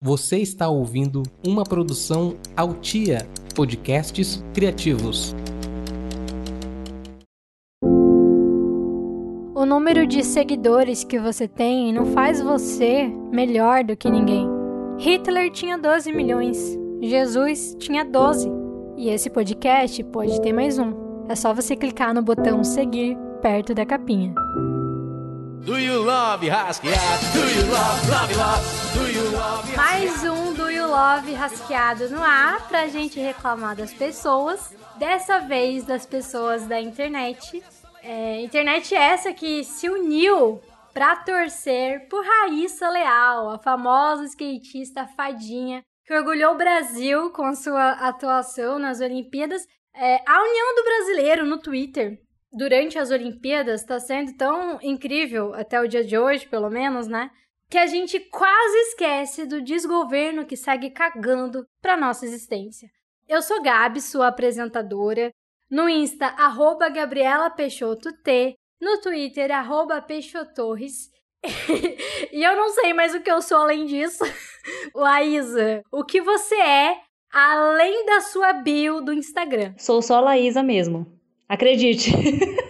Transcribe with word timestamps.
Você 0.00 0.38
está 0.38 0.68
ouvindo 0.68 1.24
uma 1.44 1.64
produção 1.64 2.36
Altia 2.56 3.28
Podcasts 3.52 4.44
Criativos. 4.54 5.34
O 9.56 9.66
número 9.66 10.06
de 10.06 10.22
seguidores 10.22 11.02
que 11.02 11.18
você 11.18 11.48
tem 11.48 11.92
não 11.92 12.06
faz 12.12 12.40
você 12.40 13.12
melhor 13.32 13.82
do 13.82 13.96
que 13.96 14.08
ninguém. 14.08 14.48
Hitler 15.00 15.50
tinha 15.50 15.76
12 15.76 16.12
milhões, 16.12 16.78
Jesus 17.02 17.74
tinha 17.80 18.04
12. 18.04 18.48
E 18.96 19.08
esse 19.08 19.28
podcast 19.28 20.04
pode 20.04 20.40
ter 20.40 20.52
mais 20.52 20.78
um. 20.78 20.94
É 21.28 21.34
só 21.34 21.52
você 21.52 21.74
clicar 21.74 22.14
no 22.14 22.22
botão 22.22 22.62
seguir 22.62 23.18
perto 23.42 23.74
da 23.74 23.84
capinha. 23.84 24.32
Do 25.66 25.76
you 25.76 26.00
love? 26.04 26.46
Do 26.46 27.40
you 27.40 27.66
love, 27.68 28.10
love, 28.10 28.34
love? 28.36 28.87
Mais 29.76 30.24
um 30.24 30.54
Do 30.54 30.70
You 30.70 30.86
Love 30.86 31.32
rasqueado 31.32 32.08
no 32.10 32.22
ar 32.22 32.66
pra 32.68 32.88
gente 32.88 33.20
reclamar 33.20 33.76
das 33.76 33.92
pessoas. 33.92 34.76
Dessa 34.96 35.38
vez 35.40 35.84
das 35.84 36.04
pessoas 36.06 36.66
da 36.66 36.80
internet. 36.80 37.62
É, 38.02 38.40
internet 38.42 38.94
essa 38.94 39.32
que 39.32 39.64
se 39.64 39.88
uniu 39.88 40.60
pra 40.92 41.16
torcer 41.16 42.08
por 42.08 42.24
Raíssa 42.24 42.88
Leal, 42.88 43.50
a 43.50 43.58
famosa 43.58 44.24
skatista 44.24 45.06
fadinha 45.06 45.82
que 46.08 46.14
orgulhou 46.14 46.54
o 46.54 46.56
Brasil 46.56 47.30
com 47.32 47.44
a 47.44 47.54
sua 47.54 47.90
atuação 47.90 48.78
nas 48.78 48.98
Olimpíadas. 49.00 49.66
É, 49.94 50.16
a 50.26 50.42
União 50.42 50.74
do 50.74 50.84
Brasileiro 50.84 51.44
no 51.44 51.58
Twitter 51.58 52.18
durante 52.50 52.98
as 52.98 53.10
Olimpíadas 53.10 53.82
está 53.82 54.00
sendo 54.00 54.34
tão 54.34 54.78
incrível, 54.80 55.52
até 55.54 55.78
o 55.78 55.86
dia 55.86 56.02
de 56.02 56.16
hoje, 56.16 56.48
pelo 56.48 56.70
menos, 56.70 57.06
né? 57.06 57.30
Que 57.70 57.78
a 57.78 57.86
gente 57.86 58.18
quase 58.18 58.76
esquece 58.88 59.44
do 59.44 59.60
desgoverno 59.60 60.46
que 60.46 60.56
segue 60.56 60.90
cagando 60.90 61.66
para 61.82 61.96
nossa 61.96 62.24
existência. 62.24 62.88
Eu 63.28 63.42
sou 63.42 63.62
Gabi, 63.62 64.00
sua 64.00 64.28
apresentadora. 64.28 65.30
No 65.70 65.86
Insta, 65.86 66.26
arroba 66.28 66.88
Gabriela 66.88 67.50
Peixoto 67.50 68.10
T. 68.22 68.54
No 68.80 69.00
Twitter, 69.02 69.50
arroba 69.50 70.00
Peixotorres. 70.00 71.10
e 72.32 72.42
eu 72.42 72.56
não 72.56 72.70
sei 72.70 72.94
mais 72.94 73.14
o 73.14 73.20
que 73.20 73.30
eu 73.30 73.42
sou 73.42 73.58
além 73.58 73.84
disso. 73.84 74.24
Laísa, 74.94 75.82
o 75.92 76.04
que 76.04 76.22
você 76.22 76.54
é 76.54 76.96
além 77.30 78.06
da 78.06 78.22
sua 78.22 78.54
bio 78.54 79.02
do 79.02 79.12
Instagram? 79.12 79.74
Sou 79.76 80.00
só 80.00 80.20
Laísa 80.20 80.62
mesmo. 80.62 81.06
Acredite. 81.46 82.12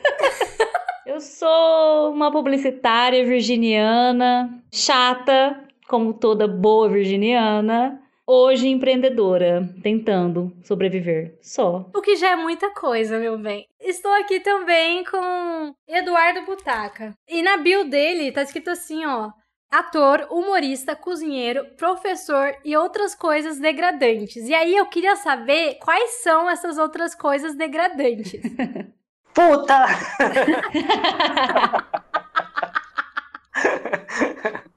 eu 1.19 1.21
sou 1.21 2.13
uma 2.13 2.31
publicitária 2.31 3.27
virginiana, 3.27 4.63
chata, 4.73 5.65
como 5.89 6.15
toda 6.15 6.47
boa 6.47 6.89
virginiana. 6.89 8.01
Hoje 8.25 8.69
empreendedora, 8.69 9.69
tentando 9.83 10.53
sobreviver. 10.63 11.37
Só. 11.43 11.91
O 11.93 12.01
que 12.01 12.15
já 12.15 12.31
é 12.33 12.37
muita 12.37 12.73
coisa, 12.73 13.19
meu 13.19 13.37
bem. 13.37 13.67
Estou 13.81 14.13
aqui 14.13 14.39
também 14.39 15.03
com 15.03 15.75
Eduardo 15.89 16.43
Butaca. 16.47 17.15
E 17.29 17.43
na 17.43 17.57
bio 17.57 17.89
dele 17.89 18.31
tá 18.31 18.43
escrito 18.43 18.71
assim, 18.71 19.05
ó. 19.05 19.31
Ator, 19.73 20.29
humorista, 20.31 20.95
cozinheiro, 20.95 21.65
professor 21.77 22.55
e 22.65 22.77
outras 22.77 23.15
coisas 23.15 23.59
degradantes. 23.59 24.49
E 24.49 24.55
aí 24.55 24.77
eu 24.77 24.87
queria 24.87 25.17
saber 25.17 25.79
quais 25.83 26.23
são 26.23 26.49
essas 26.49 26.79
outras 26.79 27.13
coisas 27.13 27.57
degradantes. 27.57 28.41
Puta! 29.39 29.87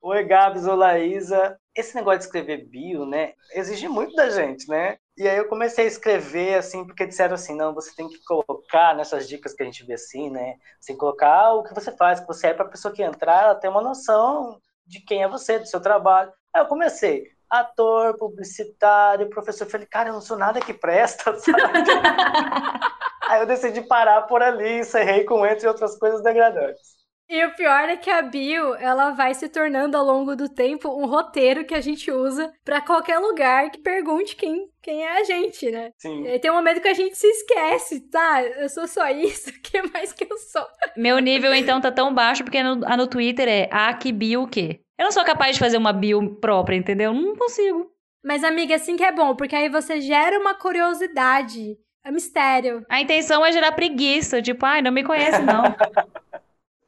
Oi, 0.00 0.24
Gabs, 0.24 0.64
ou 0.64 0.76
Laísa. 0.76 1.58
Esse 1.74 1.96
negócio 1.96 2.20
de 2.20 2.26
escrever 2.26 2.68
bio, 2.68 3.04
né, 3.04 3.32
exige 3.54 3.88
muito 3.88 4.14
da 4.14 4.30
gente, 4.30 4.68
né? 4.68 4.96
E 5.16 5.28
aí 5.28 5.38
eu 5.38 5.48
comecei 5.48 5.86
a 5.86 5.88
escrever, 5.88 6.54
assim, 6.54 6.86
porque 6.86 7.04
disseram 7.04 7.34
assim, 7.34 7.56
não, 7.56 7.74
você 7.74 7.92
tem 7.96 8.08
que 8.08 8.22
colocar 8.24 8.94
nessas 8.94 9.26
dicas 9.26 9.54
que 9.54 9.62
a 9.64 9.66
gente 9.66 9.84
vê 9.84 9.94
assim, 9.94 10.30
né? 10.30 10.54
Que 10.86 10.94
colocar 10.94 11.54
o 11.54 11.64
que 11.64 11.74
você 11.74 11.90
faz, 11.96 12.20
que 12.20 12.28
você 12.28 12.46
é 12.48 12.54
para 12.54 12.66
a 12.66 12.70
pessoa 12.70 12.94
que 12.94 13.02
entrar, 13.02 13.42
ela 13.42 13.56
ter 13.56 13.66
uma 13.66 13.82
noção 13.82 14.60
de 14.86 15.00
quem 15.00 15.24
é 15.24 15.28
você, 15.28 15.58
do 15.58 15.66
seu 15.66 15.80
trabalho. 15.80 16.32
Aí 16.54 16.62
eu 16.62 16.68
comecei, 16.68 17.24
ator, 17.52 18.16
publicitário, 18.16 19.28
professor. 19.28 19.66
Eu 19.66 19.70
falei, 19.70 19.86
cara, 19.86 20.08
eu 20.08 20.14
não 20.14 20.22
sou 20.22 20.38
nada 20.38 20.58
que 20.58 20.72
presta, 20.72 21.36
sabe? 21.38 21.58
aí 23.28 23.40
eu 23.40 23.46
decidi 23.46 23.82
parar 23.82 24.22
por 24.22 24.42
ali, 24.42 24.80
encerrei 24.80 25.24
com 25.24 25.44
entre 25.44 25.68
outras 25.68 25.98
coisas 25.98 26.22
degradantes. 26.22 27.02
E 27.28 27.42
o 27.46 27.54
pior 27.54 27.88
é 27.88 27.96
que 27.96 28.10
a 28.10 28.20
bio, 28.20 28.74
ela 28.74 29.12
vai 29.12 29.32
se 29.32 29.48
tornando 29.48 29.96
ao 29.96 30.04
longo 30.04 30.36
do 30.36 30.50
tempo 30.50 30.90
um 30.90 31.06
roteiro 31.06 31.64
que 31.64 31.74
a 31.74 31.80
gente 31.80 32.10
usa 32.10 32.52
para 32.62 32.82
qualquer 32.82 33.18
lugar 33.18 33.70
que 33.70 33.80
pergunte 33.80 34.36
quem, 34.36 34.68
quem 34.82 35.02
é 35.02 35.18
a 35.18 35.24
gente, 35.24 35.70
né? 35.70 35.92
Sim. 35.96 36.26
E 36.26 36.38
tem 36.38 36.50
um 36.50 36.54
momento 36.54 36.82
que 36.82 36.88
a 36.88 36.94
gente 36.94 37.16
se 37.16 37.26
esquece, 37.26 38.00
tá? 38.10 38.42
Eu 38.42 38.68
sou 38.68 38.86
só 38.86 39.08
isso, 39.08 39.48
o 39.48 39.62
que 39.62 39.80
mais 39.94 40.12
que 40.12 40.26
eu 40.30 40.36
sou? 40.36 40.66
Meu 40.94 41.18
nível, 41.20 41.54
então, 41.54 41.80
tá 41.80 41.90
tão 41.90 42.12
baixo 42.12 42.44
porque 42.44 42.62
no, 42.62 42.86
a 42.86 42.98
no 42.98 43.06
Twitter 43.06 43.48
é 43.48 43.68
a 43.72 43.94
que 43.94 44.12
bio 44.12 44.42
o 44.42 44.48
quê? 44.48 44.81
Eu 44.98 45.04
não 45.04 45.12
sou 45.12 45.24
capaz 45.24 45.54
de 45.54 45.60
fazer 45.60 45.76
uma 45.76 45.92
bio 45.92 46.36
própria, 46.36 46.76
entendeu? 46.76 47.12
Não 47.12 47.36
consigo. 47.36 47.90
Mas, 48.24 48.44
amiga, 48.44 48.76
assim 48.76 48.96
que 48.96 49.02
é 49.02 49.10
bom, 49.10 49.34
porque 49.34 49.56
aí 49.56 49.68
você 49.68 50.00
gera 50.00 50.38
uma 50.38 50.54
curiosidade. 50.54 51.76
É 52.04 52.10
mistério. 52.10 52.84
A 52.88 53.00
intenção 53.00 53.44
é 53.44 53.52
gerar 53.52 53.72
preguiça, 53.72 54.42
tipo, 54.42 54.66
ai, 54.66 54.82
não 54.82 54.92
me 54.92 55.04
conhece, 55.04 55.42
não. 55.42 55.62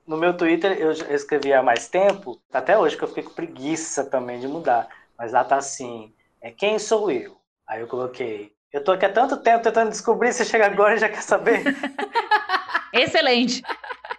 No 0.07 0.19
meu 0.19 0.37
Twitter 0.37 0.79
eu 0.79 0.91
escrevi 0.93 1.51
há 1.53 1.63
mais 1.63 1.89
tempo, 1.89 2.39
até 2.53 2.79
hoje 2.79 2.95
que 2.95 3.03
eu 3.03 3.09
fiquei 3.09 3.23
com 3.23 3.31
preguiça 3.31 4.05
também 4.05 4.39
de 4.39 4.47
mudar. 4.47 4.87
Mas 5.17 5.33
lá 5.33 5.43
tá 5.43 5.57
assim, 5.57 6.13
é 6.43 6.51
quem 6.51 6.79
sou 6.79 7.11
eu? 7.11 7.39
Aí 7.67 7.81
eu 7.81 7.87
coloquei, 7.87 8.53
eu 8.71 8.85
tô 8.85 8.93
aqui 8.93 9.07
há 9.07 9.13
tanto 9.13 9.39
tempo 9.39 9.63
tentando 9.63 9.89
descobrir, 9.89 10.33
você 10.33 10.45
chega 10.45 10.67
agora 10.67 10.95
e 10.95 10.99
já 10.99 11.09
quer 11.09 11.23
saber? 11.23 11.63
Excelente. 12.95 13.63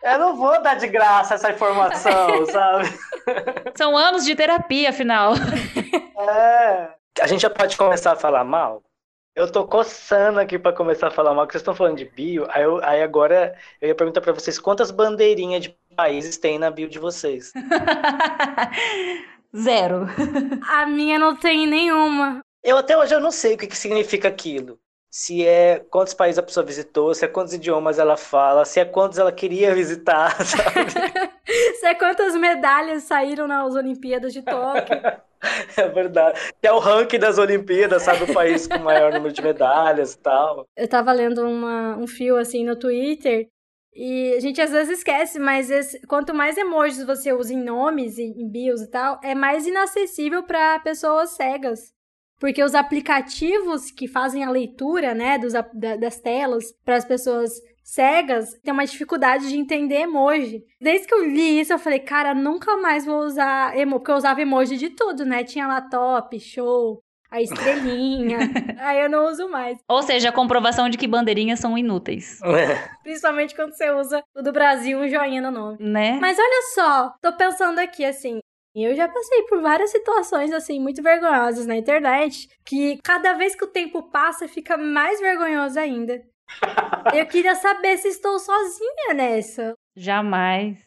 Eu 0.04 0.20
não 0.20 0.36
vou 0.36 0.62
dar 0.62 0.76
de 0.76 0.88
graça 0.88 1.36
essa 1.36 1.52
informação, 1.52 2.46
sabe? 2.52 2.94
São 3.76 3.98
anos 3.98 4.26
de 4.26 4.36
terapia, 4.36 4.90
afinal. 4.90 5.34
É. 6.18 6.90
A 7.22 7.28
gente 7.28 7.42
já 7.42 7.50
pode 7.50 7.78
começar 7.78 8.12
a 8.12 8.16
falar 8.16 8.44
mal? 8.44 8.84
Eu 9.34 9.52
tô 9.52 9.66
coçando 9.68 10.40
aqui 10.40 10.58
para 10.58 10.72
começar 10.72 11.08
a 11.08 11.12
falar 11.12 11.34
mal, 11.34 11.46
que 11.46 11.54
vocês 11.54 11.62
estão 11.62 11.76
falando 11.76 11.98
de 11.98 12.06
bio. 12.06 12.46
Aí, 12.50 12.64
eu, 12.64 12.82
aí 12.84 13.02
agora 13.02 13.54
eu 13.82 13.90
ia 13.90 13.96
perguntar 13.96 14.22
para 14.22 14.32
vocês 14.32 14.58
quantas 14.60 14.92
bandeirinhas 14.92 15.64
de 15.64 15.78
países 15.96 16.38
tem 16.38 16.58
na 16.58 16.72
bio 16.72 16.88
de 16.88 17.00
vocês. 17.00 17.52
Zero. 19.56 20.08
A 20.70 20.86
minha 20.86 21.18
não 21.18 21.36
tem 21.36 21.68
nenhuma. 21.68 22.40
Eu 22.64 22.78
até 22.78 22.98
hoje 22.98 23.14
eu 23.14 23.20
não 23.20 23.32
sei 23.32 23.56
o 23.56 23.58
que, 23.58 23.68
que 23.68 23.78
significa 23.78 24.28
aquilo. 24.28 24.80
Se 25.18 25.48
é 25.48 25.80
quantos 25.80 26.14
países 26.14 26.38
a 26.38 26.44
pessoa 26.44 26.66
visitou, 26.66 27.14
se 27.14 27.24
é 27.24 27.28
quantos 27.30 27.54
idiomas 27.54 28.00
ela 28.00 28.18
fala, 28.18 28.66
se 28.66 28.82
é 28.82 28.84
quantos 28.84 29.18
ela 29.18 29.32
queria 29.32 29.74
visitar, 29.74 30.36
sabe? 30.46 30.92
se 31.80 31.86
é 31.86 31.96
quantas 31.96 32.36
medalhas 32.36 33.04
saíram 33.04 33.48
nas 33.48 33.74
Olimpíadas 33.76 34.34
de 34.34 34.42
Tóquio. 34.42 35.02
É 35.78 35.88
verdade. 35.88 36.40
Que 36.60 36.68
é 36.68 36.72
o 36.72 36.80
ranking 36.80 37.20
das 37.20 37.38
Olimpíadas, 37.38 38.02
sabe? 38.02 38.24
O 38.24 38.34
país 38.34 38.66
com 38.66 38.78
o 38.78 38.84
maior 38.84 39.14
número 39.14 39.32
de 39.32 39.44
medalhas 39.44 40.14
e 40.14 40.18
tal. 40.18 40.66
Eu 40.76 40.88
tava 40.88 41.12
lendo 41.12 41.48
uma, 41.48 41.96
um 41.98 42.08
fio 42.08 42.36
assim 42.36 42.66
no 42.66 42.76
Twitter 42.76 43.48
e 43.94 44.34
a 44.36 44.40
gente 44.40 44.60
às 44.60 44.72
vezes 44.72 44.98
esquece, 44.98 45.38
mas 45.38 45.70
esse, 45.70 46.02
quanto 46.08 46.34
mais 46.34 46.58
emojis 46.58 47.06
você 47.06 47.32
usa 47.32 47.54
em 47.54 47.64
nomes, 47.64 48.18
em, 48.18 48.32
em 48.32 48.50
bios 48.50 48.82
e 48.82 48.90
tal, 48.90 49.20
é 49.24 49.36
mais 49.36 49.68
inacessível 49.68 50.42
para 50.42 50.80
pessoas 50.80 51.36
cegas. 51.36 51.94
Porque 52.40 52.64
os 52.64 52.76
aplicativos 52.76 53.92
que 53.92 54.08
fazem 54.08 54.44
a 54.44 54.50
leitura, 54.50 55.14
né, 55.14 55.38
dos, 55.38 55.54
da, 55.54 55.96
das 55.96 56.20
telas 56.20 56.66
para 56.84 56.98
as 56.98 57.06
pessoas 57.06 57.52
cegas 57.84 58.60
têm 58.64 58.74
uma 58.74 58.86
dificuldade 58.86 59.48
de 59.48 59.58
entender 59.58 60.02
emoji. 60.02 60.64
Desde 60.82 61.08
que 61.08 61.14
eu 61.14 61.30
vi 61.30 61.60
isso, 61.60 61.72
eu 61.72 61.80
falei, 61.80 62.00
cara, 62.00 62.34
nunca 62.34 62.76
mais 62.78 63.06
vou 63.06 63.20
usar 63.20 63.78
emoji, 63.78 64.00
porque 64.00 64.12
eu 64.12 64.16
usava 64.16 64.42
emoji 64.42 64.76
de 64.76 64.90
tudo, 64.90 65.24
né? 65.24 65.44
Tinha 65.44 65.68
lá 65.68 65.82
top, 65.82 66.40
show, 66.40 67.00
a 67.30 67.42
estrelinha. 67.42 68.40
aí 68.80 69.02
eu 69.02 69.10
não 69.10 69.28
uso 69.28 69.50
mais. 69.50 69.78
Ou 69.88 70.02
seja, 70.02 70.30
a 70.30 70.34
comprovação 70.34 70.90
de 70.90 70.98
que 70.98 71.08
bandeirinhas 71.08 71.60
são 71.60 71.78
inúteis. 71.78 72.40
Principalmente 73.04 73.56
quando 73.56 73.74
você 73.74 73.92
usa 73.92 74.24
o 74.36 74.42
do 74.42 74.52
Brasil, 74.52 75.00
um 75.00 75.08
joinha 75.08 75.42
no 75.42 75.52
nome. 75.52 75.78
Né? 75.80 76.18
Mas 76.20 76.38
olha 76.40 76.62
só, 76.74 77.14
tô 77.22 77.34
pensando 77.34 77.80
aqui 77.80 78.04
assim, 78.06 78.40
eu 78.84 78.96
já 78.96 79.08
passei 79.08 79.44
por 79.44 79.62
várias 79.62 79.92
situações, 79.92 80.52
assim, 80.52 80.80
muito 80.80 81.02
vergonhosas 81.02 81.66
na 81.66 81.78
internet, 81.78 82.50
que 82.66 83.00
cada 83.04 83.34
vez 83.34 83.56
que 83.56 83.64
o 83.64 83.72
tempo 83.72 84.04
passa, 84.04 84.48
fica 84.48 84.76
mais 84.76 85.20
vergonhoso 85.20 85.80
ainda. 85.80 86.22
Eu 87.14 87.26
queria 87.26 87.56
saber 87.56 87.98
se 87.98 88.08
estou 88.10 88.38
sozinha 88.40 89.14
nessa. 89.14 89.74
Jamais. 89.96 90.78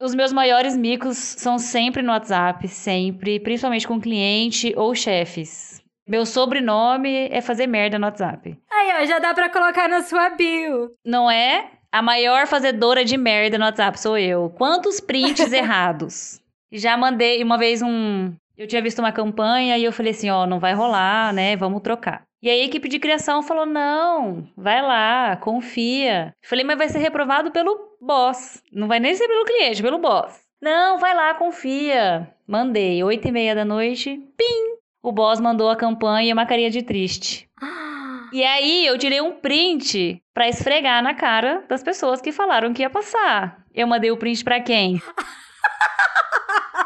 Os 0.00 0.14
meus 0.14 0.32
maiores 0.32 0.76
micos 0.76 1.16
são 1.16 1.58
sempre 1.58 2.02
no 2.02 2.12
WhatsApp, 2.12 2.68
sempre, 2.68 3.40
principalmente 3.40 3.88
com 3.88 4.00
cliente 4.00 4.72
ou 4.76 4.94
chefes. 4.94 5.82
Meu 6.06 6.24
sobrenome 6.24 7.28
é 7.30 7.40
fazer 7.40 7.66
merda 7.66 7.98
no 7.98 8.06
WhatsApp. 8.06 8.56
Aí, 8.70 9.02
ó, 9.02 9.04
já 9.04 9.18
dá 9.18 9.34
pra 9.34 9.50
colocar 9.50 9.88
na 9.88 10.02
sua 10.02 10.30
bio. 10.30 10.92
Não 11.04 11.28
é? 11.30 11.72
A 11.90 12.00
maior 12.00 12.46
fazedora 12.46 13.04
de 13.04 13.16
merda 13.16 13.58
no 13.58 13.64
WhatsApp 13.64 13.98
sou 13.98 14.16
eu. 14.16 14.50
Quantos 14.56 15.00
prints 15.00 15.50
errados? 15.52 16.40
Já 16.70 16.96
mandei 16.96 17.42
uma 17.42 17.56
vez 17.58 17.82
um, 17.82 18.32
Eu 18.56 18.66
tinha 18.66 18.82
visto 18.82 18.98
uma 18.98 19.12
campanha 19.12 19.78
e 19.78 19.84
eu 19.84 19.92
falei 19.92 20.12
assim, 20.12 20.28
ó, 20.30 20.46
não 20.46 20.58
vai 20.58 20.74
rolar, 20.74 21.32
né? 21.32 21.56
Vamos 21.56 21.80
trocar. 21.80 22.22
E 22.42 22.48
aí 22.48 22.60
a 22.60 22.64
equipe 22.64 22.88
de 22.88 22.98
criação 23.00 23.42
falou: 23.42 23.66
"Não, 23.66 24.48
vai 24.56 24.80
lá, 24.80 25.36
confia". 25.36 26.32
Falei: 26.44 26.64
"Mas 26.64 26.78
vai 26.78 26.88
ser 26.88 26.98
reprovado 26.98 27.50
pelo 27.50 27.96
boss, 28.00 28.62
não 28.72 28.86
vai 28.86 29.00
nem 29.00 29.14
ser 29.14 29.26
pelo 29.26 29.44
cliente, 29.44 29.82
pelo 29.82 29.98
boss". 29.98 30.40
Não, 30.60 30.98
vai 30.98 31.14
lá, 31.14 31.34
confia. 31.34 32.28
Mandei, 32.46 33.02
oito 33.02 33.26
e 33.28 33.32
meia 33.32 33.54
da 33.54 33.64
noite, 33.64 34.20
pim! 34.36 34.76
O 35.02 35.12
boss 35.12 35.40
mandou 35.40 35.68
a 35.70 35.76
campanha 35.76 36.30
e 36.30 36.32
uma 36.32 36.46
carinha 36.46 36.70
de 36.70 36.82
triste. 36.82 37.48
E 38.30 38.44
aí 38.44 38.84
eu 38.84 38.98
tirei 38.98 39.22
um 39.22 39.32
print 39.40 40.22
pra 40.34 40.46
esfregar 40.50 41.02
na 41.02 41.14
cara 41.14 41.64
das 41.66 41.82
pessoas 41.82 42.20
que 42.20 42.30
falaram 42.30 42.74
que 42.74 42.82
ia 42.82 42.90
passar. 42.90 43.64
Eu 43.74 43.86
mandei 43.86 44.10
o 44.10 44.18
print 44.18 44.44
pra 44.44 44.60
quem? 44.60 45.00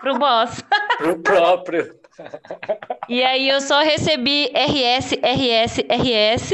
Pro 0.03 0.19
boss. 0.19 0.63
Pro 0.99 1.19
próprio. 1.21 1.97
E 3.09 3.23
aí 3.23 3.49
eu 3.49 3.61
só 3.61 3.81
recebi 3.81 4.51
RS, 4.53 5.13
RS, 5.23 5.79
RS. 5.89 6.51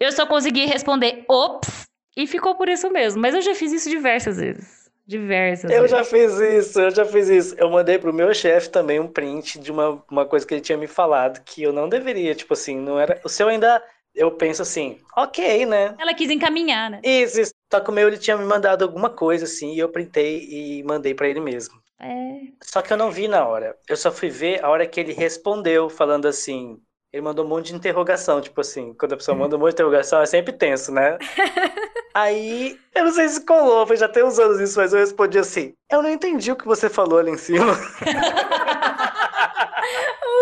Eu 0.00 0.10
só 0.12 0.26
consegui 0.26 0.64
responder 0.64 1.24
ops 1.28 1.84
e 2.16 2.26
ficou 2.26 2.56
por 2.56 2.68
isso 2.68 2.90
mesmo. 2.90 3.20
Mas 3.20 3.34
eu 3.34 3.42
já 3.42 3.54
fiz 3.54 3.70
isso 3.72 3.88
diversas 3.88 4.38
vezes. 4.38 4.80
Diversas 5.06 5.70
Eu 5.70 5.82
vezes. 5.82 5.90
já 5.90 6.04
fiz 6.04 6.38
isso, 6.38 6.80
eu 6.80 6.90
já 6.90 7.04
fiz 7.04 7.28
isso. 7.28 7.54
Eu 7.58 7.68
mandei 7.70 7.98
pro 7.98 8.12
meu 8.12 8.32
chefe 8.32 8.70
também 8.70 8.98
um 9.00 9.08
print 9.08 9.58
de 9.58 9.70
uma, 9.70 10.02
uma 10.10 10.24
coisa 10.24 10.46
que 10.46 10.54
ele 10.54 10.60
tinha 10.60 10.78
me 10.78 10.86
falado 10.86 11.42
que 11.44 11.62
eu 11.62 11.72
não 11.72 11.88
deveria, 11.88 12.34
tipo 12.34 12.54
assim, 12.54 12.76
não 12.78 12.98
era. 12.98 13.20
O 13.24 13.28
seu 13.28 13.48
ainda. 13.48 13.82
Eu 14.12 14.32
penso 14.32 14.60
assim, 14.62 14.98
ok, 15.16 15.64
né? 15.66 15.94
Ela 15.96 16.12
quis 16.14 16.28
encaminhar, 16.30 16.90
né? 16.90 17.00
Isso, 17.04 17.40
isso. 17.40 17.52
Só 17.72 17.78
que 17.78 17.90
o 17.90 17.92
meu 17.92 18.08
ele 18.08 18.18
tinha 18.18 18.36
me 18.36 18.44
mandado 18.44 18.82
alguma 18.82 19.08
coisa 19.08 19.44
assim, 19.44 19.72
e 19.74 19.78
eu 19.78 19.88
printei 19.88 20.48
e 20.50 20.82
mandei 20.82 21.14
pra 21.14 21.28
ele 21.28 21.38
mesmo. 21.38 21.79
É. 22.00 22.40
Só 22.62 22.80
que 22.80 22.92
eu 22.92 22.96
não 22.96 23.10
vi 23.10 23.28
na 23.28 23.46
hora. 23.46 23.76
Eu 23.88 23.96
só 23.96 24.10
fui 24.10 24.30
ver 24.30 24.64
a 24.64 24.68
hora 24.68 24.86
que 24.86 24.98
ele 24.98 25.12
respondeu, 25.12 25.90
falando 25.90 26.26
assim. 26.26 26.78
Ele 27.12 27.22
mandou 27.22 27.44
um 27.44 27.48
monte 27.48 27.66
de 27.66 27.74
interrogação, 27.74 28.40
tipo 28.40 28.60
assim, 28.60 28.94
quando 28.94 29.14
a 29.14 29.16
pessoa 29.16 29.36
manda 29.36 29.56
um 29.56 29.58
monte 29.58 29.70
de 29.70 29.74
interrogação, 29.74 30.22
é 30.22 30.26
sempre 30.26 30.52
tenso, 30.52 30.92
né? 30.92 31.18
Aí, 32.14 32.78
eu 32.94 33.04
não 33.04 33.12
sei 33.12 33.28
se 33.28 33.44
colou, 33.44 33.86
foi 33.86 33.96
já 33.96 34.08
tem 34.08 34.24
uns 34.24 34.38
anos 34.38 34.60
isso, 34.60 34.78
mas 34.78 34.92
eu 34.92 35.00
respondi 35.00 35.38
assim: 35.38 35.74
Eu 35.90 36.02
não 36.02 36.10
entendi 36.10 36.50
o 36.50 36.56
que 36.56 36.66
você 36.66 36.88
falou 36.88 37.18
ali 37.18 37.30
em 37.30 37.36
cima. 37.36 37.66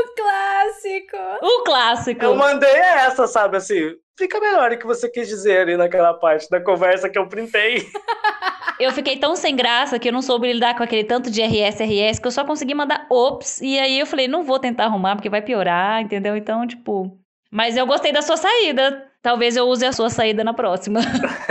O 0.01 0.15
clássico. 0.15 1.17
O 1.43 1.65
clássico. 1.65 2.25
Eu 2.25 2.35
mandei 2.35 2.71
essa, 2.71 3.27
sabe, 3.27 3.57
assim. 3.57 3.95
Fica 4.19 4.41
melhor 4.41 4.73
o 4.73 4.79
que 4.79 4.87
você 4.87 5.09
quis 5.09 5.29
dizer 5.29 5.61
ali 5.61 5.77
naquela 5.77 6.13
parte 6.15 6.49
da 6.51 6.61
conversa 6.61 7.09
que 7.09 7.19
eu 7.19 7.29
printei. 7.29 7.87
Eu 8.79 8.93
fiquei 8.93 9.17
tão 9.17 9.35
sem 9.35 9.57
graça 9.57 9.99
que 9.99 10.09
eu 10.09 10.13
não 10.13 10.23
soube 10.23 10.53
lidar 10.53 10.77
com 10.77 10.83
aquele 10.83 11.03
tanto 11.03 11.31
de 11.31 11.43
RS, 11.43 11.81
RS, 11.81 12.19
que 12.21 12.27
eu 12.27 12.31
só 12.31 12.45
consegui 12.45 12.75
mandar 12.75 13.07
ops. 13.11 13.61
E 13.61 13.79
aí 13.79 13.99
eu 13.99 14.07
falei, 14.07 14.29
não 14.29 14.45
vou 14.45 14.59
tentar 14.59 14.85
arrumar, 14.85 15.17
porque 15.17 15.29
vai 15.29 15.43
piorar, 15.43 16.01
entendeu? 16.01 16.37
Então, 16.37 16.67
tipo. 16.67 17.19
Mas 17.51 17.77
eu 17.77 17.87
gostei 17.87 18.13
da 18.13 18.23
sua 18.23 18.37
saída. 18.37 19.07
Talvez 19.21 19.57
eu 19.57 19.67
use 19.67 19.85
a 19.85 19.93
sua 19.93 20.11
saída 20.11 20.45
na 20.45 20.55
próxima. 20.55 21.01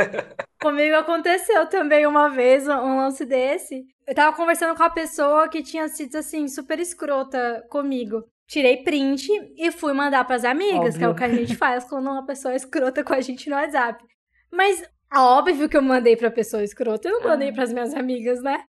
Comigo 0.61 0.95
aconteceu 0.95 1.67
também 1.67 2.07
uma 2.07 2.29
vez 2.29 2.67
um 2.67 2.97
lance 2.97 3.25
desse. 3.25 3.83
Eu 4.07 4.15
tava 4.15 4.35
conversando 4.35 4.75
com 4.75 4.83
a 4.83 4.89
pessoa 4.89 5.49
que 5.49 5.61
tinha 5.61 5.87
sido 5.89 6.15
assim, 6.15 6.47
super 6.47 6.79
escrota 6.79 7.65
comigo. 7.69 8.23
Tirei 8.47 8.77
print 8.77 9.29
e 9.57 9.69
fui 9.71 9.91
mandar 9.91 10.23
pras 10.23 10.45
amigas, 10.45 10.97
que 10.97 11.03
é 11.03 11.09
o 11.09 11.13
que 11.13 11.25
a 11.25 11.29
gente 11.29 11.55
faz 11.55 11.83
quando 11.83 12.09
uma 12.09 12.25
pessoa 12.25 12.53
é 12.53 12.55
escrota 12.55 13.03
com 13.03 13.13
a 13.13 13.19
gente 13.19 13.49
no 13.49 13.57
WhatsApp. 13.57 14.01
Mas 14.49 14.81
óbvio 15.13 15.69
que 15.69 15.77
eu 15.77 15.81
mandei 15.81 16.15
pra 16.15 16.29
pessoa 16.31 16.63
escrota, 16.63 17.07
eu 17.07 17.19
não 17.21 17.29
mandei 17.29 17.51
pras 17.51 17.71
minhas 17.71 17.93
amigas, 17.93 18.41
né? 18.41 18.63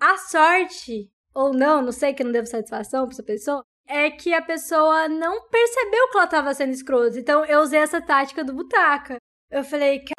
A 0.00 0.16
sorte, 0.18 1.08
ou 1.34 1.52
não, 1.52 1.80
não 1.82 1.92
sei 1.92 2.12
que 2.14 2.24
não 2.24 2.32
devo 2.32 2.46
satisfação 2.46 3.04
pra 3.06 3.12
essa 3.14 3.22
pessoa, 3.22 3.64
é 3.88 4.10
que 4.10 4.32
a 4.34 4.42
pessoa 4.42 5.08
não 5.08 5.48
percebeu 5.48 6.10
que 6.10 6.16
ela 6.16 6.26
tava 6.26 6.54
sendo 6.54 6.72
escrota. 6.72 7.18
Então 7.18 7.44
eu 7.44 7.60
usei 7.60 7.80
essa 7.80 8.00
tática 8.00 8.42
do 8.42 8.54
butaca. 8.54 9.16
Eu 9.50 9.62
falei, 9.62 10.00
"Ca- 10.00 10.14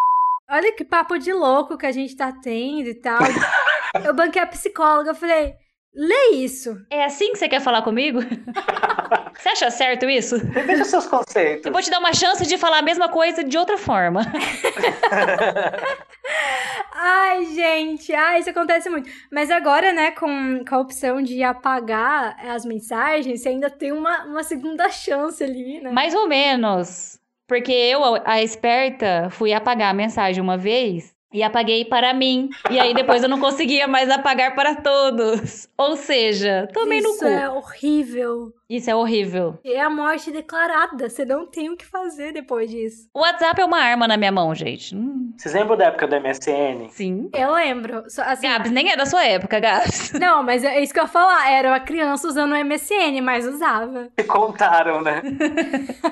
olha 0.55 0.73
que 0.75 0.85
papo 0.85 1.17
de 1.17 1.33
louco 1.33 1.77
que 1.77 1.85
a 1.85 1.91
gente 1.91 2.15
tá 2.15 2.31
tendo 2.31 2.87
e 2.89 2.95
tal. 2.95 3.19
eu 4.09 4.13
banquei 4.13 4.41
a 4.41 4.47
psicóloga, 4.47 5.11
eu 5.11 5.15
falei, 5.15 5.55
lê 5.95 6.35
isso. 6.35 6.77
É 6.89 7.05
assim 7.05 7.31
que 7.31 7.39
você 7.39 7.47
quer 7.47 7.61
falar 7.61 7.81
comigo? 7.81 8.19
Você 9.37 9.49
acha 9.49 9.69
certo 9.69 10.09
isso? 10.09 10.37
Veja 10.39 10.85
seus 10.85 11.05
conceitos. 11.05 11.65
Eu 11.65 11.71
vou 11.71 11.81
te 11.81 11.91
dar 11.91 11.99
uma 11.99 12.13
chance 12.13 12.47
de 12.47 12.57
falar 12.57 12.79
a 12.79 12.81
mesma 12.81 13.09
coisa 13.09 13.43
de 13.43 13.57
outra 13.57 13.77
forma. 13.77 14.21
Ai, 16.97 17.45
gente, 17.47 18.13
ai, 18.13 18.39
isso 18.39 18.49
acontece 18.49 18.89
muito. 18.89 19.09
Mas 19.31 19.51
agora, 19.51 19.91
né, 19.91 20.11
com, 20.11 20.63
com 20.67 20.75
a 20.75 20.79
opção 20.79 21.21
de 21.21 21.43
apagar 21.43 22.37
as 22.47 22.65
mensagens, 22.65 23.41
você 23.41 23.49
ainda 23.49 23.69
tem 23.69 23.91
uma, 23.91 24.23
uma 24.23 24.43
segunda 24.43 24.89
chance 24.89 25.43
ali, 25.43 25.81
né? 25.81 25.91
Mais 25.91 26.15
ou 26.15 26.27
menos. 26.27 27.19
Porque 27.47 27.71
eu, 27.71 28.01
a 28.25 28.41
esperta, 28.41 29.29
fui 29.29 29.53
apagar 29.53 29.91
a 29.91 29.93
mensagem 29.93 30.41
uma 30.41 30.57
vez 30.57 31.14
e 31.35 31.43
apaguei 31.43 31.83
para 31.85 32.13
mim. 32.13 32.49
E 32.71 32.79
aí 32.79 32.93
depois 32.93 33.21
eu 33.21 33.29
não 33.29 33.39
conseguia 33.39 33.87
mais 33.87 34.09
apagar 34.09 34.55
para 34.55 34.75
todos. 34.75 35.67
Ou 35.77 35.95
seja, 35.97 36.67
tomei 36.73 37.01
no 37.01 37.09
Isso 37.09 37.19
cu. 37.19 37.25
é 37.25 37.49
horrível. 37.49 38.53
Isso 38.67 38.89
é 38.89 38.95
horrível. 38.95 39.59
É 39.63 39.79
a 39.79 39.89
morte 39.89 40.31
declarada. 40.31 41.07
Você 41.09 41.23
não 41.25 41.45
tem 41.45 41.69
o 41.69 41.77
que 41.77 41.85
fazer 41.85 42.31
depois 42.31 42.71
disso. 42.71 43.07
O 43.13 43.19
WhatsApp 43.19 43.61
é 43.61 43.65
uma 43.65 43.77
arma 43.79 44.07
na 44.07 44.17
minha 44.17 44.31
mão, 44.31 44.55
gente. 44.55 44.95
Hum, 44.95 45.33
Vocês 45.37 45.53
lembram 45.53 45.77
da 45.77 45.85
época 45.85 46.07
do 46.07 46.15
MSN? 46.19 46.89
sim. 46.89 47.29
Eu 47.33 47.53
lembro. 47.53 48.03
Assim, 48.19 48.47
Gabs, 48.47 48.71
nem 48.71 48.89
é 48.91 48.97
da 48.97 49.05
sua 49.05 49.23
época, 49.23 49.59
Gabs. 49.59 50.13
Não, 50.19 50.41
mas 50.41 50.63
é 50.63 50.81
isso 50.81 50.91
que 50.93 50.99
eu 50.99 51.03
ia 51.03 51.09
falar. 51.09 51.51
Era 51.51 51.67
uma 51.69 51.79
criança 51.79 52.27
usando 52.27 52.53
o 52.53 52.65
MSN, 52.65 53.21
mas 53.21 53.45
usava. 53.45 54.09
Me 54.17 54.23
contaram, 54.25 55.01
né? 55.01 55.21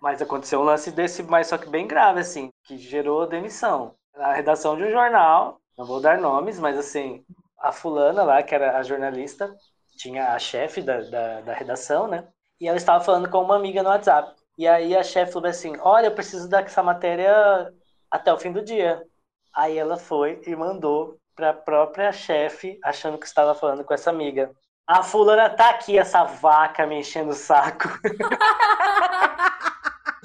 Mas 0.00 0.22
aconteceu 0.22 0.60
um 0.60 0.62
lance 0.64 0.92
desse, 0.92 1.22
mas 1.24 1.48
só 1.48 1.58
que 1.58 1.68
bem 1.68 1.84
grave, 1.86 2.20
assim, 2.20 2.50
que 2.64 2.78
gerou 2.78 3.26
demissão. 3.26 3.92
A 4.16 4.32
redação 4.32 4.76
de 4.76 4.84
um 4.84 4.90
jornal, 4.90 5.60
não 5.76 5.84
vou 5.84 6.00
dar 6.00 6.18
nomes, 6.18 6.58
mas 6.58 6.78
assim, 6.78 7.24
a 7.58 7.70
fulana 7.72 8.22
lá, 8.22 8.42
que 8.42 8.54
era 8.54 8.78
a 8.78 8.82
jornalista, 8.82 9.54
tinha 9.96 10.32
a 10.32 10.38
chefe 10.38 10.82
da, 10.82 11.00
da, 11.02 11.40
da 11.40 11.52
redação, 11.52 12.06
né? 12.08 12.26
E 12.60 12.66
ela 12.66 12.76
estava 12.76 13.04
falando 13.04 13.28
com 13.30 13.42
uma 13.42 13.56
amiga 13.56 13.82
no 13.82 13.90
WhatsApp. 13.90 14.34
E 14.58 14.66
aí 14.66 14.96
a 14.96 15.02
chefe 15.02 15.32
falou 15.32 15.48
assim: 15.48 15.76
Olha, 15.80 16.06
eu 16.06 16.14
preciso 16.14 16.48
dessa 16.48 16.82
matéria 16.82 17.72
até 18.10 18.32
o 18.32 18.38
fim 18.38 18.52
do 18.52 18.62
dia. 18.62 19.02
Aí 19.54 19.76
ela 19.76 19.96
foi 19.96 20.40
e 20.46 20.56
mandou 20.56 21.18
para 21.34 21.50
a 21.50 21.54
própria 21.54 22.12
chefe, 22.12 22.78
achando 22.82 23.18
que 23.18 23.26
estava 23.26 23.54
falando 23.54 23.84
com 23.84 23.92
essa 23.92 24.10
amiga. 24.10 24.50
A 24.86 25.02
fulana 25.02 25.50
tá 25.50 25.70
aqui, 25.70 25.98
essa 25.98 26.24
vaca 26.24 26.86
me 26.86 27.00
enchendo 27.00 27.30
o 27.30 27.34
saco. 27.34 27.88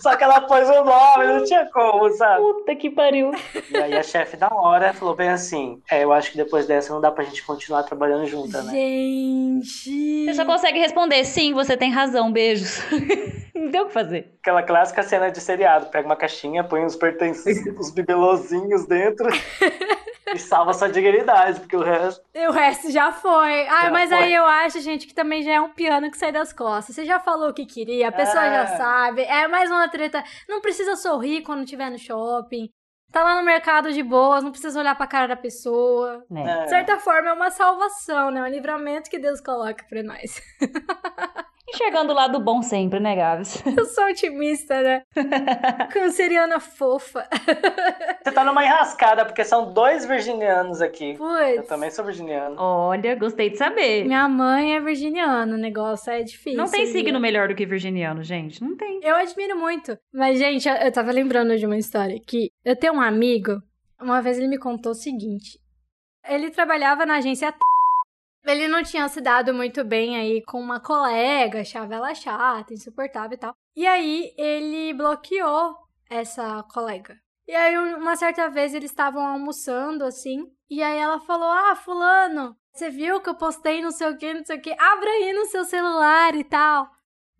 Só 0.01 0.15
que 0.15 0.24
ela 0.24 0.41
pôs 0.41 0.67
o 0.67 0.84
nome, 0.84 1.27
não 1.27 1.43
tinha 1.43 1.70
como, 1.72 2.10
sabe? 2.12 2.41
Puta 2.41 2.75
que 2.75 2.89
pariu. 2.89 3.31
E 3.70 3.77
aí 3.77 3.98
a 3.98 4.03
chefe 4.03 4.36
da 4.36 4.50
hora 4.51 4.93
falou 4.93 5.15
bem 5.15 5.29
assim: 5.29 5.81
É, 5.89 6.03
eu 6.03 6.12
acho 6.12 6.31
que 6.31 6.38
depois 6.38 6.65
dessa 6.65 6.91
não 6.91 7.00
dá 7.00 7.12
pra 7.12 7.24
gente 7.24 7.43
continuar 7.43 7.84
trabalhando 7.84 8.25
junta, 8.25 8.63
né? 8.63 8.72
Gente. 8.72 10.25
Você 10.25 10.34
só 10.34 10.46
consegue 10.46 10.79
responder, 10.79 11.24
sim, 11.24 11.53
você 11.53 11.77
tem 11.77 11.91
razão, 11.91 12.31
beijos. 12.31 12.81
Não 13.53 13.70
tem 13.70 13.81
o 13.81 13.86
que 13.86 13.93
fazer. 13.93 14.34
Aquela 14.41 14.63
clássica 14.63 15.03
cena 15.03 15.29
de 15.29 15.39
seriado: 15.39 15.88
pega 15.88 16.08
uma 16.08 16.15
caixinha, 16.15 16.63
põe 16.63 16.84
os 16.84 16.96
pertences, 16.96 17.63
os 17.77 17.91
bibelozinhos 17.91 18.88
dentro 18.88 19.27
e 20.34 20.40
salva 20.40 20.74
sua 20.74 20.90
dignidade, 20.90 21.60
porque 21.60 21.76
o 21.76 21.82
resto. 21.84 22.24
E 22.34 22.48
o 22.48 22.52
resto 22.52 22.92
já 22.92 23.12
foi. 23.12 23.68
Ah, 23.68 23.84
Já 23.86 23.92
mas 23.92 24.10
foi. 24.10 24.18
aí 24.20 24.34
eu 24.34 24.46
acho, 24.46 24.80
gente, 24.82 25.08
que 25.08 25.14
também 25.14 25.44
já 25.44 25.52
é 25.54 25.62
um 25.62 25.70
piano 25.72 26.10
que 26.12 26.18
sai 26.18 26.32
das 26.32 26.52
costas. 26.54 26.96
Você 26.96 27.06
já 27.06 27.20
falou 27.20 27.50
o 27.50 27.54
que 27.54 27.66
queria, 27.66 28.10
a 28.10 28.12
pessoa 28.12 28.46
É. 28.46 28.52
já 28.54 28.78
sabe. 28.78 29.24
É 29.24 29.48
mais 29.48 29.70
uma 29.70 29.88
treta. 29.90 30.24
Não 30.48 30.62
precisa 30.62 30.96
sorrir 30.96 31.42
quando 31.44 31.64
estiver 31.64 31.90
no 31.90 31.98
shopping. 32.00 32.70
Tá 33.12 33.24
lá 33.24 33.36
no 33.36 33.44
mercado 33.46 33.92
de 33.92 34.02
boas, 34.02 34.42
não 34.42 34.52
precisa 34.52 34.80
olhar 34.80 34.96
pra 34.96 35.06
cara 35.06 35.28
da 35.28 35.36
pessoa. 35.36 36.24
Né? 36.30 36.62
É, 36.62 36.64
De 36.64 36.70
certa 36.70 36.98
forma, 36.98 37.30
é 37.30 37.34
uma 37.34 37.52
salvação, 37.52 38.32
né? 38.32 38.42
Um 38.42 38.48
livramento 38.48 39.10
que 39.10 39.20
Deus 39.20 39.42
coloca 39.42 39.84
pra 39.90 40.02
nós. 40.02 40.42
Enxergando 41.74 42.12
o 42.12 42.16
lado 42.16 42.40
bom 42.40 42.62
sempre, 42.62 43.00
né, 43.00 43.16
Gabs? 43.16 43.63
Eu 43.78 43.86
sou 43.86 44.06
otimista, 44.06 44.82
né? 44.82 45.04
Canceriana 45.92 46.60
fofa. 46.60 47.28
Você 48.24 48.32
tá 48.32 48.44
numa 48.44 48.63
enrascada, 48.63 49.25
porque 49.25 49.44
são 49.44 49.74
dois 49.74 50.06
virginianos 50.06 50.82
aqui. 50.82 51.12
Eu 51.12 51.18
Putz. 51.18 51.68
também 51.68 51.90
sou 51.92 52.06
virginiano. 52.06 52.56
Olha, 52.60 53.16
gostei 53.16 53.50
de 53.50 53.58
saber. 53.58 54.06
Minha 54.06 54.28
mãe 54.28 54.75
é 54.75 54.80
virginiana, 54.80 55.54
o 55.56 55.58
negócio 55.58 56.12
é 56.12 56.22
difícil. 56.22 56.58
Não 56.58 56.70
tem 56.70 56.86
signo 56.88 57.20
melhor 57.20 57.48
do 57.48 57.56
que 57.56 57.66
virginiano, 57.66 58.22
gente. 58.24 58.62
Não 58.62 58.75
tem. 58.75 59.00
Eu 59.04 59.16
admiro 59.16 59.58
muito. 59.58 59.98
Mas, 60.13 60.38
gente, 60.38 60.68
eu- 60.68 60.75
eu 60.75 60.92
tava 60.92 61.12
lembrando 61.12 61.58
de 61.58 61.66
uma 61.66 61.78
história 61.78 62.20
que 62.25 62.50
eu 62.63 62.75
tenho 62.75 62.94
um 62.94 63.01
amigo, 63.01 63.62
uma 64.00 64.22
vez 64.22 64.38
ele 64.38 64.48
me 64.48 64.60
contou 64.60 64.92
o 64.92 64.96
seguinte. 64.96 65.60
Ele 66.28 66.51
trabalhava 66.51 67.06
na 67.06 67.16
agência 67.16 67.51
T. 67.51 67.58
Ele 68.45 68.67
não 68.67 68.83
tinha 68.83 69.07
se 69.07 69.21
dado 69.21 69.53
muito 69.53 69.83
bem 69.83 70.17
aí 70.17 70.41
com 70.43 70.60
uma 70.60 70.79
colega, 70.79 71.62
achava 71.62 71.95
ela 71.95 72.13
chata, 72.15 72.74
insuportável 72.74 73.36
e 73.36 73.38
tal. 73.39 73.55
E 73.75 73.86
aí 73.88 74.33
ele 74.38 74.93
bloqueou 74.93 75.75
essa 76.10 76.63
colega. 76.74 77.17
E 77.48 77.53
aí 77.55 77.77
uma 77.77 78.15
certa 78.15 78.50
vez 78.50 78.74
eles 78.74 78.91
estavam 78.91 79.25
almoçando 79.25 80.03
assim, 80.05 80.45
e 80.69 80.81
aí 80.81 80.98
ela 80.98 81.19
falou: 81.19 81.50
"Ah, 81.51 81.75
fulano, 81.75 82.55
Você 82.74 82.89
viu 82.89 83.19
que 83.21 83.29
eu 83.29 83.36
postei 83.36 83.81
não 83.81 83.91
sei 83.91 84.07
o 84.10 84.17
que, 84.17 84.33
não 84.33 84.45
sei 84.45 84.57
o 84.57 84.62
que. 84.62 84.71
Abra 84.71 85.10
aí 85.10 85.33
no 85.33 85.45
seu 85.48 85.65
celular 85.65 86.33
e 86.36 86.43
tal. 86.43 86.88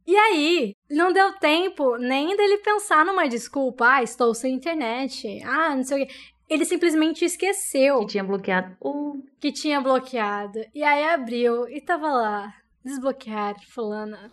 E 0.06 0.16
aí, 0.18 0.76
não 0.90 1.14
deu 1.14 1.34
tempo 1.40 1.96
nem 1.98 2.36
dele 2.36 2.58
pensar 2.60 3.06
numa 3.06 3.28
desculpa. 3.30 3.88
Ah, 3.96 4.04
estou 4.04 4.34
sem 4.34 4.54
internet. 4.56 5.42
Ah, 5.44 5.76
não 5.76 5.84
sei 5.84 6.04
o 6.04 6.08
que. 6.08 6.14
Ele 6.52 6.66
simplesmente 6.66 7.24
esqueceu 7.24 8.00
Que 8.02 8.08
tinha 8.08 8.24
bloqueado. 8.24 8.76
Uh, 8.82 9.24
que 9.40 9.52
tinha 9.52 9.80
bloqueado. 9.80 10.60
E 10.76 10.84
aí 10.84 11.04
abriu 11.06 11.68
e 11.70 11.80
tava 11.80 12.08
lá. 12.10 12.54
Desbloquear, 12.84 13.56
fulana. 13.70 14.32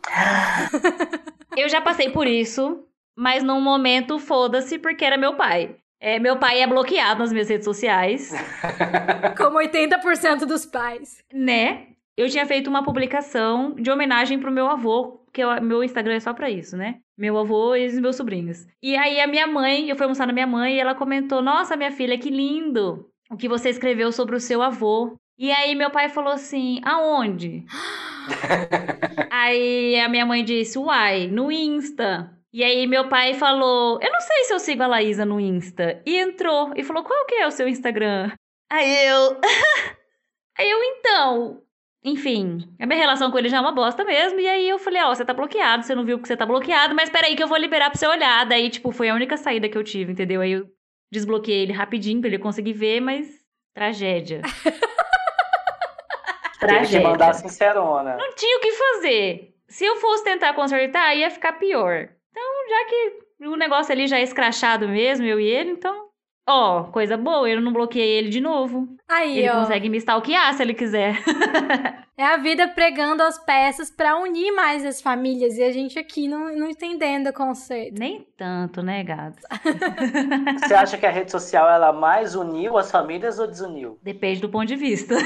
eu 1.56 1.68
já 1.68 1.80
passei 1.80 2.10
por 2.10 2.26
isso, 2.26 2.84
mas 3.16 3.42
num 3.42 3.60
momento, 3.60 4.18
foda-se, 4.18 4.78
porque 4.78 5.04
era 5.04 5.16
meu 5.16 5.37
pai. 5.37 5.76
É, 6.00 6.18
meu 6.18 6.37
pai 6.38 6.60
é 6.60 6.66
bloqueado 6.66 7.20
nas 7.20 7.32
minhas 7.32 7.48
redes 7.48 7.64
sociais, 7.64 8.30
Como 9.37 9.58
80% 9.58 10.46
dos 10.46 10.64
pais. 10.64 11.22
né? 11.32 11.88
Eu 12.16 12.28
tinha 12.28 12.46
feito 12.46 12.68
uma 12.68 12.82
publicação 12.84 13.75
de 13.75 13.90
homenagem 13.90 14.38
pro 14.40 14.50
meu 14.50 14.66
avô, 14.68 15.20
que 15.32 15.42
eu- 15.42 15.60
meu 15.62 15.84
Instagram 15.84 16.14
é 16.14 16.20
só 16.20 16.32
pra 16.32 16.50
isso, 16.50 16.76
né? 16.76 16.96
Meu 17.18 17.37
avô 17.37 17.75
e 17.75 17.84
os 17.84 17.98
meus 17.98 18.14
sobrinhos. 18.14 18.64
E 18.80 18.96
aí 18.96 19.20
a 19.20 19.26
minha 19.26 19.44
mãe, 19.44 19.90
eu 19.90 19.96
fui 19.96 20.04
almoçar 20.04 20.25
na 20.25 20.32
minha 20.32 20.46
mãe 20.46 20.76
e 20.76 20.80
ela 20.80 20.94
comentou: 20.94 21.42
Nossa, 21.42 21.76
minha 21.76 21.90
filha, 21.90 22.16
que 22.16 22.30
lindo 22.30 23.10
o 23.28 23.37
que 23.37 23.48
você 23.48 23.70
escreveu 23.70 24.12
sobre 24.12 24.37
o 24.37 24.40
seu 24.40 24.62
avô. 24.62 25.16
E 25.37 25.50
aí 25.50 25.75
meu 25.75 25.90
pai 25.90 26.08
falou 26.08 26.32
assim: 26.32 26.80
Aonde? 26.84 27.64
aí 29.32 29.98
a 29.98 30.08
minha 30.08 30.25
mãe 30.25 30.44
disse: 30.44 30.78
Uai, 30.78 31.26
no 31.26 31.50
Insta. 31.50 32.32
E 32.52 32.62
aí 32.62 32.87
meu 32.87 33.08
pai 33.08 33.34
falou: 33.34 33.98
Eu 34.00 34.12
não 34.12 34.20
sei 34.20 34.44
se 34.44 34.54
eu 34.54 34.60
sigo 34.60 34.84
a 34.84 34.87
Laísa 34.87 35.25
no 35.25 35.40
Insta. 35.40 36.00
E 36.06 36.16
entrou 36.16 36.72
e 36.76 36.84
falou: 36.84 37.02
Qual 37.02 37.26
que 37.26 37.34
é 37.34 37.48
o 37.48 37.50
seu 37.50 37.66
Instagram? 37.66 38.30
Aí 38.70 39.06
eu. 39.08 39.40
aí 40.56 40.70
eu, 40.70 40.82
então. 40.84 41.62
Enfim, 42.05 42.61
a 42.78 42.87
minha 42.87 42.99
relação 42.99 43.31
com 43.31 43.38
ele 43.38 43.49
já 43.49 43.57
é 43.57 43.61
uma 43.61 43.73
bosta 43.73 44.05
mesmo. 44.05 44.38
E 44.38 44.49
aí 44.49 44.69
eu 44.69 44.78
falei, 44.78 45.02
ó, 45.02 45.14
você 45.14 45.25
tá 45.25 45.35
bloqueado, 45.35 45.85
você 45.85 45.95
não 45.95 46.05
viu 46.05 46.19
que 46.19 46.28
você 46.28 46.37
tá 46.37 46.47
bloqueado, 46.47 46.95
mas 46.95 47.11
peraí 47.11 47.35
que 47.35 47.43
eu 47.43 47.49
vou 47.49 47.59
liberar 47.59 47.90
pra 47.90 47.99
você 47.99 48.07
olhar. 48.07 48.47
Daí, 48.47 48.71
tipo, 48.71 48.93
foi 48.93 49.09
a 49.09 49.14
única 49.14 49.37
saída 49.37 49.69
que 49.69 49.76
eu 49.76 49.85
tive, 49.85 50.12
entendeu? 50.12 50.40
Aí 50.40 50.52
eu 50.52 50.67
desbloqueei 51.11 51.62
ele 51.62 51.73
rapidinho 51.73 52.21
pra 52.21 52.28
ele 52.28 52.38
conseguir 52.38 52.73
ver, 52.73 53.00
mas 53.00 53.28
tragédia. 53.75 54.43
Teve 56.61 56.88
que 56.88 57.00
mandar 57.00 57.35
sincerona. 57.35 58.17
Não 58.17 58.35
tinha 58.35 58.59
o 58.59 58.61
que 58.61 58.73
fazer. 58.73 59.55
Se 59.69 59.85
eu 59.85 59.97
fosse 59.97 60.25
tentar 60.25 60.55
consertar, 60.55 61.14
ia 61.14 61.31
ficar 61.31 61.52
pior. 61.52 62.09
Então, 62.31 62.69
já 62.69 62.85
que 62.87 63.47
o 63.47 63.57
negócio 63.57 63.93
ali 63.93 64.07
já 64.07 64.19
é 64.19 64.23
escrachado 64.23 64.88
mesmo, 64.88 65.25
eu 65.25 65.38
e 65.38 65.47
ele, 65.47 65.71
então. 65.71 66.08
Ó, 66.49 66.85
coisa 66.85 67.17
boa, 67.17 67.49
eu 67.49 67.61
não 67.61 67.73
bloqueei 67.75 68.09
ele 68.19 68.31
de 68.31 68.40
novo. 68.40 68.88
Aí, 69.07 69.38
Ele 69.38 69.50
ó. 69.50 69.61
consegue 69.61 69.88
me 69.90 69.99
stalkear 69.99 70.55
se 70.55 70.62
ele 70.62 70.73
quiser. 70.73 71.23
É 72.18 72.25
a 72.25 72.37
vida 72.37 72.66
pregando 72.66 73.22
as 73.22 73.38
peças 73.38 73.92
pra 73.92 74.18
unir 74.18 74.50
mais 74.50 74.84
as 74.84 75.00
famílias. 75.00 75.56
E 75.56 75.62
a 75.62 75.70
gente 75.70 75.96
aqui 76.00 76.26
não, 76.26 76.52
não 76.52 76.68
entendendo 76.68 77.28
o 77.28 77.32
conceito. 77.32 77.96
Nem 77.96 78.26
tanto, 78.37 78.82
né, 78.82 79.04
gato? 79.04 79.38
Você 80.58 80.75
acha 80.75 80.98
que 80.98 81.06
a 81.06 81.10
rede 81.10 81.30
social 81.30 81.70
ela 81.70 81.92
mais 81.92 82.34
uniu 82.34 82.76
as 82.76 82.90
famílias 82.90 83.38
ou 83.38 83.46
desuniu? 83.46 84.00
Depende 84.02 84.40
do 84.40 84.48
ponto 84.48 84.66
de 84.66 84.75
vista. 84.75 85.14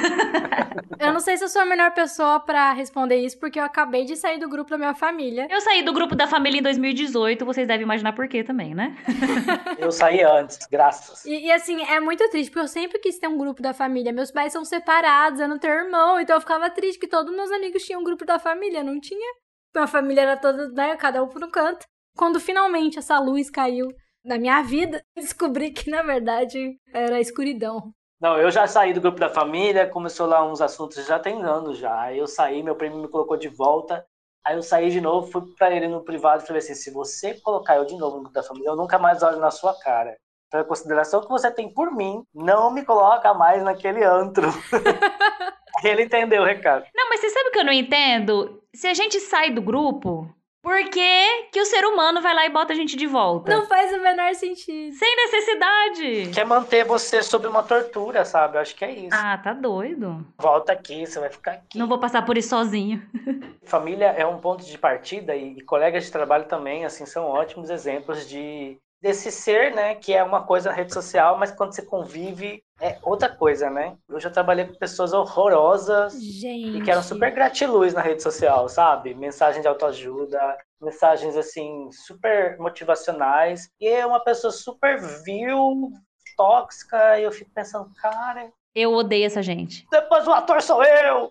Eu 1.01 1.13
não 1.13 1.21
sei 1.21 1.37
se 1.37 1.43
eu 1.43 1.49
sou 1.49 1.63
a 1.63 1.65
melhor 1.65 1.93
pessoa 1.93 2.39
pra 2.39 2.73
responder 2.73 3.17
isso, 3.17 3.37
porque 3.39 3.59
eu 3.59 3.65
acabei 3.65 4.05
de 4.05 4.15
sair 4.15 4.39
do 4.39 4.49
grupo 4.49 4.71
da 4.71 4.79
minha 4.79 4.95
família. 4.95 5.49
Eu 5.51 5.61
saí 5.61 5.83
do 5.83 5.93
grupo 5.93 6.15
da 6.15 6.29
família 6.29 6.61
em 6.61 6.63
2018, 6.63 7.45
vocês 7.45 7.67
devem 7.67 7.83
imaginar 7.83 8.13
por 8.13 8.29
quê 8.29 8.45
também, 8.45 8.73
né? 8.73 8.97
Eu 9.79 9.91
saí 9.91 10.23
antes, 10.23 10.59
graças. 10.71 11.25
E, 11.25 11.47
e, 11.47 11.53
assim, 11.53 11.83
é 11.83 11.99
muito 11.99 12.29
triste, 12.31 12.51
porque 12.51 12.65
eu 12.65 12.69
sempre 12.69 13.01
quis 13.01 13.19
ter 13.19 13.27
um 13.27 13.37
grupo 13.37 13.61
da 13.61 13.75
família. 13.75 14.13
Meus 14.13 14.31
pais 14.31 14.53
são 14.53 14.65
separados, 14.65 15.41
eu 15.41 15.49
não 15.49 15.59
tenho 15.59 15.75
irmão, 15.75 16.21
então 16.21 16.37
eu 16.37 16.41
ficava 16.41 16.71
triste 16.71 16.82
que 16.99 17.09
todos 17.09 17.35
meus 17.35 17.51
amigos 17.51 17.83
tinham 17.85 18.01
um 18.01 18.05
grupo 18.05 18.25
da 18.25 18.39
família, 18.39 18.83
não 18.83 19.01
tinha. 19.01 19.35
Minha 19.75 19.87
família 19.87 20.23
era 20.23 20.37
toda, 20.37 20.69
né, 20.71 20.97
cada 20.97 21.23
um 21.23 21.29
por 21.29 21.43
um 21.43 21.51
canto. 21.51 21.87
Quando 22.17 22.39
finalmente 22.39 22.99
essa 22.99 23.19
luz 23.19 23.49
caiu 23.49 23.89
na 24.25 24.39
minha 24.39 24.63
vida, 24.63 25.03
descobri 25.17 25.71
que 25.71 25.91
na 25.91 26.03
verdade 26.03 26.77
era 26.93 27.21
escuridão. 27.21 27.93
Não, 28.21 28.39
eu 28.39 28.51
já 28.51 28.67
saí 28.69 28.93
do 28.93 29.01
grupo 29.01 29.19
da 29.19 29.29
família, 29.29 29.89
começou 29.89 30.27
lá 30.27 30.45
uns 30.45 30.61
assuntos, 30.61 31.05
já 31.05 31.19
tem 31.19 31.43
anos 31.43 31.79
já. 31.79 32.03
Aí 32.03 32.19
eu 32.19 32.27
saí, 32.27 32.63
meu 32.63 32.77
primo 32.77 32.99
me 32.99 33.09
colocou 33.09 33.37
de 33.37 33.49
volta. 33.49 34.05
Aí 34.45 34.57
eu 34.57 34.63
saí 34.63 34.91
de 34.91 35.01
novo, 35.01 35.31
fui 35.31 35.43
pra 35.57 35.71
ele 35.75 35.89
no 35.89 36.05
privado 36.05 36.43
e 36.43 36.47
falei 36.47 36.61
assim: 36.61 36.75
se 36.75 36.91
você 36.91 37.35
colocar 37.41 37.77
eu 37.77 37.85
de 37.85 37.97
novo 37.97 38.17
no 38.17 38.23
grupo 38.25 38.35
da 38.35 38.43
família, 38.43 38.69
eu 38.69 38.77
nunca 38.77 38.99
mais 38.99 39.23
olho 39.23 39.39
na 39.39 39.51
sua 39.51 39.77
cara. 39.81 40.17
Pela 40.51 40.65
consideração 40.65 41.21
que 41.21 41.29
você 41.29 41.51
tem 41.51 41.73
por 41.73 41.91
mim, 41.93 42.23
não 42.35 42.71
me 42.71 42.85
coloca 42.85 43.33
mais 43.35 43.63
naquele 43.63 44.05
antro. 44.05 44.49
ele 45.89 46.03
entendeu 46.05 46.43
o 46.43 46.47
recado. 46.47 46.85
Não, 46.95 47.09
mas 47.09 47.21
você 47.21 47.31
sabe 47.31 47.49
o 47.49 47.53
que 47.53 47.59
eu 47.59 47.65
não 47.65 47.73
entendo? 47.73 48.63
Se 48.75 48.87
a 48.87 48.95
gente 48.95 49.21
sai 49.21 49.51
do 49.51 49.61
grupo, 49.61 50.33
por 50.63 50.79
que, 50.91 51.49
que 51.51 51.61
o 51.61 51.67
ser 51.67 51.85
humano 51.85 52.23
vai 52.23 52.33
lá 52.33 52.47
e 52.47 52.49
bota 52.49 52.73
a 52.73 52.77
gente 52.77 52.97
de 52.97 53.07
volta? 53.07 53.53
Não 53.53 53.67
faz 53.67 53.93
o 53.93 54.01
menor 54.01 54.33
sentido. 54.35 54.95
Sem 54.95 55.17
necessidade. 55.17 56.31
Quer 56.33 56.47
manter 56.47 56.85
você 56.85 57.21
sob 57.21 57.49
uma 57.49 57.65
tortura, 57.65 58.25
sabe? 58.25 58.57
Eu 58.57 58.61
acho 58.61 58.77
que 58.77 58.85
é 58.85 58.93
isso. 58.93 59.09
Ah, 59.11 59.37
tá 59.39 59.53
doido. 59.53 60.25
Volta 60.39 60.73
aqui, 60.73 61.05
você 61.05 61.19
vai 61.19 61.31
ficar 61.31 61.53
aqui. 61.55 61.77
Não 61.77 61.89
vou 61.89 61.99
passar 61.99 62.25
por 62.25 62.39
isso 62.39 62.51
sozinho. 62.51 63.03
Família 63.65 64.15
é 64.17 64.25
um 64.25 64.39
ponto 64.39 64.65
de 64.65 64.79
partida 64.79 65.35
e, 65.35 65.59
e 65.59 65.61
colegas 65.63 66.05
de 66.05 66.13
trabalho 66.13 66.45
também, 66.45 66.85
assim, 66.85 67.07
são 67.07 67.25
ótimos 67.25 67.69
exemplos 67.69 68.29
de 68.29 68.79
desse 69.03 69.33
ser, 69.33 69.75
né, 69.75 69.97
que 69.97 70.15
é 70.15 70.23
uma 70.23 70.45
coisa 70.45 70.71
na 70.71 70.77
rede 70.77 70.95
social, 70.95 71.37
mas 71.37 71.51
quando 71.51 71.75
você 71.75 71.83
convive 71.83 72.63
é 72.81 72.99
outra 73.03 73.29
coisa, 73.29 73.69
né? 73.69 73.97
Eu 74.09 74.21
já 74.21 74.31
trabalhei 74.31 74.65
com 74.65 74.75
pessoas 74.75 75.13
horrorosas 75.13 76.15
Gente. 76.15 76.79
e 76.79 76.83
que 76.83 76.91
eram 76.91 77.03
super 77.03 77.33
gratiluz 77.33 77.93
na 77.93 78.01
rede 78.01 78.23
social, 78.23 78.69
sabe? 78.69 79.13
Mensagem 79.15 79.61
de 79.61 79.69
autoajuda, 79.69 80.57
mensagens 80.81 81.37
assim 81.37 81.91
super 81.91 82.57
motivacionais 82.59 83.69
e 83.81 83.89
é 83.89 84.07
uma 84.07 84.21
pessoa 84.21 84.53
super 84.53 85.01
vil, 85.25 85.91
tóxica 86.37 87.19
e 87.19 87.25
eu 87.25 87.33
fico 87.33 87.51
pensando, 87.53 87.91
cara, 88.01 88.51
Eu 88.75 88.93
odeio 88.93 89.27
essa 89.27 89.43
gente. 89.43 89.87
depois 89.91 90.27
o 90.27 90.33
ator 90.33 90.63
sou 90.63 90.83
eu. 90.85 91.31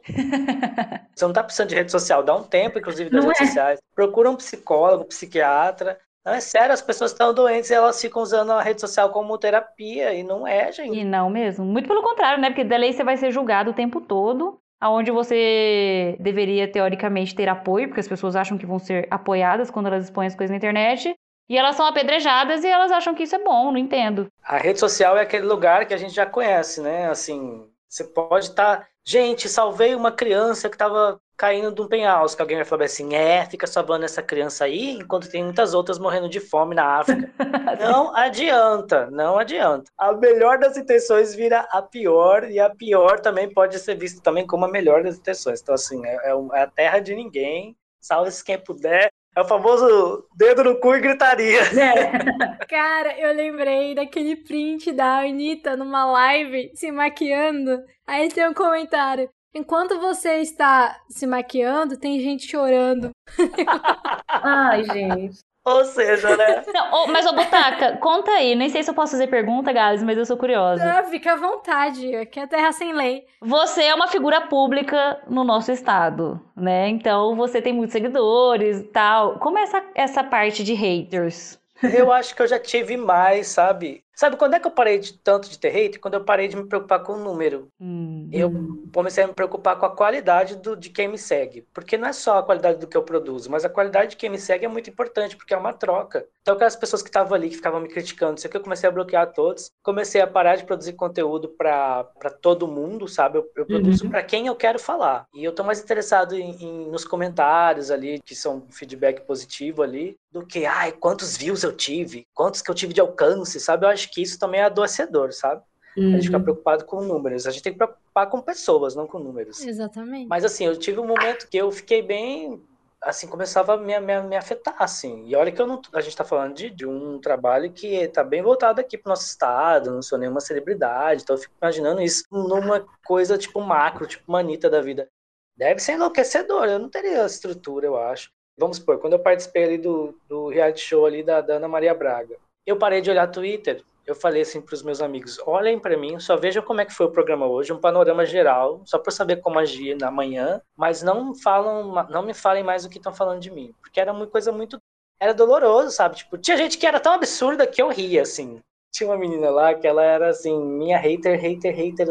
Você 1.15 1.25
não 1.25 1.33
tá 1.33 1.43
precisando 1.43 1.69
de 1.69 1.75
rede 1.75 1.91
social, 1.91 2.21
dá 2.21 2.35
um 2.35 2.43
tempo, 2.43 2.79
inclusive, 2.79 3.09
das 3.09 3.23
Não 3.23 3.29
redes 3.29 3.41
é. 3.41 3.45
sociais. 3.47 3.79
Procura 3.95 4.29
um 4.29 4.35
psicólogo, 4.35 5.03
um 5.03 5.07
psiquiatra. 5.07 5.97
Não 6.25 6.33
é 6.33 6.39
sério, 6.39 6.73
as 6.73 6.81
pessoas 6.81 7.11
estão 7.11 7.33
doentes 7.33 7.69
e 7.69 7.73
elas 7.73 7.99
ficam 7.99 8.21
usando 8.21 8.51
a 8.51 8.61
rede 8.61 8.79
social 8.79 9.09
como 9.09 9.37
terapia. 9.37 10.13
E 10.13 10.23
não 10.23 10.45
é, 10.45 10.71
gente. 10.71 10.97
E 10.97 11.03
não 11.03 11.29
mesmo. 11.29 11.65
Muito 11.65 11.87
pelo 11.87 12.03
contrário, 12.03 12.39
né? 12.39 12.49
Porque 12.49 12.63
daí 12.63 12.93
você 12.93 13.03
vai 13.03 13.17
ser 13.17 13.31
julgado 13.31 13.71
o 13.71 13.73
tempo 13.73 13.99
todo. 13.99 14.59
Aonde 14.79 15.11
você 15.11 16.15
deveria, 16.19 16.71
teoricamente, 16.71 17.35
ter 17.35 17.47
apoio, 17.47 17.87
porque 17.87 17.99
as 17.99 18.07
pessoas 18.07 18.35
acham 18.35 18.57
que 18.57 18.65
vão 18.65 18.79
ser 18.79 19.07
apoiadas 19.11 19.69
quando 19.69 19.87
elas 19.87 20.05
expõem 20.05 20.25
as 20.27 20.35
coisas 20.35 20.49
na 20.49 20.57
internet. 20.57 21.15
E 21.47 21.57
elas 21.57 21.75
são 21.75 21.85
apedrejadas 21.85 22.63
e 22.63 22.67
elas 22.67 22.91
acham 22.91 23.13
que 23.13 23.23
isso 23.23 23.35
é 23.35 23.43
bom, 23.43 23.71
não 23.71 23.77
entendo. 23.77 24.27
A 24.43 24.57
rede 24.57 24.79
social 24.79 25.17
é 25.17 25.21
aquele 25.21 25.45
lugar 25.45 25.85
que 25.85 25.93
a 25.93 25.97
gente 25.97 26.13
já 26.13 26.25
conhece, 26.25 26.81
né? 26.81 27.09
Assim, 27.09 27.67
você 27.87 28.03
pode 28.05 28.45
estar. 28.45 28.87
Gente, 29.05 29.49
salvei 29.49 29.93
uma 29.93 30.11
criança 30.11 30.69
que 30.69 30.75
estava 30.75 31.19
caindo 31.41 31.71
de 31.71 31.81
um 31.81 31.87
penhasco. 31.87 32.39
Alguém 32.39 32.57
vai 32.57 32.65
falar 32.65 32.85
assim: 32.85 33.15
é, 33.15 33.43
fica 33.47 33.65
salvando 33.65 34.05
essa 34.05 34.21
criança 34.21 34.65
aí, 34.65 34.91
enquanto 34.91 35.27
tem 35.27 35.43
muitas 35.43 35.73
outras 35.73 35.97
morrendo 35.97 36.29
de 36.29 36.39
fome 36.39 36.75
na 36.75 36.99
África. 36.99 37.31
não 37.81 38.15
adianta, 38.15 39.09
não 39.09 39.39
adianta. 39.39 39.89
A 39.97 40.13
melhor 40.13 40.59
das 40.59 40.77
intenções 40.77 41.33
vira 41.33 41.61
a 41.71 41.81
pior, 41.81 42.43
e 42.43 42.59
a 42.59 42.69
pior 42.69 43.19
também 43.19 43.51
pode 43.51 43.79
ser 43.79 43.95
vista 43.95 44.21
também 44.21 44.45
como 44.45 44.65
a 44.65 44.69
melhor 44.69 45.01
das 45.01 45.17
intenções. 45.17 45.61
Então, 45.61 45.73
assim, 45.73 46.05
é, 46.05 46.29
é 46.29 46.41
é 46.53 46.61
a 46.61 46.67
terra 46.67 46.99
de 46.99 47.15
ninguém. 47.15 47.75
Salve-se 47.99 48.43
quem 48.43 48.59
puder. 48.59 49.09
É 49.35 49.41
o 49.41 49.45
famoso 49.45 50.27
dedo 50.35 50.63
no 50.63 50.79
cu 50.79 50.93
e 50.95 50.99
gritaria. 50.99 51.61
Cara, 52.69 53.17
eu 53.17 53.33
lembrei 53.33 53.95
daquele 53.95 54.35
print 54.35 54.91
da 54.91 55.21
Anitta 55.21 55.75
numa 55.75 56.05
live 56.05 56.71
se 56.75 56.91
maquiando. 56.91 57.81
Aí 58.05 58.29
tem 58.29 58.47
um 58.47 58.53
comentário. 58.53 59.29
Enquanto 59.53 59.99
você 59.99 60.37
está 60.37 60.97
se 61.09 61.27
maquiando, 61.27 61.97
tem 61.97 62.19
gente 62.19 62.47
chorando. 62.47 63.11
Ai, 64.27 64.83
gente. 64.85 65.39
Ou 65.63 65.85
seja, 65.85 66.35
né? 66.35 66.63
Não, 66.73 67.07
mas, 67.07 67.25
ô, 67.25 67.33
Butaca, 67.33 67.97
conta 67.97 68.31
aí. 68.31 68.55
Nem 68.55 68.69
sei 68.69 68.81
se 68.81 68.89
eu 68.89 68.95
posso 68.95 69.11
fazer 69.11 69.27
pergunta, 69.27 69.71
Gales, 69.71 70.01
mas 70.01 70.17
eu 70.17 70.25
sou 70.25 70.37
curiosa. 70.37 70.83
Ah, 70.83 71.03
fica 71.03 71.33
à 71.33 71.35
vontade, 71.35 72.15
aqui 72.15 72.39
é 72.39 72.47
terra 72.47 72.71
sem 72.71 72.93
lei. 72.93 73.25
Você 73.41 73.83
é 73.83 73.93
uma 73.93 74.07
figura 74.07 74.41
pública 74.41 75.21
no 75.27 75.43
nosso 75.43 75.71
estado, 75.71 76.41
né? 76.55 76.87
Então 76.89 77.35
você 77.35 77.61
tem 77.61 77.73
muitos 77.73 77.93
seguidores 77.93 78.79
e 78.79 78.83
tal. 78.85 79.37
Como 79.37 79.59
é 79.59 79.63
essa, 79.63 79.83
essa 79.93 80.23
parte 80.23 80.63
de 80.63 80.73
haters? 80.73 81.59
Eu 81.83 82.11
acho 82.11 82.35
que 82.35 82.41
eu 82.41 82.47
já 82.47 82.59
tive 82.59 82.95
mais, 82.95 83.47
sabe? 83.47 84.03
Sabe 84.21 84.37
quando 84.37 84.53
é 84.53 84.59
que 84.59 84.67
eu 84.67 84.71
parei 84.71 84.99
de 84.99 85.13
tanto 85.13 85.49
de 85.49 85.57
ter 85.57 85.69
hate? 85.75 85.97
Quando 85.97 86.13
eu 86.13 86.23
parei 86.23 86.47
de 86.47 86.55
me 86.55 86.67
preocupar 86.67 87.01
com 87.01 87.13
o 87.13 87.17
número. 87.17 87.69
Hum. 87.79 88.29
Eu 88.31 88.51
comecei 88.93 89.23
a 89.23 89.27
me 89.27 89.33
preocupar 89.33 89.79
com 89.79 89.85
a 89.87 89.95
qualidade 89.95 90.57
do, 90.57 90.77
de 90.77 90.91
quem 90.91 91.07
me 91.07 91.17
segue. 91.17 91.65
Porque 91.73 91.97
não 91.97 92.07
é 92.07 92.13
só 92.13 92.37
a 92.37 92.43
qualidade 92.43 92.77
do 92.77 92.85
que 92.85 92.95
eu 92.95 93.01
produzo, 93.01 93.49
mas 93.49 93.65
a 93.65 93.69
qualidade 93.69 94.11
de 94.11 94.17
quem 94.17 94.29
me 94.29 94.37
segue 94.37 94.63
é 94.63 94.67
muito 94.67 94.91
importante, 94.91 95.35
porque 95.35 95.55
é 95.55 95.57
uma 95.57 95.73
troca. 95.73 96.27
Então, 96.43 96.53
aquelas 96.53 96.75
pessoas 96.75 97.01
que 97.01 97.09
estavam 97.09 97.33
ali, 97.33 97.49
que 97.49 97.55
ficavam 97.55 97.79
me 97.79 97.87
criticando, 97.89 98.37
isso 98.37 98.45
aqui 98.45 98.57
eu 98.57 98.61
comecei 98.61 98.87
a 98.87 98.91
bloquear 98.91 99.33
todos. 99.33 99.71
Comecei 99.81 100.21
a 100.21 100.27
parar 100.27 100.55
de 100.55 100.65
produzir 100.65 100.93
conteúdo 100.93 101.49
para 101.57 102.03
todo 102.43 102.67
mundo, 102.67 103.07
sabe? 103.07 103.39
Eu, 103.39 103.49
eu 103.55 103.65
produzo 103.65 104.03
Uhum. 104.03 104.11
para 104.11 104.21
quem 104.21 104.45
eu 104.45 104.55
quero 104.55 104.77
falar. 104.77 105.25
E 105.33 105.43
eu 105.43 105.51
tô 105.51 105.63
mais 105.63 105.81
interessado 105.81 106.35
em, 106.35 106.51
em- 106.63 106.91
nos 106.91 107.03
comentários 107.05 107.89
ali, 107.89 108.21
que 108.23 108.35
são 108.35 108.67
feedback 108.69 109.21
positivo 109.21 109.81
ali, 109.81 110.15
do 110.31 110.45
que, 110.45 110.65
ai, 110.65 110.91
quantos 110.93 111.35
views 111.35 111.61
eu 111.63 111.75
tive, 111.75 112.25
quantos 112.33 112.61
que 112.61 112.71
eu 112.71 112.75
tive 112.75 112.93
de 112.93 113.01
alcance, 113.01 113.59
sabe? 113.59 113.85
Eu 113.85 113.89
acho 113.89 114.09
que 114.11 114.21
isso 114.21 114.39
também 114.39 114.61
é 114.61 114.63
adoecedor, 114.63 115.33
sabe? 115.33 115.61
A 115.97 115.99
gente 115.99 116.23
fica 116.27 116.37
Uhum. 116.37 116.43
preocupado 116.43 116.85
com 116.85 117.01
números. 117.01 117.45
A 117.45 117.51
gente 117.51 117.63
tem 117.63 117.73
que 117.73 117.77
preocupar 117.77 118.29
com 118.29 118.39
pessoas, 118.41 118.95
não 118.95 119.05
com 119.05 119.19
números. 119.19 119.59
Exatamente. 119.59 120.29
Mas 120.29 120.45
assim, 120.45 120.65
eu 120.65 120.77
tive 120.77 120.99
um 121.01 121.05
momento 121.07 121.49
que 121.49 121.57
eu 121.57 121.69
fiquei 121.69 122.01
bem. 122.01 122.63
Assim, 123.03 123.27
começava 123.27 123.73
a 123.73 123.77
me, 123.77 123.99
me, 123.99 124.21
me 124.21 124.35
afetar, 124.37 124.75
assim. 124.79 125.25
E 125.27 125.35
olha 125.35 125.51
que 125.51 125.61
eu 125.61 125.67
não, 125.67 125.81
a 125.91 125.99
gente 125.99 126.15
tá 126.15 126.23
falando 126.23 126.53
de, 126.53 126.69
de 126.69 126.85
um 126.87 127.19
trabalho 127.19 127.73
que 127.73 128.07
tá 128.09 128.23
bem 128.23 128.41
voltado 128.41 128.79
aqui 128.79 128.97
pro 128.97 129.09
nosso 129.09 129.25
estado, 129.25 129.91
não 129.91 130.01
sou 130.03 130.17
nenhuma 130.19 130.39
celebridade, 130.39 131.23
então 131.23 131.35
eu 131.35 131.41
fico 131.41 131.53
imaginando 131.61 131.99
isso 132.01 132.23
numa 132.31 132.85
coisa 133.03 133.37
tipo 133.39 133.59
macro, 133.59 134.05
tipo 134.07 134.23
uma 134.27 134.39
Anitta 134.39 134.69
da 134.69 134.81
vida. 134.81 135.09
Deve 135.57 135.79
ser 135.81 135.93
enlouquecedor, 135.93 136.65
eu 136.65 136.79
não 136.79 136.89
teria 136.89 137.25
estrutura, 137.25 137.85
eu 137.87 137.97
acho. 137.97 138.31
Vamos 138.61 138.77
supor, 138.77 138.99
quando 138.99 139.13
eu 139.13 139.19
participei 139.19 139.63
ali 139.63 139.77
do, 139.79 140.15
do 140.29 140.49
reality 140.49 140.81
show 140.81 141.03
ali 141.03 141.23
da, 141.23 141.41
da 141.41 141.55
Ana 141.55 141.67
Maria 141.67 141.95
Braga, 141.95 142.37
eu 142.63 142.77
parei 142.77 143.01
de 143.01 143.09
olhar 143.09 143.25
Twitter, 143.25 143.83
eu 144.05 144.13
falei 144.13 144.43
assim 144.43 144.61
pros 144.61 144.83
meus 144.83 145.01
amigos, 145.01 145.39
olhem 145.47 145.79
pra 145.79 145.97
mim, 145.97 146.19
só 146.19 146.37
vejam 146.37 146.61
como 146.61 146.79
é 146.79 146.85
que 146.85 146.93
foi 146.93 147.07
o 147.07 147.11
programa 147.11 147.47
hoje, 147.47 147.73
um 147.73 147.79
panorama 147.79 148.23
geral, 148.23 148.83
só 148.85 149.01
eu 149.03 149.11
saber 149.11 149.37
como 149.37 149.57
agir 149.57 149.97
na 149.97 150.11
manhã, 150.11 150.61
mas 150.77 151.01
não 151.01 151.33
falam, 151.33 152.07
não 152.11 152.21
me 152.21 152.35
falem 152.35 152.63
mais 152.63 152.85
o 152.85 152.89
que 152.89 152.97
estão 152.97 153.11
falando 153.11 153.39
de 153.39 153.49
mim, 153.49 153.73
porque 153.81 153.99
era 153.99 154.13
uma 154.13 154.27
coisa 154.27 154.51
muito 154.51 154.77
era 155.19 155.33
doloroso, 155.33 155.89
sabe? 155.89 156.17
Tipo, 156.17 156.37
tinha 156.37 156.57
gente 156.57 156.77
que 156.77 156.85
era 156.85 156.99
tão 156.99 157.13
absurda 157.13 157.65
que 157.65 157.81
eu 157.81 157.89
ria 157.89 158.23
assim. 158.23 158.59
Tinha 158.91 159.09
uma 159.09 159.17
menina 159.17 159.49
lá 159.49 159.73
que 159.73 159.87
ela 159.87 160.03
era 160.03 160.29
assim, 160.29 160.59
minha 160.59 160.97
hater, 160.97 161.39
hater, 161.39 161.75
hater. 161.75 162.07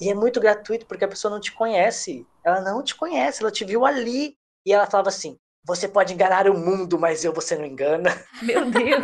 E 0.00 0.08
é 0.08 0.14
muito 0.14 0.40
gratuito 0.40 0.86
porque 0.86 1.04
a 1.04 1.08
pessoa 1.08 1.32
não 1.32 1.40
te 1.40 1.52
conhece. 1.52 2.24
Ela 2.44 2.60
não 2.60 2.84
te 2.84 2.94
conhece, 2.94 3.42
ela 3.42 3.50
te 3.50 3.64
viu 3.64 3.84
ali. 3.84 4.34
E 4.64 4.72
ela 4.72 4.86
falava 4.86 5.08
assim: 5.08 5.36
você 5.64 5.88
pode 5.88 6.14
enganar 6.14 6.48
o 6.48 6.56
mundo, 6.56 6.98
mas 6.98 7.24
eu 7.24 7.32
você 7.32 7.56
não 7.56 7.64
engana. 7.64 8.16
Meu 8.42 8.64
Deus. 8.70 9.02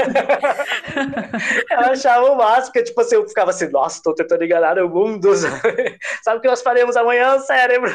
Eu 1.70 1.78
achava 1.78 2.30
o 2.30 2.36
máximo, 2.36 2.72
porque, 2.72 2.84
tipo 2.84 3.00
assim, 3.00 3.16
eu 3.16 3.28
ficava 3.28 3.50
assim, 3.50 3.68
nossa, 3.68 4.00
tô 4.02 4.14
tentando 4.14 4.44
enganar 4.44 4.78
o 4.78 4.88
mundo. 4.88 5.30
Sabe 6.22 6.38
o 6.38 6.40
que 6.40 6.48
nós 6.48 6.62
faremos 6.62 6.96
amanhã, 6.96 7.38
cérebro? 7.40 7.92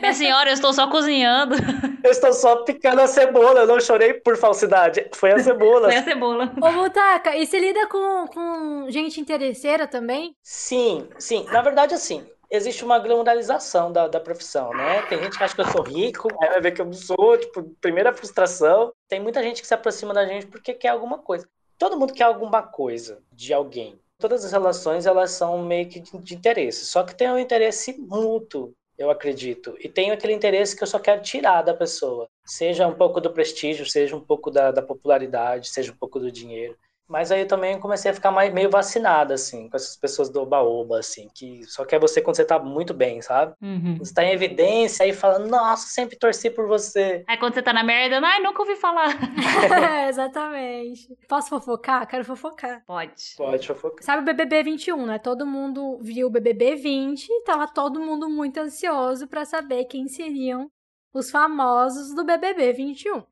Minha 0.00 0.12
senhora, 0.14 0.50
eu 0.50 0.54
estou 0.54 0.72
só 0.72 0.88
cozinhando. 0.88 1.56
Eu 2.02 2.10
estou 2.10 2.32
só 2.32 2.56
picando 2.64 3.00
a 3.00 3.06
cebola, 3.06 3.60
eu 3.60 3.66
não 3.66 3.80
chorei 3.80 4.14
por 4.14 4.36
falsidade. 4.36 5.08
Foi 5.14 5.32
a 5.32 5.38
cebola. 5.38 5.88
Foi 5.88 5.96
a 5.96 6.04
cebola. 6.04 6.52
Ô, 6.60 6.70
Butaca, 6.72 7.36
e 7.36 7.46
você 7.46 7.58
lida 7.58 7.86
com, 7.88 8.26
com 8.28 8.86
gente 8.90 9.20
interesseira 9.20 9.86
também? 9.86 10.34
Sim, 10.42 11.08
sim. 11.18 11.46
Na 11.50 11.62
verdade, 11.62 11.94
assim, 11.94 12.26
existe 12.50 12.84
uma 12.84 12.98
glamorização 12.98 13.92
da, 13.92 14.08
da 14.08 14.18
profissão, 14.18 14.70
né? 14.74 15.02
Tem 15.02 15.22
gente 15.22 15.38
que 15.38 15.44
acha 15.44 15.54
que 15.54 15.60
eu 15.60 15.68
sou 15.68 15.82
rico, 15.82 16.28
aí 16.42 16.50
vai 16.50 16.60
ver 16.60 16.72
que 16.72 16.80
eu 16.80 16.86
não 16.86 16.92
sou, 16.92 17.38
tipo, 17.38 17.62
primeira 17.80 18.12
frustração. 18.12 18.92
Tem 19.08 19.20
muita 19.20 19.42
gente 19.42 19.62
que 19.62 19.68
se 19.68 19.74
aproxima 19.74 20.12
da 20.12 20.26
gente 20.26 20.46
porque 20.46 20.74
quer 20.74 20.88
alguma 20.88 21.18
coisa. 21.18 21.48
Todo 21.78 21.98
mundo 21.98 22.12
quer 22.12 22.24
alguma 22.24 22.62
coisa 22.62 23.22
de 23.32 23.54
alguém. 23.54 23.98
Todas 24.18 24.44
as 24.44 24.52
relações, 24.52 25.06
elas 25.06 25.30
são 25.30 25.62
meio 25.62 25.88
que 25.88 26.00
de, 26.00 26.18
de 26.18 26.34
interesse. 26.34 26.84
Só 26.84 27.02
que 27.02 27.14
tem 27.14 27.30
um 27.30 27.38
interesse 27.38 27.98
mútuo, 27.98 28.74
eu 28.98 29.10
acredito. 29.10 29.74
E 29.80 29.88
tem 29.88 30.10
aquele 30.10 30.34
interesse 30.34 30.76
que 30.76 30.82
eu 30.82 30.86
só 30.86 30.98
quero 30.98 31.22
tirar 31.22 31.62
da 31.62 31.72
pessoa. 31.72 32.28
Seja 32.44 32.86
um 32.86 32.94
pouco 32.94 33.18
do 33.20 33.32
prestígio, 33.32 33.86
seja 33.86 34.14
um 34.14 34.20
pouco 34.20 34.50
da, 34.50 34.70
da 34.70 34.82
popularidade, 34.82 35.70
seja 35.70 35.92
um 35.92 35.96
pouco 35.96 36.20
do 36.20 36.30
dinheiro. 36.30 36.76
Mas 37.10 37.32
aí 37.32 37.40
eu 37.40 37.48
também 37.48 37.78
comecei 37.80 38.08
a 38.08 38.14
ficar 38.14 38.30
mais, 38.30 38.54
meio 38.54 38.70
vacinada, 38.70 39.34
assim, 39.34 39.68
com 39.68 39.76
essas 39.76 39.96
pessoas 39.96 40.30
do 40.30 40.40
oba-oba, 40.40 41.00
assim, 41.00 41.28
que 41.34 41.64
só 41.64 41.84
quer 41.84 41.98
você 41.98 42.20
quando 42.20 42.36
você 42.36 42.44
tá 42.44 42.56
muito 42.60 42.94
bem, 42.94 43.20
sabe? 43.20 43.52
Uhum. 43.60 43.98
Você 43.98 44.14
tá 44.14 44.22
em 44.22 44.30
evidência 44.30 45.04
aí 45.04 45.12
fala, 45.12 45.40
nossa, 45.40 45.88
sempre 45.88 46.16
torci 46.16 46.48
por 46.48 46.68
você. 46.68 47.24
Aí 47.26 47.36
quando 47.36 47.54
você 47.54 47.62
tá 47.62 47.72
na 47.72 47.82
merda, 47.82 48.20
ai, 48.24 48.40
nunca 48.40 48.62
ouvi 48.62 48.76
falar. 48.76 49.08
Exatamente. 50.08 51.08
Posso 51.28 51.48
fofocar? 51.48 52.06
Quero 52.06 52.24
fofocar. 52.24 52.84
Pode. 52.86 53.34
Pode 53.36 53.66
fofocar. 53.66 54.04
Sabe 54.04 54.22
o 54.22 54.24
BBB 54.24 54.62
21, 54.62 55.06
né? 55.06 55.18
Todo 55.18 55.44
mundo 55.44 55.98
viu 56.00 56.28
o 56.28 56.30
BBB 56.30 56.76
20 56.76 57.28
e 57.28 57.42
tava 57.42 57.66
todo 57.66 57.98
mundo 57.98 58.30
muito 58.30 58.58
ansioso 58.58 59.26
pra 59.26 59.44
saber 59.44 59.86
quem 59.86 60.06
seriam 60.06 60.70
os 61.12 61.28
famosos 61.28 62.14
do 62.14 62.24
BBB 62.24 62.72
21. 62.72 63.24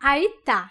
Aí 0.00 0.28
tá. 0.44 0.70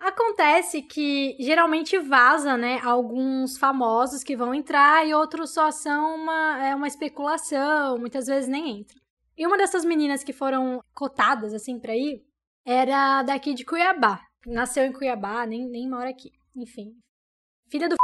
Acontece 0.00 0.80
que 0.80 1.36
geralmente 1.38 1.98
vaza, 1.98 2.56
né, 2.56 2.80
alguns 2.82 3.58
famosos 3.58 4.24
que 4.24 4.34
vão 4.34 4.54
entrar 4.54 5.06
e 5.06 5.12
outros 5.12 5.52
só 5.52 5.70
são 5.70 6.14
uma, 6.14 6.66
é 6.66 6.74
uma 6.74 6.88
especulação, 6.88 7.98
muitas 7.98 8.26
vezes 8.26 8.48
nem 8.48 8.78
entram. 8.78 8.98
E 9.36 9.46
uma 9.46 9.58
dessas 9.58 9.84
meninas 9.84 10.24
que 10.24 10.32
foram 10.32 10.82
cotadas, 10.94 11.52
assim, 11.52 11.78
pra 11.78 11.94
ir, 11.94 12.24
era 12.64 13.22
daqui 13.22 13.52
de 13.52 13.64
Cuiabá. 13.64 14.20
Nasceu 14.46 14.84
em 14.84 14.92
Cuiabá, 14.92 15.44
nem, 15.44 15.68
nem 15.68 15.88
mora 15.88 16.08
aqui. 16.08 16.32
Enfim. 16.56 16.94
Filha 17.68 17.88
do 17.88 17.96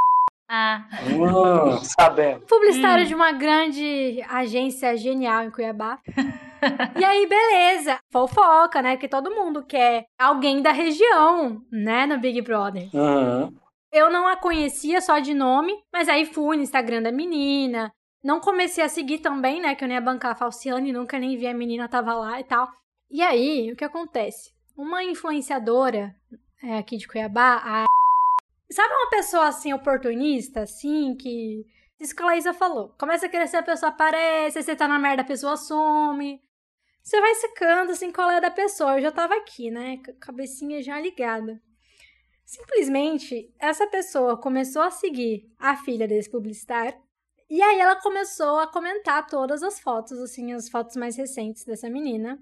Ah, 0.48 0.86
Hum, 1.10 1.78
sabendo. 1.82 2.46
publicitário 2.46 3.04
Hum. 3.04 3.08
de 3.08 3.14
uma 3.14 3.32
grande 3.32 4.22
agência 4.28 4.96
genial 4.96 5.42
em 5.44 5.50
Cuiabá. 5.50 5.98
e 6.98 7.04
aí, 7.04 7.26
beleza. 7.26 7.98
Fofoca, 8.12 8.80
né? 8.80 8.92
Porque 8.92 9.08
todo 9.08 9.34
mundo 9.34 9.64
quer 9.64 10.04
alguém 10.18 10.62
da 10.62 10.70
região, 10.72 11.60
né? 11.70 12.06
No 12.06 12.18
Big 12.18 12.40
Brother. 12.42 12.88
Uhum. 12.94 13.52
Eu 13.92 14.10
não 14.10 14.26
a 14.26 14.36
conhecia 14.36 15.00
só 15.00 15.18
de 15.18 15.34
nome, 15.34 15.72
mas 15.92 16.08
aí 16.08 16.26
fui 16.26 16.56
no 16.56 16.62
Instagram 16.62 17.02
da 17.02 17.10
menina. 17.12 17.90
Não 18.22 18.40
comecei 18.40 18.82
a 18.84 18.88
seguir 18.88 19.18
também, 19.18 19.60
né? 19.60 19.74
Que 19.74 19.84
eu 19.84 19.88
nem 19.88 19.96
ia 19.96 20.00
bancar 20.00 20.32
a 20.32 20.34
Falciane, 20.36 20.92
nunca 20.92 21.18
nem 21.18 21.36
vi 21.36 21.46
a 21.46 21.54
menina 21.54 21.88
tava 21.88 22.12
lá 22.14 22.38
e 22.40 22.44
tal. 22.44 22.68
E 23.10 23.22
aí, 23.22 23.70
o 23.72 23.76
que 23.76 23.84
acontece? 23.84 24.50
Uma 24.76 25.02
influenciadora 25.04 26.14
é, 26.62 26.78
aqui 26.78 26.96
de 26.96 27.06
Cuiabá, 27.06 27.60
a... 27.64 27.84
Sabe 28.76 28.92
uma 28.92 29.08
pessoa 29.08 29.46
assim, 29.48 29.72
oportunista, 29.72 30.60
assim, 30.60 31.16
que. 31.16 31.64
Isso 31.98 32.14
que 32.14 32.22
a 32.22 32.26
Laísa 32.26 32.52
falou. 32.52 32.94
Começa 33.00 33.24
a 33.24 33.28
crescer, 33.30 33.56
a 33.56 33.62
pessoa 33.62 33.88
aparece, 33.88 34.58
aí 34.58 34.62
você 34.62 34.76
tá 34.76 34.86
na 34.86 34.98
merda, 34.98 35.22
a 35.22 35.24
pessoa 35.24 35.56
some. 35.56 36.38
Você 37.02 37.18
vai 37.18 37.34
secando, 37.36 37.92
assim, 37.92 38.12
qual 38.12 38.30
é 38.30 38.38
da 38.38 38.50
pessoa. 38.50 38.98
Eu 38.98 39.00
já 39.00 39.10
tava 39.10 39.34
aqui, 39.34 39.70
né? 39.70 39.96
Cabecinha 40.20 40.82
já 40.82 41.00
ligada. 41.00 41.58
Simplesmente, 42.44 43.50
essa 43.58 43.86
pessoa 43.86 44.36
começou 44.36 44.82
a 44.82 44.90
seguir 44.90 45.50
a 45.58 45.74
filha 45.78 46.06
desse 46.06 46.30
publicitário. 46.30 47.00
E 47.48 47.62
aí 47.62 47.80
ela 47.80 47.96
começou 47.96 48.58
a 48.58 48.66
comentar 48.66 49.26
todas 49.26 49.62
as 49.62 49.80
fotos, 49.80 50.18
assim, 50.18 50.52
as 50.52 50.68
fotos 50.68 50.96
mais 50.96 51.16
recentes 51.16 51.64
dessa 51.64 51.88
menina. 51.88 52.38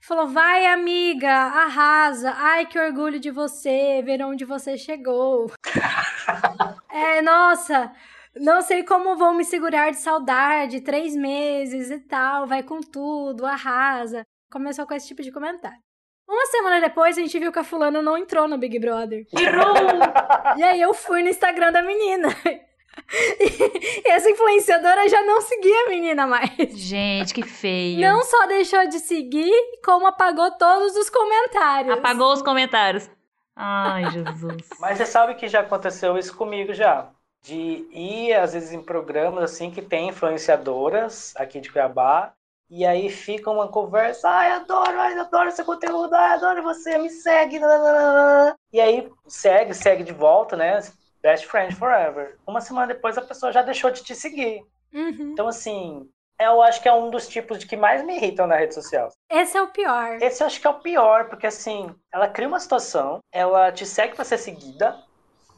Falou, 0.00 0.26
vai 0.26 0.66
amiga, 0.66 1.30
arrasa, 1.30 2.32
ai 2.36 2.66
que 2.66 2.78
orgulho 2.78 3.18
de 3.18 3.30
você, 3.30 4.02
ver 4.02 4.22
onde 4.22 4.44
você 4.44 4.76
chegou. 4.76 5.50
é, 6.90 7.22
nossa, 7.22 7.92
não 8.36 8.60
sei 8.62 8.82
como 8.82 9.16
vou 9.16 9.32
me 9.32 9.44
segurar 9.44 9.90
de 9.90 9.98
saudade, 9.98 10.80
três 10.80 11.16
meses 11.16 11.90
e 11.90 12.00
tal, 12.00 12.46
vai 12.46 12.62
com 12.62 12.80
tudo, 12.80 13.46
arrasa. 13.46 14.24
Começou 14.50 14.86
com 14.86 14.94
esse 14.94 15.08
tipo 15.08 15.22
de 15.22 15.32
comentário. 15.32 15.78
Uma 16.28 16.46
semana 16.46 16.80
depois, 16.80 17.16
a 17.16 17.20
gente 17.20 17.38
viu 17.38 17.52
que 17.52 17.58
a 17.58 17.64
fulana 17.64 18.02
não 18.02 18.18
entrou 18.18 18.48
no 18.48 18.58
Big 18.58 18.78
Brother. 18.80 19.24
E 20.56 20.62
aí 20.62 20.80
eu 20.80 20.92
fui 20.92 21.22
no 21.22 21.28
Instagram 21.28 21.72
da 21.72 21.82
menina. 21.82 22.28
E 23.08 24.08
essa 24.10 24.30
influenciadora 24.30 25.06
já 25.08 25.22
não 25.22 25.40
seguia 25.42 25.84
a 25.84 25.90
menina 25.90 26.26
mais. 26.26 26.48
gente, 26.72 27.34
que 27.34 27.42
feio. 27.42 28.00
Não 28.00 28.22
só 28.24 28.46
deixou 28.46 28.88
de 28.88 28.98
seguir, 29.00 29.52
como 29.84 30.06
apagou 30.06 30.50
todos 30.52 30.96
os 30.96 31.10
comentários. 31.10 31.92
Apagou 31.92 32.32
os 32.32 32.40
comentários. 32.40 33.08
Ai, 33.56 34.10
Jesus. 34.10 34.68
Mas 34.78 34.98
você 34.98 35.06
sabe 35.06 35.34
que 35.34 35.48
já 35.48 35.60
aconteceu 35.60 36.18
isso 36.18 36.36
comigo 36.36 36.74
já. 36.74 37.08
De 37.42 37.54
ir, 37.90 38.34
às 38.34 38.52
vezes, 38.52 38.72
em 38.72 38.82
programas 38.82 39.42
assim 39.44 39.70
que 39.70 39.80
tem 39.80 40.08
influenciadoras 40.08 41.32
aqui 41.36 41.60
de 41.60 41.72
Cuiabá. 41.72 42.32
E 42.68 42.84
aí 42.84 43.08
fica 43.08 43.48
uma 43.48 43.68
conversa, 43.68 44.28
ai, 44.28 44.50
adoro, 44.50 44.98
ai, 45.00 45.16
adoro 45.16 45.52
seu 45.52 45.64
conteúdo, 45.64 46.12
ai, 46.12 46.34
adoro 46.34 46.64
você, 46.64 46.98
me 46.98 47.08
segue. 47.08 47.60
nananana." 47.60 48.56
E 48.72 48.80
aí 48.80 49.08
segue, 49.28 49.72
segue 49.72 50.02
de 50.02 50.12
volta, 50.12 50.56
né? 50.56 50.80
Best 51.22 51.46
friend 51.46 51.74
forever. 51.76 52.36
Uma 52.44 52.60
semana 52.60 52.88
depois 52.88 53.16
a 53.16 53.22
pessoa 53.22 53.52
já 53.52 53.62
deixou 53.62 53.92
de 53.92 54.02
te 54.02 54.16
seguir. 54.16 54.64
Uhum. 54.92 55.30
Então, 55.32 55.46
assim, 55.46 56.08
eu 56.40 56.62
acho 56.62 56.82
que 56.82 56.88
é 56.88 56.92
um 56.94 57.10
dos 57.10 57.28
tipos 57.28 57.58
de 57.58 57.66
que 57.66 57.76
mais 57.76 58.04
me 58.04 58.16
irritam 58.16 58.46
na 58.46 58.56
rede 58.56 58.74
social. 58.74 59.10
Esse 59.30 59.56
é 59.56 59.62
o 59.62 59.68
pior. 59.68 60.18
Esse 60.22 60.42
eu 60.42 60.46
acho 60.46 60.60
que 60.60 60.66
é 60.66 60.70
o 60.70 60.80
pior, 60.80 61.28
porque 61.28 61.46
assim, 61.46 61.94
ela 62.12 62.28
cria 62.28 62.48
uma 62.48 62.60
situação, 62.60 63.20
ela 63.32 63.72
te 63.72 63.84
segue 63.86 64.14
pra 64.14 64.24
ser 64.24 64.38
seguida, 64.38 65.02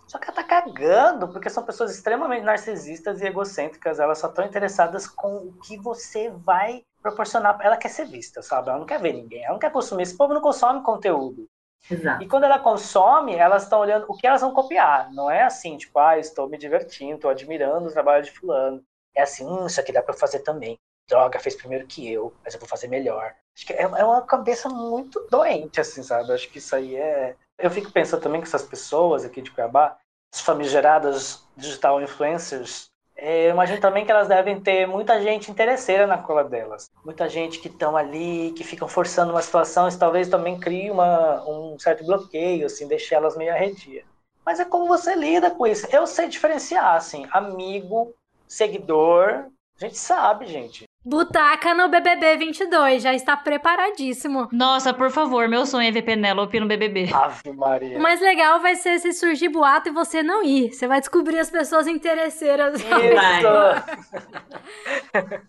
Só 0.08 0.18
que 0.18 0.24
ela 0.24 0.36
tá 0.36 0.42
cagando, 0.44 1.28
porque 1.28 1.50
são 1.50 1.64
pessoas 1.64 1.94
extremamente 1.94 2.42
narcisistas 2.42 3.20
e 3.20 3.26
egocêntricas. 3.26 4.00
Elas 4.00 4.18
só 4.18 4.28
estão 4.28 4.44
interessadas 4.44 5.06
com 5.06 5.36
o 5.48 5.52
que 5.62 5.76
você 5.76 6.30
vai 6.30 6.82
proporcionar. 7.02 7.58
Ela 7.60 7.76
quer 7.76 7.90
ser 7.90 8.06
vista, 8.06 8.40
sabe? 8.42 8.70
Ela 8.70 8.78
não 8.78 8.86
quer 8.86 9.00
ver 9.00 9.12
ninguém. 9.12 9.44
Ela 9.44 9.52
não 9.52 9.58
quer 9.60 9.70
consumir. 9.70 10.04
Esse 10.04 10.16
povo 10.16 10.32
não 10.32 10.40
consome 10.40 10.82
conteúdo. 10.82 11.46
Exato. 11.90 12.22
E 12.22 12.28
quando 12.28 12.44
ela 12.44 12.58
consome, 12.58 13.34
elas 13.36 13.64
estão 13.64 13.80
olhando 13.80 14.06
o 14.08 14.16
que 14.16 14.26
elas 14.26 14.40
vão 14.40 14.54
copiar. 14.54 15.12
Não 15.12 15.30
é 15.30 15.42
assim, 15.42 15.76
tipo, 15.76 15.98
ah, 15.98 16.18
estou 16.18 16.48
me 16.48 16.56
divertindo, 16.58 17.16
estou 17.16 17.30
admirando 17.30 17.88
o 17.88 17.92
trabalho 17.92 18.24
de 18.24 18.30
fulano. 18.32 18.82
É 19.14 19.22
assim, 19.22 19.46
hum, 19.46 19.66
isso 19.66 19.80
aqui 19.80 19.92
dá 19.92 20.02
para 20.02 20.14
fazer 20.14 20.40
também. 20.40 20.78
Droga, 21.08 21.38
fez 21.38 21.56
primeiro 21.56 21.86
que 21.86 22.10
eu, 22.10 22.34
mas 22.44 22.54
eu 22.54 22.60
vou 22.60 22.68
fazer 22.68 22.88
melhor. 22.88 23.34
Acho 23.56 23.66
que 23.66 23.72
é, 23.72 23.82
é 23.82 24.04
uma 24.04 24.22
cabeça 24.22 24.68
muito 24.68 25.26
doente, 25.30 25.80
assim, 25.80 26.02
sabe? 26.02 26.32
Acho 26.32 26.48
que 26.50 26.58
isso 26.58 26.76
aí 26.76 26.96
é. 26.96 27.34
Eu 27.58 27.70
fico 27.70 27.90
pensando 27.90 28.22
também 28.22 28.40
que 28.40 28.46
essas 28.46 28.62
pessoas 28.62 29.24
aqui 29.24 29.42
de 29.42 29.50
Cuiabá, 29.50 29.98
as 30.32 30.40
famigeradas 30.40 31.44
digital 31.56 32.00
influencers, 32.02 32.90
é, 33.20 33.46
eu 33.46 33.50
imagino 33.50 33.80
também 33.80 34.04
que 34.04 34.12
elas 34.12 34.28
devem 34.28 34.60
ter 34.60 34.86
muita 34.86 35.20
gente 35.20 35.50
interesseira 35.50 36.06
na 36.06 36.18
cola 36.18 36.44
delas. 36.44 36.88
Muita 37.04 37.28
gente 37.28 37.58
que 37.58 37.66
estão 37.66 37.96
ali, 37.96 38.52
que 38.56 38.62
ficam 38.62 38.86
forçando 38.86 39.32
uma 39.32 39.42
situação, 39.42 39.88
isso 39.88 39.98
talvez 39.98 40.28
também 40.28 40.60
crie 40.60 40.88
uma, 40.88 41.42
um 41.48 41.76
certo 41.80 42.04
bloqueio, 42.06 42.66
assim, 42.66 42.86
deixe 42.86 43.12
elas 43.12 43.36
meio 43.36 43.52
arredia. 43.52 44.04
Mas 44.46 44.60
é 44.60 44.64
como 44.64 44.86
você 44.86 45.16
lida 45.16 45.50
com 45.50 45.66
isso. 45.66 45.88
Eu 45.90 46.06
sei 46.06 46.28
diferenciar, 46.28 46.94
assim, 46.94 47.26
amigo, 47.32 48.14
seguidor, 48.48 49.46
a 49.80 49.84
gente 49.84 49.96
sabe, 49.98 50.46
gente. 50.46 50.84
Butaca 51.04 51.72
no 51.72 51.88
BBB 51.88 52.36
22, 52.36 53.02
já 53.02 53.14
está 53.14 53.36
preparadíssimo. 53.36 54.48
Nossa, 54.52 54.92
por 54.92 55.10
favor, 55.10 55.48
meu 55.48 55.64
sonho 55.64 55.88
é 55.88 55.92
ver 55.92 56.02
Penélope 56.02 56.58
no 56.58 56.66
BBB. 56.66 57.08
Ave 57.14 57.52
Maria. 57.52 57.96
O 57.96 58.02
mais 58.02 58.20
legal 58.20 58.60
vai 58.60 58.74
ser 58.74 58.98
se 58.98 59.12
surgir 59.12 59.48
boato 59.48 59.88
e 59.88 59.92
você 59.92 60.22
não 60.22 60.42
ir. 60.42 60.72
Você 60.72 60.88
vai 60.88 60.98
descobrir 60.98 61.38
as 61.38 61.50
pessoas 61.50 61.86
interesseiras. 61.86 62.80
Isso! 62.80 62.88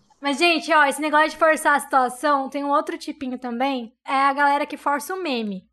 Mas, 0.20 0.38
gente, 0.38 0.72
ó, 0.72 0.84
esse 0.84 1.00
negócio 1.00 1.30
de 1.30 1.36
forçar 1.36 1.74
a 1.76 1.80
situação, 1.80 2.48
tem 2.48 2.62
um 2.62 2.70
outro 2.70 2.96
tipinho 2.96 3.38
também. 3.38 3.92
É 4.06 4.14
a 4.14 4.32
galera 4.32 4.66
que 4.66 4.76
força 4.76 5.14
o 5.14 5.22
meme. 5.22 5.64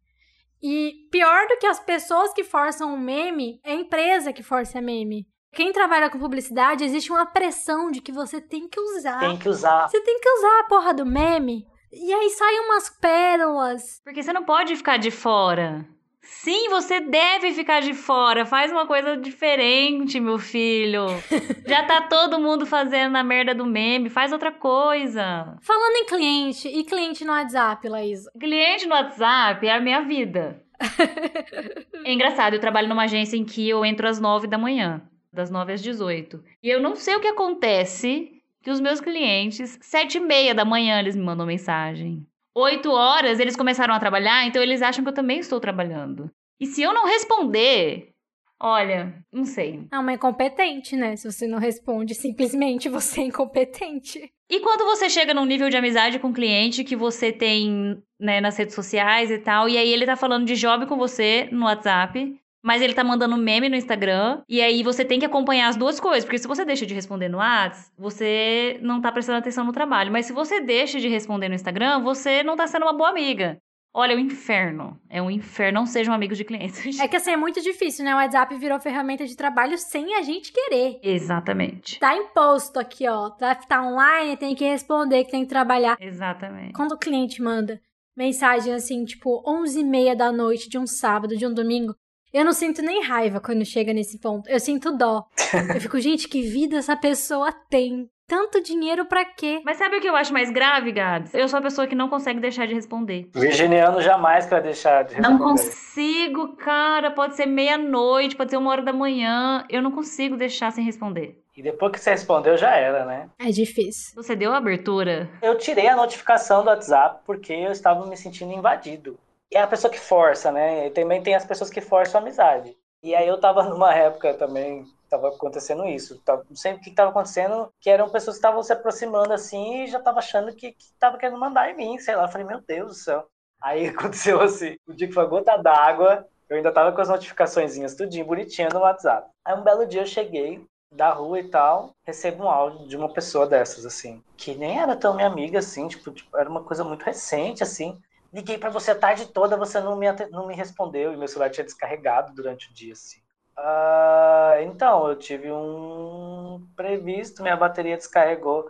E 0.62 1.08
pior 1.12 1.48
do 1.48 1.58
que 1.58 1.68
as 1.68 1.80
pessoas 1.80 2.34
que 2.34 2.44
forçam 2.44 2.94
o 2.94 2.98
meme, 2.98 3.60
é 3.63 3.72
a 3.74 3.76
empresa 3.76 4.34
que 4.34 4.42
força 4.42 4.82
meme. 4.82 5.28
Quem 5.58 5.74
trabalha 5.74 6.08
com 6.08 6.20
publicidade, 6.20 6.84
existe 6.84 7.12
uma 7.12 7.26
pressão 7.26 7.89
de 7.89 8.00
que 8.00 8.12
você 8.12 8.39
tem 8.39 8.70
que 8.70 8.80
usar. 8.80 9.22
Tem 9.22 9.36
que 9.36 9.50
usar. 9.50 9.88
Você 9.88 10.00
tem 10.02 10.20
que 10.20 10.30
usar 10.30 10.60
a 10.60 10.63
porra 10.65 10.93
do 10.93 11.04
meme. 11.04 11.65
E 11.91 12.13
aí 12.13 12.30
saem 12.30 12.60
umas 12.60 12.91
pérolas. 12.91 14.00
Porque 14.04 14.22
você 14.22 14.32
não 14.32 14.43
pode 14.43 14.76
ficar 14.76 14.98
de 14.98 15.10
fora. 15.10 15.84
Sim, 16.22 16.70
você 16.70 17.00
deve 17.00 17.54
ficar 17.54 17.82
de 17.82 17.96
fora. 17.96 18.46
Faz 18.46 18.72
uma 18.72 18.86
coisa 18.86 19.17
diferente, 19.17 20.20
meu 20.20 20.38
filho. 20.38 21.08
Já 21.65 21.82
tá 21.88 22.04
todo 22.04 22.39
mundo 22.39 22.67
fazendo 22.67 23.15
a 23.15 23.24
merda 23.24 23.56
do 23.56 23.65
meme. 23.65 24.12
Faz 24.12 24.32
outra 24.32 24.52
coisa. 24.52 25.58
Falando 25.63 25.96
em 25.96 26.06
cliente, 26.06 26.67
e 26.67 26.84
cliente 26.84 27.26
no 27.26 27.32
WhatsApp, 27.32 27.89
Laísa? 27.89 28.32
Cliente 28.39 28.86
no 28.86 28.93
WhatsApp 28.93 29.65
é 29.65 29.74
a 29.74 29.82
minha 29.82 30.02
vida. 30.02 30.63
é 32.06 32.13
engraçado, 32.13 32.54
eu 32.54 32.60
trabalho 32.60 32.88
numa 32.88 33.06
agência 33.06 33.36
em 33.36 33.43
que 33.43 33.67
eu 33.67 33.84
entro 33.84 34.08
às 34.08 34.20
nove 34.20 34.46
da 34.46 34.60
manhã 34.60 35.02
das 35.32 35.50
9 35.50 35.74
às 35.74 35.82
18. 35.82 36.44
E 36.62 36.70
eu 36.70 36.82
não 36.82 36.96
sei 36.96 37.16
o 37.16 37.20
que 37.20 37.28
acontece 37.28 38.42
que 38.62 38.72
os 38.72 38.80
meus 38.80 39.00
clientes, 39.00 39.78
sete 39.82 40.18
e 40.18 40.22
meia 40.22 40.54
da 40.54 40.66
manhã, 40.66 41.00
eles 41.00 41.16
me 41.16 41.24
mandam 41.24 41.46
mensagem. 41.46 42.26
Oito 42.56 42.92
horas 42.92 43.40
eles 43.40 43.56
começaram 43.56 43.94
a 43.94 44.00
trabalhar, 44.00 44.46
então 44.46 44.62
eles 44.62 44.82
acham 44.82 45.04
que 45.04 45.10
eu 45.10 45.13
também 45.13 45.40
estou 45.40 45.60
trabalhando. 45.60 46.30
E 46.60 46.66
se 46.66 46.82
eu 46.82 46.94
não 46.94 47.06
responder, 47.06 48.13
olha, 48.60 49.13
não 49.32 49.46
sei. 49.46 49.88
É 49.92 50.00
uma 50.00 50.13
incompetente, 50.13 50.96
né? 50.96 51.16
Se 51.16 51.32
você 51.32 51.48
não 51.48 51.60
responde, 51.60 52.16
simplesmente 52.16 52.90
você 52.90 53.22
é 53.22 53.26
incompetente. 53.26 54.32
E 54.50 54.60
quando 54.60 54.86
você 54.86 55.10
chega 55.10 55.34
num 55.34 55.46
nível 55.46 55.70
de 55.70 55.78
amizade 55.78 56.20
com 56.20 56.30
um 56.30 56.34
cliente 56.34 56.84
que 56.84 56.96
você 56.96 57.32
tem 57.32 58.02
né, 58.20 58.42
nas 58.42 58.58
redes 58.58 58.74
sociais 58.74 59.30
e 59.30 59.38
tal, 59.38 59.70
e 59.70 59.78
aí 59.78 59.94
ele 59.94 60.06
tá 60.06 60.16
falando 60.16 60.46
de 60.46 60.56
job 60.56 60.86
com 60.88 60.98
você 60.98 61.50
no 61.52 61.66
WhatsApp, 61.66 62.40
mas 62.67 62.82
ele 62.82 62.93
tá 62.93 63.01
mandando 63.01 63.38
meme 63.38 63.69
no 63.69 63.77
Instagram. 63.77 64.41
E 64.45 64.62
aí 64.62 64.84
você 64.84 65.06
tem 65.06 65.17
que 65.17 65.25
acompanhar 65.25 65.69
as 65.69 65.77
duas 65.77 66.01
coisas. 66.01 66.25
Porque 66.25 66.38
se 66.38 66.49
você 66.49 66.65
deixa 66.65 66.86
de 66.86 66.93
responder 66.93 67.30
no 67.30 67.38
WhatsApp, 67.38 67.89
você 67.97 68.77
não 68.82 68.99
tá 68.99 69.10
prestando 69.10 69.38
atenção 69.38 69.63
no 69.63 69.71
trabalho. 69.71 70.12
Mas 70.12 70.25
se 70.25 70.34
você 70.34 70.60
deixa 70.60 70.99
de 70.99 71.08
responder 71.08 71.47
no 71.47 71.56
Instagram, 71.56 72.01
você 72.01 72.43
não 72.43 72.58
tá 72.58 72.67
sendo 72.67 72.84
uma 72.84 72.91
boa 72.91 73.10
amiga. 73.10 73.58
Olha, 73.93 74.12
é 74.12 74.15
um 74.17 74.19
inferno. 74.19 74.99
É 75.10 75.21
um 75.21 75.32
inferno. 75.32 75.80
Não 75.80 75.86
sejam 75.86 76.13
amigos 76.13 76.38
de 76.38 76.43
clientes. 76.43 76.99
É 76.99 77.08
que 77.08 77.15
assim, 77.15 77.32
é 77.32 77.38
muito 77.38 77.62
difícil, 77.62 78.03
né? 78.03 78.13
O 78.13 78.17
WhatsApp 78.17 78.53
virou 78.58 78.77
ferramenta 78.82 79.25
de 79.25 79.38
trabalho 79.38 79.77
sem 79.77 80.15
a 80.15 80.21
gente 80.21 80.51
querer. 80.51 80.99
Exatamente. 81.01 81.97
Tá 81.99 82.17
imposto 82.17 82.82
aqui, 82.82 83.08
ó. 83.08 83.30
Estar 83.30 83.82
online, 83.82 84.36
tem 84.36 84.53
que 84.53 84.65
responder, 84.65 85.23
que 85.23 85.32
tem 85.32 85.43
que 85.43 85.49
trabalhar. 85.49 85.95
Exatamente. 86.01 86.73
Quando 86.73 86.91
o 86.91 86.97
cliente 86.97 87.41
manda 87.41 87.80
mensagem 88.13 88.73
assim, 88.73 89.06
tipo, 89.06 89.41
11 89.47 89.80
e 89.80 89.84
meia 89.86 90.13
da 90.13 90.34
noite 90.34 90.67
de 90.67 90.77
um 90.77 90.86
sábado, 90.86 91.38
de 91.38 91.47
um 91.47 91.53
domingo, 91.53 91.95
eu 92.34 92.44
não 92.44 92.54
sinto 92.54 92.82
nem 92.82 93.04
raiva 93.04 93.40
quando 93.40 93.66
chega 93.66 93.94
nesse 93.94 94.20
ponto. 94.20 94.50
Eu 94.50 94.60
sinto 94.60 94.96
dó. 94.96 95.26
Eu 95.74 95.82
fico, 95.82 96.00
gente, 96.00 96.28
que 96.28 96.42
vida 96.42 96.78
essa 96.78 96.96
pessoa 96.96 97.52
tem? 97.70 98.10
Tanto 98.28 98.62
dinheiro 98.62 99.06
pra 99.06 99.24
quê? 99.24 99.62
Mas 99.63 99.78
sabe 99.78 99.96
o 99.96 100.02
que 100.02 100.10
eu 100.10 100.16
acho 100.16 100.34
mais 100.34 100.52
grave, 100.52 100.92
Gabs? 100.92 101.34
Eu 101.34 101.48
sou 101.48 101.60
a 101.60 101.62
pessoa 101.62 101.88
que 101.88 101.96
não 101.96 102.10
consegue 102.10 102.42
deixar 102.42 102.68
de 102.68 102.74
responder. 102.74 103.30
Virginiano 103.34 104.02
jamais 104.02 104.50
vai 104.50 104.62
deixar 104.62 105.04
de 105.06 105.16
responder. 105.16 105.30
Não 105.30 105.38
consigo, 105.40 106.58
cara. 106.58 107.10
Pode 107.10 107.38
ser 107.38 107.46
meia-noite, 107.46 108.36
pode 108.36 108.50
ser 108.50 108.58
uma 108.58 108.70
hora 108.70 108.82
da 108.82 108.92
manhã. 108.92 109.63
Eu 109.70 109.82
não 109.82 109.92
consigo 109.92 110.36
deixar 110.36 110.74
sem 110.74 110.84
responder. 110.84 111.42
E 111.56 111.63
depois 111.63 111.94
que 111.94 112.00
você 112.02 112.10
respondeu, 112.10 112.58
já 112.58 112.76
era, 112.76 113.06
né? 113.06 113.30
É 113.40 113.50
difícil. 113.50 114.13
Você 114.22 114.36
deu 114.36 114.52
a 114.52 114.58
abertura? 114.58 115.30
Eu 115.42 115.58
tirei 115.58 115.88
a 115.88 115.96
notificação 115.96 116.63
do 116.63 116.70
WhatsApp 116.70 117.22
porque 117.26 117.54
eu 117.54 117.72
estava 117.72 118.06
me 118.06 118.18
sentindo 118.18 118.52
invadido 118.52 119.18
é 119.54 119.62
a 119.62 119.68
pessoa 119.68 119.92
que 119.92 120.00
força, 120.00 120.52
né? 120.52 120.88
E 120.88 120.90
também 120.92 121.22
tem 121.22 121.36
as 121.36 121.46
pessoas 121.46 121.70
que 121.70 121.82
forçam 121.82 122.20
a 122.20 122.22
amizade. 122.22 122.76
E 123.04 123.16
aí 123.16 123.28
eu 123.28 123.40
tava 123.40 123.64
numa 123.70 123.94
época 123.94 124.34
também, 124.34 124.86
tava 125.10 125.30
acontecendo 125.30 125.86
isso. 125.86 126.22
Não 126.50 126.56
sei 126.56 126.74
o 126.74 126.80
que 126.80 126.92
tava 126.92 127.12
acontecendo, 127.12 127.72
que 127.80 127.90
eram 127.90 128.10
pessoas 128.10 128.38
que 128.38 128.40
estavam 128.40 128.64
se 128.64 128.74
aproximando 128.74 129.34
assim 129.34 129.84
e 129.84 129.88
já 129.88 130.00
tava 130.00 130.20
achando 130.20 130.54
que, 130.54 130.72
que 130.74 130.86
tava 131.00 131.18
querendo 131.18 131.40
mandar 131.40 131.70
em 131.70 131.78
mim, 131.78 131.98
sei 132.00 132.16
lá. 132.16 132.24
Eu 132.24 132.30
falei, 132.30 132.46
meu 132.48 132.62
Deus 132.62 132.88
do 132.90 132.94
céu. 132.94 133.28
Aí 133.62 133.88
aconteceu 133.90 134.42
assim, 134.42 134.76
o 134.88 134.94
dia 134.94 135.08
que 135.08 135.14
foi 135.14 135.24
a 135.24 135.28
gota 135.28 135.58
d'água, 135.58 136.28
eu 136.50 136.58
ainda 136.58 136.72
tava 136.72 136.92
com 136.92 137.02
as 137.02 137.10
notificaçõezinhas 137.10 137.96
tudinho, 137.96 138.26
bonitinho 138.26 138.70
no 138.74 138.80
WhatsApp. 138.80 139.30
Aí 139.46 139.56
um 139.56 139.64
belo 139.64 139.86
dia 139.86 140.02
eu 140.02 140.06
cheguei 140.06 140.66
da 140.92 141.12
rua 141.12 141.40
e 141.40 141.50
tal, 141.50 141.92
recebo 142.06 142.46
um 142.46 142.50
áudio 142.50 142.88
de 142.88 142.96
uma 142.96 143.12
pessoa 143.12 143.46
dessas, 143.46 143.86
assim, 143.86 144.24
que 144.38 144.56
nem 144.56 144.80
era 144.80 144.96
tão 144.96 145.14
minha 145.16 145.28
amiga, 145.28 145.60
assim, 145.60 145.88
tipo, 145.88 146.12
tipo 146.12 146.38
era 146.38 146.50
uma 146.50 146.64
coisa 146.64 146.84
muito 146.84 147.04
recente, 147.04 147.62
assim. 147.62 148.00
Liguei 148.34 148.58
para 148.58 148.70
você 148.70 148.92
a 148.92 148.96
tarde 148.96 149.28
toda, 149.28 149.58
você 149.58 149.80
não 149.80 149.96
me, 149.96 150.08
não 150.32 150.48
me 150.48 150.56
respondeu 150.56 151.13
e 151.13 151.18
meu 151.18 151.28
celular 151.28 151.50
tinha 151.50 151.63
descarregado 151.63 152.34
durante 152.34 152.70
o 152.70 152.74
dia, 152.74 152.94
assim. 152.94 153.20
Ah, 153.58 154.56
então, 154.62 155.08
eu 155.08 155.16
tive 155.16 155.52
um 155.52 156.68
previsto, 156.76 157.42
minha 157.42 157.56
bateria 157.56 157.98
descarregou. 157.98 158.70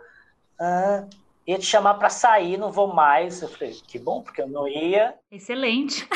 Ah, 0.58 1.04
ia 1.46 1.58
te 1.58 1.66
chamar 1.66 1.94
para 1.94 2.08
sair, 2.08 2.56
não 2.56 2.72
vou 2.72 2.86
mais. 2.86 3.42
Eu 3.42 3.48
falei, 3.48 3.72
que 3.72 3.98
bom, 3.98 4.22
porque 4.22 4.40
eu 4.40 4.48
não 4.48 4.66
ia. 4.66 5.14
Excelente. 5.30 6.08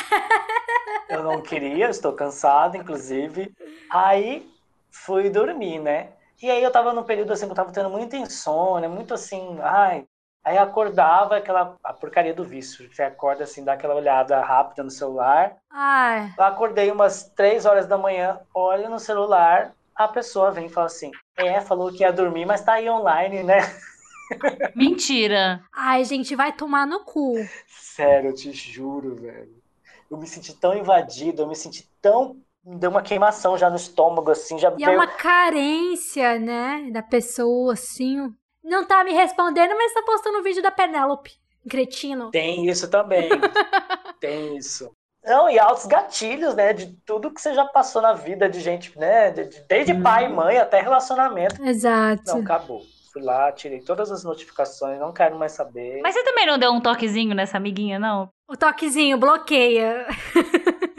Eu 1.08 1.22
não 1.22 1.42
queria, 1.42 1.90
estou 1.90 2.12
cansado, 2.12 2.76
inclusive. 2.76 3.54
Aí 3.90 4.50
fui 4.90 5.28
dormir, 5.28 5.78
né? 5.78 6.12
E 6.42 6.50
aí 6.50 6.62
eu 6.62 6.72
tava 6.72 6.92
num 6.92 7.04
período 7.04 7.32
assim 7.32 7.46
que 7.46 7.52
eu 7.52 7.56
tava 7.56 7.72
tendo 7.72 7.90
muita 7.90 8.16
insônia, 8.16 8.88
muito 8.88 9.14
assim, 9.14 9.58
ai, 9.60 10.06
Aí 10.44 10.58
acordava 10.58 11.36
aquela 11.36 11.76
a 11.84 11.92
porcaria 11.92 12.34
do 12.34 12.44
vício. 12.44 12.88
Você 12.92 13.02
acorda 13.02 13.44
assim, 13.44 13.64
dá 13.64 13.74
aquela 13.74 13.94
olhada 13.94 14.40
rápida 14.40 14.82
no 14.82 14.90
celular. 14.90 15.56
Ai. 15.70 16.32
Eu 16.36 16.44
acordei 16.44 16.90
umas 16.90 17.24
três 17.36 17.64
horas 17.64 17.86
da 17.86 17.96
manhã, 17.96 18.40
olha 18.52 18.88
no 18.88 18.98
celular, 18.98 19.72
a 19.94 20.08
pessoa 20.08 20.50
vem 20.50 20.66
e 20.66 20.70
fala 20.70 20.86
assim: 20.86 21.12
É, 21.36 21.60
falou 21.60 21.92
que 21.92 22.02
ia 22.02 22.12
dormir, 22.12 22.44
mas 22.44 22.62
tá 22.62 22.74
aí 22.74 22.90
online, 22.90 23.42
né? 23.42 23.58
Mentira. 24.74 25.62
Ai, 25.72 26.04
gente, 26.04 26.34
vai 26.34 26.52
tomar 26.52 26.86
no 26.86 27.04
cu. 27.04 27.34
Sério, 27.68 28.30
eu 28.30 28.34
te 28.34 28.52
juro, 28.52 29.16
velho. 29.16 29.62
Eu 30.10 30.16
me 30.16 30.26
senti 30.26 30.54
tão 30.54 30.76
invadido, 30.76 31.42
eu 31.42 31.46
me 31.46 31.56
senti 31.56 31.88
tão. 32.00 32.36
Deu 32.64 32.90
uma 32.90 33.02
queimação 33.02 33.58
já 33.58 33.68
no 33.68 33.76
estômago, 33.76 34.30
assim, 34.30 34.58
já 34.58 34.70
E 34.70 34.76
veio... 34.76 34.90
é 34.90 34.94
uma 34.94 35.06
carência, 35.06 36.38
né? 36.38 36.90
Da 36.92 37.02
pessoa, 37.02 37.72
assim. 37.72 38.32
Não 38.72 38.84
tá 38.86 39.04
me 39.04 39.12
respondendo, 39.12 39.74
mas 39.76 39.92
tá 39.92 40.02
postando 40.02 40.38
um 40.38 40.42
vídeo 40.42 40.62
da 40.62 40.70
Penélope. 40.70 41.30
Cretino. 41.68 42.30
Tem 42.30 42.66
isso 42.68 42.88
também. 42.90 43.28
Tem 44.18 44.56
isso. 44.56 44.90
Não, 45.24 45.48
e 45.48 45.58
altos 45.58 45.86
gatilhos, 45.86 46.54
né? 46.54 46.72
De 46.72 46.86
tudo 47.06 47.30
que 47.32 47.40
você 47.40 47.54
já 47.54 47.64
passou 47.66 48.00
na 48.02 48.12
vida 48.14 48.48
de 48.48 48.60
gente, 48.60 48.98
né? 48.98 49.30
de- 49.30 49.44
de- 49.46 49.60
desde 49.68 49.94
pai 49.94 50.24
e 50.24 50.28
mãe 50.28 50.58
até 50.58 50.80
relacionamento. 50.80 51.62
Exato. 51.62 52.22
Não, 52.26 52.40
acabou. 52.40 52.80
Fui 53.12 53.22
lá, 53.22 53.52
tirei 53.52 53.80
todas 53.80 54.10
as 54.10 54.24
notificações, 54.24 54.98
não 54.98 55.12
quero 55.12 55.38
mais 55.38 55.52
saber. 55.52 56.00
Mas 56.02 56.14
você 56.14 56.24
também 56.24 56.46
não 56.46 56.58
deu 56.58 56.72
um 56.72 56.80
toquezinho 56.80 57.34
nessa 57.34 57.58
amiguinha, 57.58 57.98
não? 57.98 58.30
O 58.48 58.56
toquezinho 58.56 59.18
bloqueia. 59.18 60.06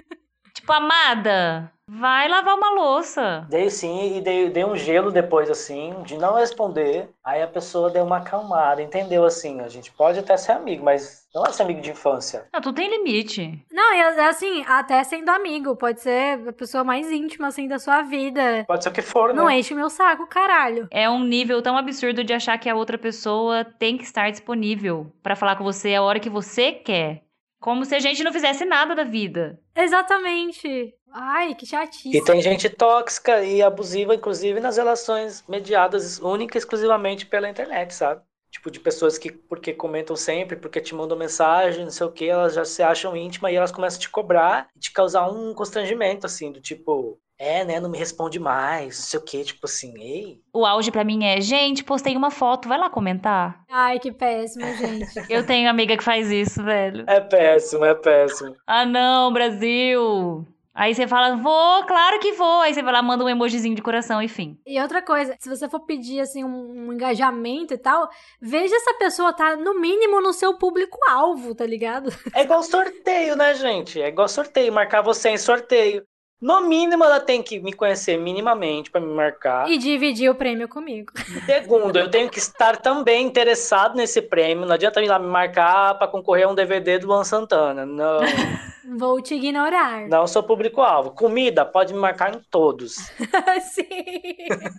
Tipo, 0.64 0.72
amada, 0.72 1.70
vai 1.86 2.30
lavar 2.30 2.56
uma 2.56 2.70
louça. 2.70 3.46
Dei 3.50 3.70
sim 3.70 4.16
e 4.16 4.22
dei, 4.22 4.50
dei 4.50 4.64
um 4.64 4.78
gelo 4.78 5.12
depois, 5.12 5.50
assim, 5.50 5.94
de 6.06 6.18
não 6.18 6.36
responder. 6.36 7.10
Aí 7.22 7.42
a 7.44 7.48
pessoa 7.50 7.90
deu 7.90 8.06
uma 8.06 8.20
acalmada, 8.20 8.82
entendeu? 8.82 9.26
Assim, 9.26 9.60
a 9.60 9.68
gente 9.68 9.92
pode 9.92 10.20
até 10.20 10.38
ser 10.38 10.54
amigo, 10.54 10.82
mas 10.86 11.28
não 11.36 11.44
é 11.46 11.52
ser 11.52 11.64
amigo 11.64 11.82
de 11.82 11.92
infância. 11.92 12.46
Não, 12.54 12.62
tu 12.62 12.72
tem 12.72 12.90
limite. 12.90 13.62
Não, 13.70 13.94
e 13.94 13.98
é 13.98 14.26
assim, 14.30 14.64
até 14.66 15.04
sendo 15.04 15.28
amigo, 15.28 15.76
pode 15.76 16.00
ser 16.00 16.48
a 16.48 16.54
pessoa 16.54 16.82
mais 16.82 17.12
íntima, 17.12 17.48
assim, 17.50 17.68
da 17.68 17.78
sua 17.78 18.02
vida. 18.02 18.64
Pode 18.66 18.86
ser 18.86 18.90
o 18.90 18.94
que 18.94 19.02
for, 19.02 19.34
Não 19.34 19.48
né? 19.48 19.60
enche 19.60 19.74
o 19.74 19.78
meu 19.78 19.90
saco, 19.90 20.26
caralho. 20.28 20.88
É 20.90 21.10
um 21.10 21.26
nível 21.26 21.62
tão 21.62 21.76
absurdo 21.78 22.24
de 22.24 22.32
achar 22.32 22.58
que 22.58 22.70
a 22.70 22.76
outra 22.76 22.98
pessoa 22.98 23.66
tem 23.66 23.98
que 23.98 24.06
estar 24.06 24.32
disponível 24.32 25.12
pra 25.22 25.36
falar 25.36 25.58
com 25.58 25.64
você 25.66 25.94
a 25.94 26.02
hora 26.02 26.22
que 26.22 26.30
você 26.30 26.72
quer. 26.72 27.22
Como 27.64 27.86
se 27.86 27.96
a 27.96 28.00
gente 28.00 28.26
não 28.26 28.34
fizesse 28.34 28.66
nada 28.66 28.94
da 28.94 29.06
vida. 29.06 29.58
Exatamente. 29.74 30.94
Ai, 31.10 31.56
que 31.56 31.66
chatice. 31.66 32.18
E 32.18 32.22
tem 32.22 32.42
gente 32.42 32.70
tóxica 32.70 33.42
e 33.42 33.62
abusiva, 33.62 34.14
inclusive, 34.14 34.60
nas 34.60 34.76
relações 34.76 35.46
mediadas 35.48 36.20
única 36.20 36.58
e 36.58 36.60
exclusivamente 36.60 37.26
pela 37.26 37.50
internet, 37.50 37.94
sabe? 37.94 38.22
Tipo, 38.54 38.70
de 38.70 38.80
pessoas 38.80 39.18
que, 39.18 39.32
porque 39.32 39.74
comentam 39.74 40.16
sempre, 40.16 40.56
porque 40.56 40.80
te 40.80 40.94
mandam 40.94 41.18
mensagem, 41.18 41.86
não 41.86 41.92
sei 41.92 42.06
o 42.06 42.12
que, 42.12 42.30
elas 42.30 42.54
já 42.54 42.64
se 42.64 42.84
acham 42.84 43.18
íntimas 43.18 43.52
e 43.52 43.56
elas 43.56 43.72
começam 43.72 43.98
a 43.98 44.02
te 44.02 44.10
cobrar 44.10 44.68
e 44.76 44.80
te 44.80 44.92
causar 44.94 45.28
um 45.28 45.56
constrangimento, 45.56 46.28
assim, 46.28 46.52
do 46.52 46.62
tipo, 46.62 47.20
é, 47.40 47.66
né, 47.66 47.80
não 47.80 47.90
me 47.90 47.98
responde 47.98 48.40
mais, 48.40 49.00
não 49.00 49.06
sei 49.06 49.20
o 49.20 49.24
que, 49.24 49.44
tipo 49.44 49.66
assim, 49.66 49.92
ei. 50.00 50.40
O 50.54 50.68
auge 50.68 50.92
pra 50.92 51.04
mim 51.04 51.26
é, 51.26 51.42
gente, 51.42 51.84
postei 51.84 52.16
uma 52.16 52.30
foto, 52.30 52.70
vai 52.70 52.78
lá 52.78 52.92
comentar. 52.92 53.64
Ai, 53.72 53.98
que 53.98 54.12
péssimo, 54.12 54.66
gente. 54.78 55.10
Eu 55.28 55.44
tenho 55.44 55.68
amiga 55.68 55.98
que 55.98 56.04
faz 56.04 56.30
isso, 56.30 56.64
velho. 56.64 57.06
É 57.08 57.20
péssimo, 57.20 57.84
é 57.84 57.96
péssimo. 57.96 58.56
Ah, 58.68 58.86
não, 58.86 59.34
Brasil. 59.34 60.46
Aí 60.76 60.96
você 60.96 61.08
fala, 61.08 61.36
vou, 61.36 61.84
claro 61.86 62.20
que 62.20 62.32
vou. 62.32 62.62
Aí 62.62 62.74
você 62.74 62.82
vai 62.82 62.94
lá, 62.94 63.02
manda 63.02 63.24
um 63.24 63.30
emojizinho 63.30 63.76
de 63.76 63.82
coração, 63.82 64.22
enfim. 64.22 64.58
E 64.66 64.82
outra 64.82 65.04
coisa, 65.04 65.36
se 65.40 65.48
você 65.48 65.70
for 65.70 65.82
pedir, 65.82 66.20
assim, 66.20 66.44
um, 66.44 66.88
um 66.88 66.94
engajamento 66.94 67.74
e 67.76 67.78
tal, 67.78 68.10
veja 68.42 68.78
se 68.80 68.90
a 68.90 68.96
pessoa 68.96 69.34
tá, 69.34 69.56
no 69.56 69.80
mínimo, 69.80 70.20
no 70.20 70.34
seu 70.34 70.58
público-alvo, 70.58 71.54
tá 71.54 71.66
ligado? 71.66 72.10
É 72.34 72.42
igual 72.42 72.64
sorteio, 72.64 73.36
né, 73.36 73.54
gente? 73.54 74.02
É 74.02 74.08
igual 74.08 74.28
sorteio, 74.28 74.74
marcar 74.74 75.02
você 75.02 75.30
em 75.30 75.38
sorteio. 75.38 76.04
No 76.44 76.60
mínimo, 76.60 77.06
ela 77.06 77.22
tem 77.22 77.42
que 77.42 77.58
me 77.62 77.72
conhecer 77.72 78.18
minimamente 78.18 78.92
pra 78.92 79.00
me 79.00 79.14
marcar. 79.14 79.70
E 79.70 79.78
dividir 79.78 80.30
o 80.30 80.36
prêmio 80.36 80.68
comigo. 80.68 81.14
Segundo, 81.46 81.98
eu 81.98 82.12
tenho 82.12 82.30
que 82.30 82.38
estar 82.38 82.76
também 82.76 83.26
interessado 83.26 83.96
nesse 83.96 84.22
prêmio. 84.22 84.66
Não 84.66 84.74
adianta 84.74 85.02
ir 85.02 85.08
lá 85.08 85.18
me 85.18 85.28
marcar 85.28 85.98
pra 85.98 86.06
concorrer 86.06 86.46
a 86.46 86.50
um 86.50 86.54
DVD 86.54 87.00
do 87.00 87.08
Luan 87.08 87.24
Santana. 87.24 87.86
Não, 87.86 88.20
Vou 88.98 89.22
te 89.22 89.36
ignorar. 89.36 90.08
não 90.08 90.28
sou 90.28 90.44
público-alvo. 90.44 91.12
Comida, 91.12 91.66
pode 91.66 91.94
me 91.94 92.00
marcar 92.00 92.36
em 92.36 92.42
todos. 92.50 92.96
Sim. 93.72 93.88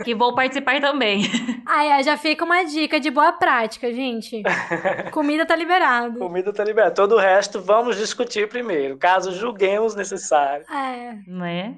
Que 0.04 0.14
vou 0.14 0.34
participar 0.34 0.80
também. 0.80 1.22
Aí, 1.66 2.02
já 2.02 2.16
fica 2.16 2.44
uma 2.44 2.64
dica 2.64 3.00
de 3.00 3.10
boa 3.10 3.32
prática, 3.32 3.92
gente. 3.92 4.42
Comida 5.12 5.46
tá 5.46 5.56
liberado. 5.56 6.18
Comida 6.18 6.52
tá 6.52 6.62
liberada. 6.64 6.94
Todo 6.94 7.14
o 7.14 7.18
resto, 7.18 7.60
vamos 7.60 7.96
discutir 7.96 8.48
primeiro, 8.48 8.98
caso 8.98 9.32
julguemos 9.32 9.94
necessário. 9.94 10.66
É. 10.70 11.14
Né? 11.26 11.76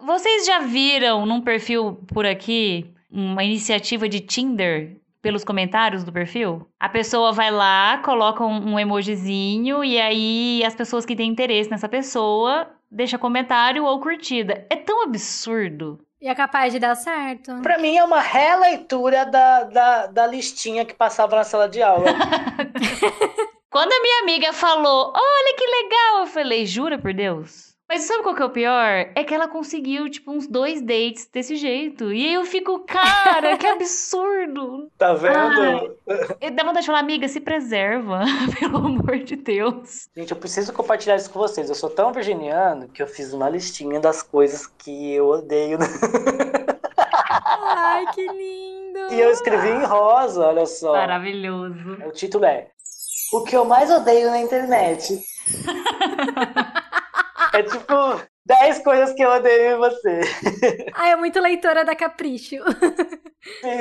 Vocês 0.00 0.46
já 0.46 0.60
viram 0.60 1.24
num 1.26 1.40
perfil 1.40 1.94
por 2.12 2.26
aqui 2.26 2.92
uma 3.10 3.42
iniciativa 3.42 4.08
de 4.08 4.20
Tinder 4.20 5.00
pelos 5.26 5.42
comentários 5.42 6.04
do 6.04 6.12
perfil? 6.12 6.70
A 6.78 6.88
pessoa 6.88 7.32
vai 7.32 7.50
lá, 7.50 7.98
coloca 8.04 8.44
um, 8.44 8.74
um 8.74 8.78
emojizinho 8.78 9.82
e 9.82 10.00
aí 10.00 10.62
as 10.64 10.72
pessoas 10.72 11.04
que 11.04 11.16
têm 11.16 11.28
interesse 11.28 11.68
nessa 11.68 11.88
pessoa 11.88 12.70
deixa 12.88 13.18
comentário 13.18 13.84
ou 13.84 13.98
curtida. 13.98 14.64
É 14.70 14.76
tão 14.76 15.02
absurdo. 15.02 15.98
E 16.22 16.28
é 16.28 16.34
capaz 16.36 16.72
de 16.72 16.78
dar 16.78 16.94
certo. 16.94 17.60
Pra 17.60 17.76
mim, 17.76 17.96
é 17.96 18.04
uma 18.04 18.20
releitura 18.20 19.26
da, 19.26 19.64
da, 19.64 20.06
da 20.06 20.26
listinha 20.28 20.84
que 20.84 20.94
passava 20.94 21.34
na 21.34 21.42
sala 21.42 21.68
de 21.68 21.82
aula. 21.82 22.06
Quando 23.68 23.92
a 23.92 24.00
minha 24.00 24.22
amiga 24.22 24.52
falou, 24.52 25.12
olha 25.12 25.56
que 25.58 25.66
legal, 25.66 26.20
eu 26.20 26.26
falei, 26.28 26.66
jura 26.66 27.00
por 27.00 27.12
Deus? 27.12 27.75
Mas 27.88 28.02
sabe 28.02 28.24
qual 28.24 28.34
que 28.34 28.42
é 28.42 28.44
o 28.44 28.50
pior? 28.50 29.10
É 29.14 29.22
que 29.22 29.32
ela 29.32 29.46
conseguiu, 29.46 30.10
tipo, 30.10 30.32
uns 30.32 30.48
dois 30.48 30.80
dates 30.82 31.28
desse 31.32 31.54
jeito. 31.54 32.12
E 32.12 32.26
aí 32.26 32.34
eu 32.34 32.44
fico, 32.44 32.80
cara, 32.80 33.56
que 33.56 33.66
absurdo. 33.66 34.90
Tá 34.98 35.12
vendo? 35.14 35.96
E 36.40 36.50
dá 36.50 36.64
vontade 36.64 36.80
de 36.80 36.86
falar, 36.86 37.00
amiga, 37.00 37.28
se 37.28 37.40
preserva, 37.40 38.24
pelo 38.58 38.78
amor 38.78 39.18
de 39.18 39.36
Deus. 39.36 40.08
Gente, 40.16 40.30
eu 40.32 40.36
preciso 40.36 40.72
compartilhar 40.72 41.16
isso 41.16 41.30
com 41.30 41.38
vocês. 41.38 41.68
Eu 41.68 41.74
sou 41.74 41.90
tão 41.90 42.12
virginiano 42.12 42.88
que 42.88 43.02
eu 43.02 43.06
fiz 43.06 43.32
uma 43.32 43.48
listinha 43.48 44.00
das 44.00 44.22
coisas 44.22 44.66
que 44.66 45.12
eu 45.14 45.28
odeio. 45.28 45.78
Ai, 46.96 48.06
que 48.14 48.26
lindo. 48.26 49.12
E 49.14 49.20
eu 49.20 49.30
escrevi 49.30 49.68
em 49.68 49.84
rosa, 49.84 50.46
olha 50.46 50.66
só. 50.66 50.92
Maravilhoso. 50.92 51.98
O 52.06 52.10
título 52.10 52.44
é 52.46 52.68
O 53.32 53.44
que 53.44 53.54
eu 53.54 53.64
mais 53.64 53.90
odeio 53.90 54.30
na 54.30 54.40
internet. 54.40 55.20
É 57.52 57.62
tipo 57.62 57.94
10 58.46 58.78
coisas 58.80 59.12
que 59.14 59.22
eu 59.22 59.30
odeio 59.30 59.76
em 59.76 59.78
você. 59.78 60.20
Ai, 60.94 61.12
é 61.12 61.16
muito 61.16 61.40
leitora 61.40 61.84
da 61.84 61.96
Capricho. 61.96 62.56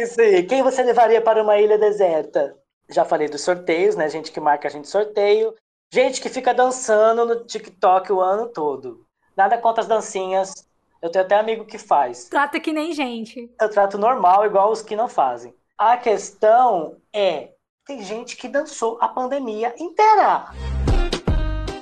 Isso 0.01 0.21
aí. 0.21 0.43
Quem 0.43 0.63
você 0.63 0.83
levaria 0.83 1.21
para 1.21 1.41
uma 1.41 1.57
ilha 1.57 1.77
deserta? 1.77 2.55
Já 2.89 3.05
falei 3.05 3.27
dos 3.27 3.41
sorteios, 3.41 3.95
né? 3.95 4.09
Gente 4.09 4.31
que 4.31 4.39
marca 4.39 4.67
a 4.67 4.71
gente 4.71 4.87
sorteio. 4.87 5.53
Gente 5.93 6.19
que 6.19 6.29
fica 6.29 6.53
dançando 6.53 7.25
no 7.25 7.45
TikTok 7.45 8.11
o 8.11 8.21
ano 8.21 8.47
todo. 8.47 9.05
Nada 9.35 9.57
contra 9.57 9.81
as 9.81 9.87
dancinhas. 9.87 10.67
Eu 11.01 11.11
tenho 11.11 11.25
até 11.25 11.35
amigo 11.35 11.65
que 11.65 11.77
faz. 11.77 12.25
Trata 12.29 12.59
que 12.59 12.73
nem 12.73 12.91
gente. 12.93 13.53
Eu 13.61 13.69
trato 13.69 13.97
normal, 13.97 14.45
igual 14.45 14.71
os 14.71 14.81
que 14.81 14.95
não 14.95 15.07
fazem. 15.07 15.53
A 15.77 15.97
questão 15.97 16.97
é: 17.13 17.49
tem 17.85 18.01
gente 18.01 18.35
que 18.35 18.47
dançou 18.47 18.97
a 18.99 19.07
pandemia 19.07 19.75
inteira. 19.77 20.45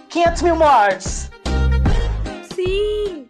500 0.09 0.41
mil 0.41 0.55
mortes. 0.55 1.29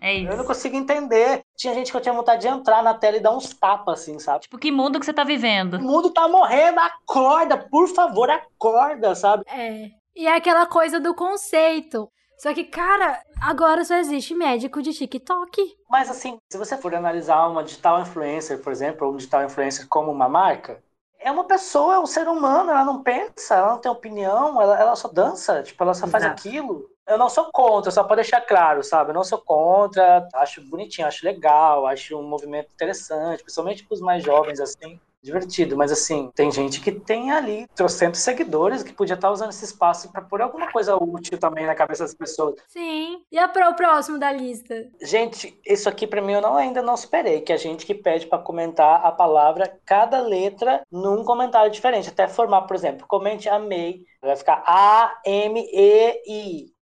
É 0.04 0.20
Eu 0.20 0.26
não 0.26 0.36
isso. 0.36 0.44
consigo 0.48 0.76
entender. 0.76 1.42
Tinha 1.56 1.74
gente 1.74 1.90
que 1.90 1.96
eu 1.96 2.02
tinha 2.02 2.14
vontade 2.14 2.42
de 2.42 2.50
entrar 2.50 2.84
na 2.84 2.94
tela 2.94 3.16
e 3.16 3.22
dar 3.22 3.32
uns 3.32 3.54
tapas, 3.54 4.02
assim, 4.02 4.20
sabe? 4.20 4.42
Tipo, 4.42 4.58
que 4.58 4.70
mundo 4.70 5.00
que 5.00 5.06
você 5.06 5.14
tá 5.14 5.24
vivendo? 5.24 5.76
O 5.76 5.82
mundo 5.82 6.10
tá 6.10 6.28
morrendo, 6.28 6.78
acorda, 6.82 7.58
por 7.58 7.88
favor, 7.88 8.30
acorda, 8.30 9.16
sabe? 9.16 9.46
É. 9.48 9.92
E 10.14 10.28
é 10.28 10.36
aquela 10.36 10.66
coisa 10.66 11.00
do 11.00 11.16
conceito. 11.16 12.12
Só 12.38 12.54
que, 12.54 12.66
cara, 12.66 13.24
agora 13.42 13.86
só 13.86 13.96
existe 13.96 14.36
médico 14.36 14.82
de 14.82 14.92
TikTok. 14.92 15.78
Mas 15.90 16.10
assim, 16.12 16.38
se 16.52 16.58
você 16.58 16.76
for 16.76 16.94
analisar 16.94 17.48
uma 17.48 17.64
digital 17.64 18.02
influencer, 18.02 18.62
por 18.62 18.74
exemplo, 18.74 19.08
ou 19.08 19.14
um 19.14 19.18
digital 19.18 19.46
influencer 19.46 19.88
como 19.88 20.12
uma 20.12 20.28
marca, 20.28 20.84
é 21.18 21.32
uma 21.32 21.46
pessoa, 21.46 21.96
é 21.96 22.00
um 22.00 22.06
ser 22.06 22.28
humano, 22.28 22.72
ela 22.72 22.84
não 22.84 23.02
pensa, 23.02 23.56
ela 23.56 23.72
não 23.72 23.78
tem 23.80 23.90
opinião, 23.90 24.62
ela, 24.62 24.78
ela 24.78 24.96
só 24.98 25.08
dança, 25.08 25.64
tipo, 25.64 25.82
ela 25.82 25.94
só 25.94 26.06
faz 26.06 26.26
Exato. 26.26 26.42
aquilo. 26.42 26.90
Eu 27.08 27.18
não 27.18 27.30
sou 27.30 27.50
contra, 27.52 27.92
só 27.92 28.04
pra 28.04 28.16
deixar 28.16 28.42
claro, 28.42 28.84
sabe? 28.84 29.12
Eu 29.12 29.14
não 29.14 29.24
sou 29.24 29.40
contra, 29.40 30.28
acho 30.36 30.62
bonitinho, 30.70 31.08
acho 31.08 31.26
legal, 31.26 31.86
acho 31.86 32.18
um 32.18 32.24
movimento 32.28 32.72
interessante, 32.74 33.44
principalmente 33.44 33.86
pros 33.86 34.00
mais 34.00 34.24
jovens, 34.24 34.60
assim, 34.60 35.00
divertido. 35.22 35.76
Mas 35.78 35.92
assim, 35.92 36.30
tem 36.36 36.52
gente 36.52 36.82
que 36.82 36.92
tem 36.92 37.32
ali 37.32 37.68
trocentos 37.76 38.22
seguidores 38.22 38.84
que 38.84 38.94
podia 38.94 39.16
estar 39.16 39.32
usando 39.32 39.50
esse 39.50 39.66
espaço 39.66 40.12
pra 40.12 40.22
pôr 40.22 40.42
alguma 40.42 40.72
coisa 40.72 40.96
útil 40.96 41.38
também 41.38 41.66
na 41.66 41.74
cabeça 41.76 42.04
das 42.04 42.14
pessoas. 42.14 42.56
Sim. 42.68 43.22
E 43.32 43.38
a 43.38 43.48
pro 43.48 43.74
próximo 43.76 44.20
da 44.20 44.32
lista? 44.32 44.88
Gente, 45.02 45.58
isso 45.66 45.88
aqui 45.88 46.06
pra 46.06 46.22
mim 46.22 46.34
eu 46.34 46.42
não, 46.42 46.56
ainda 46.56 46.82
não 46.82 46.98
superei, 46.98 47.42
que 47.42 47.54
a 47.54 47.58
gente 47.58 47.86
que 47.86 47.96
pede 47.96 48.28
pra 48.28 48.38
comentar 48.38 49.06
a 49.06 49.12
palavra, 49.12 49.80
cada 49.86 50.20
letra 50.22 50.82
num 50.92 51.24
comentário 51.24 51.72
diferente, 51.72 52.10
até 52.10 52.28
formar, 52.28 52.64
por 52.64 52.76
exemplo, 52.76 53.08
comente 53.08 53.48
amei, 53.48 54.06
vai 54.22 54.36
ficar 54.36 54.64
A, 54.66 55.20
M, 55.26 55.66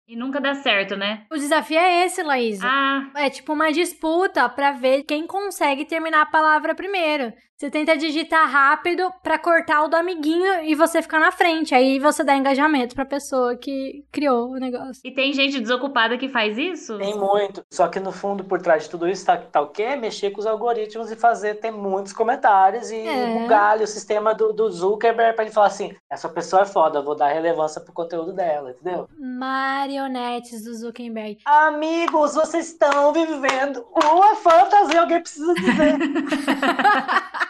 E, 0.08 0.16
nunca 0.16 0.40
dá 0.40 0.54
certo, 0.54 0.96
né? 0.96 1.26
O 1.32 1.36
desafio 1.36 1.80
é 1.80 2.06
esse, 2.06 2.22
Laís. 2.22 2.60
Ah, 2.62 3.10
É 3.16 3.30
tipo 3.30 3.54
uma 3.54 3.72
disputa 3.72 4.48
pra 4.48 4.72
ver 4.72 5.04
quem 5.04 5.26
consegue 5.26 5.84
terminar 5.86 6.22
a 6.22 6.26
palavra 6.28 6.76
primeiro. 6.76 7.34
Você 7.58 7.72
tenta 7.72 7.96
digitar 7.96 8.50
rápido 8.52 9.10
pra 9.24 9.40
cortar 9.40 9.84
o 9.84 9.88
do 9.88 9.96
amiguinho 9.96 10.64
e 10.64 10.76
você 10.76 11.02
ficar 11.02 11.22
na 11.22 11.32
frente. 11.32 11.74
Aí 11.74 12.00
você 12.00 12.22
dá 12.22 12.36
engajamento 12.36 12.94
pra 12.94 13.06
pessoa 13.06 13.56
que 13.56 14.04
criou 14.12 14.50
o 14.50 14.56
negócio. 14.58 15.00
e 15.06 15.12
tem 15.12 15.32
gente 15.32 15.62
desocupada 15.62 16.18
que 16.18 16.28
faz 16.28 16.58
isso? 16.58 16.98
Tem 16.98 17.18
muito. 17.18 17.64
Só 17.72 17.88
que 17.88 17.98
no 17.98 18.12
fundo, 18.12 18.44
por 18.44 18.62
trás 18.62 18.84
de 18.84 18.90
tudo 18.90 19.08
isso, 19.08 19.26
tá, 19.26 19.38
tá 19.38 19.62
o 19.62 19.70
quê? 19.70 19.96
Mexer 19.96 20.32
com 20.32 20.42
os 20.42 20.46
algoritmos 20.46 21.10
e 21.10 21.16
fazer 21.16 21.56
ter 21.56 21.72
muitos 21.72 22.12
comentários 22.12 22.92
e 22.92 22.98
É. 23.08 23.48
o 23.82 23.88
sistema 23.88 24.36
do, 24.36 24.52
do 24.52 24.70
Zuckerberg 24.70 25.34
pra 25.36 25.46
ele 25.46 25.54
falar 25.54 25.68
assim: 25.68 25.96
essa 26.12 26.28
pessoa 26.28 26.64
é 26.64 26.66
foda, 26.66 27.02
vou 27.02 27.16
dar 27.16 27.30
relevância 27.30 27.80
pro 27.80 27.94
conteúdo 27.94 28.34
dela, 28.34 28.72
entendeu? 28.72 29.08
Marionetes 29.18 30.66
do 30.66 30.74
Zuckerberg. 30.76 31.38
Amigos, 31.46 32.36
vocês 32.36 32.68
estão 32.68 33.14
vivendo 33.14 33.86
uma 33.96 34.36
fantasia, 34.36 35.00
alguém 35.00 35.22
precisa 35.22 35.54
dizer. 35.54 35.96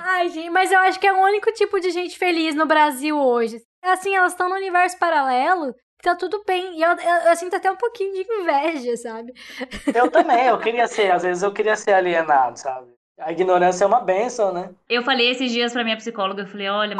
Ai, 0.00 0.28
gente, 0.28 0.50
mas 0.50 0.70
eu 0.70 0.78
acho 0.80 0.98
que 0.98 1.06
é 1.06 1.12
o 1.12 1.22
único 1.22 1.52
tipo 1.52 1.80
de 1.80 1.90
gente 1.90 2.18
feliz 2.18 2.54
no 2.54 2.66
Brasil 2.66 3.18
hoje. 3.18 3.60
Assim, 3.82 4.14
elas 4.14 4.32
estão 4.32 4.48
no 4.48 4.56
universo 4.56 4.98
paralelo 4.98 5.74
Tá 6.02 6.14
tudo 6.14 6.42
bem. 6.46 6.78
E 6.78 6.82
eu, 6.82 6.90
eu, 6.90 7.30
eu 7.30 7.36
sinto 7.36 7.56
até 7.56 7.70
um 7.70 7.76
pouquinho 7.76 8.12
de 8.12 8.26
inveja, 8.30 8.96
sabe? 8.96 9.32
Eu 9.94 10.10
também, 10.10 10.46
eu 10.46 10.58
queria 10.58 10.86
ser, 10.86 11.10
às 11.10 11.22
vezes 11.22 11.42
eu 11.42 11.52
queria 11.52 11.76
ser 11.76 11.92
alienado, 11.92 12.58
sabe? 12.58 12.86
A 13.18 13.32
ignorância 13.32 13.84
é 13.84 13.86
uma 13.86 14.00
benção, 14.00 14.52
né? 14.52 14.70
Eu 14.88 15.02
falei 15.02 15.30
esses 15.30 15.50
dias 15.50 15.72
pra 15.72 15.82
minha 15.82 15.96
psicóloga, 15.96 16.42
eu 16.42 16.46
falei, 16.46 16.68
olha, 16.68 16.96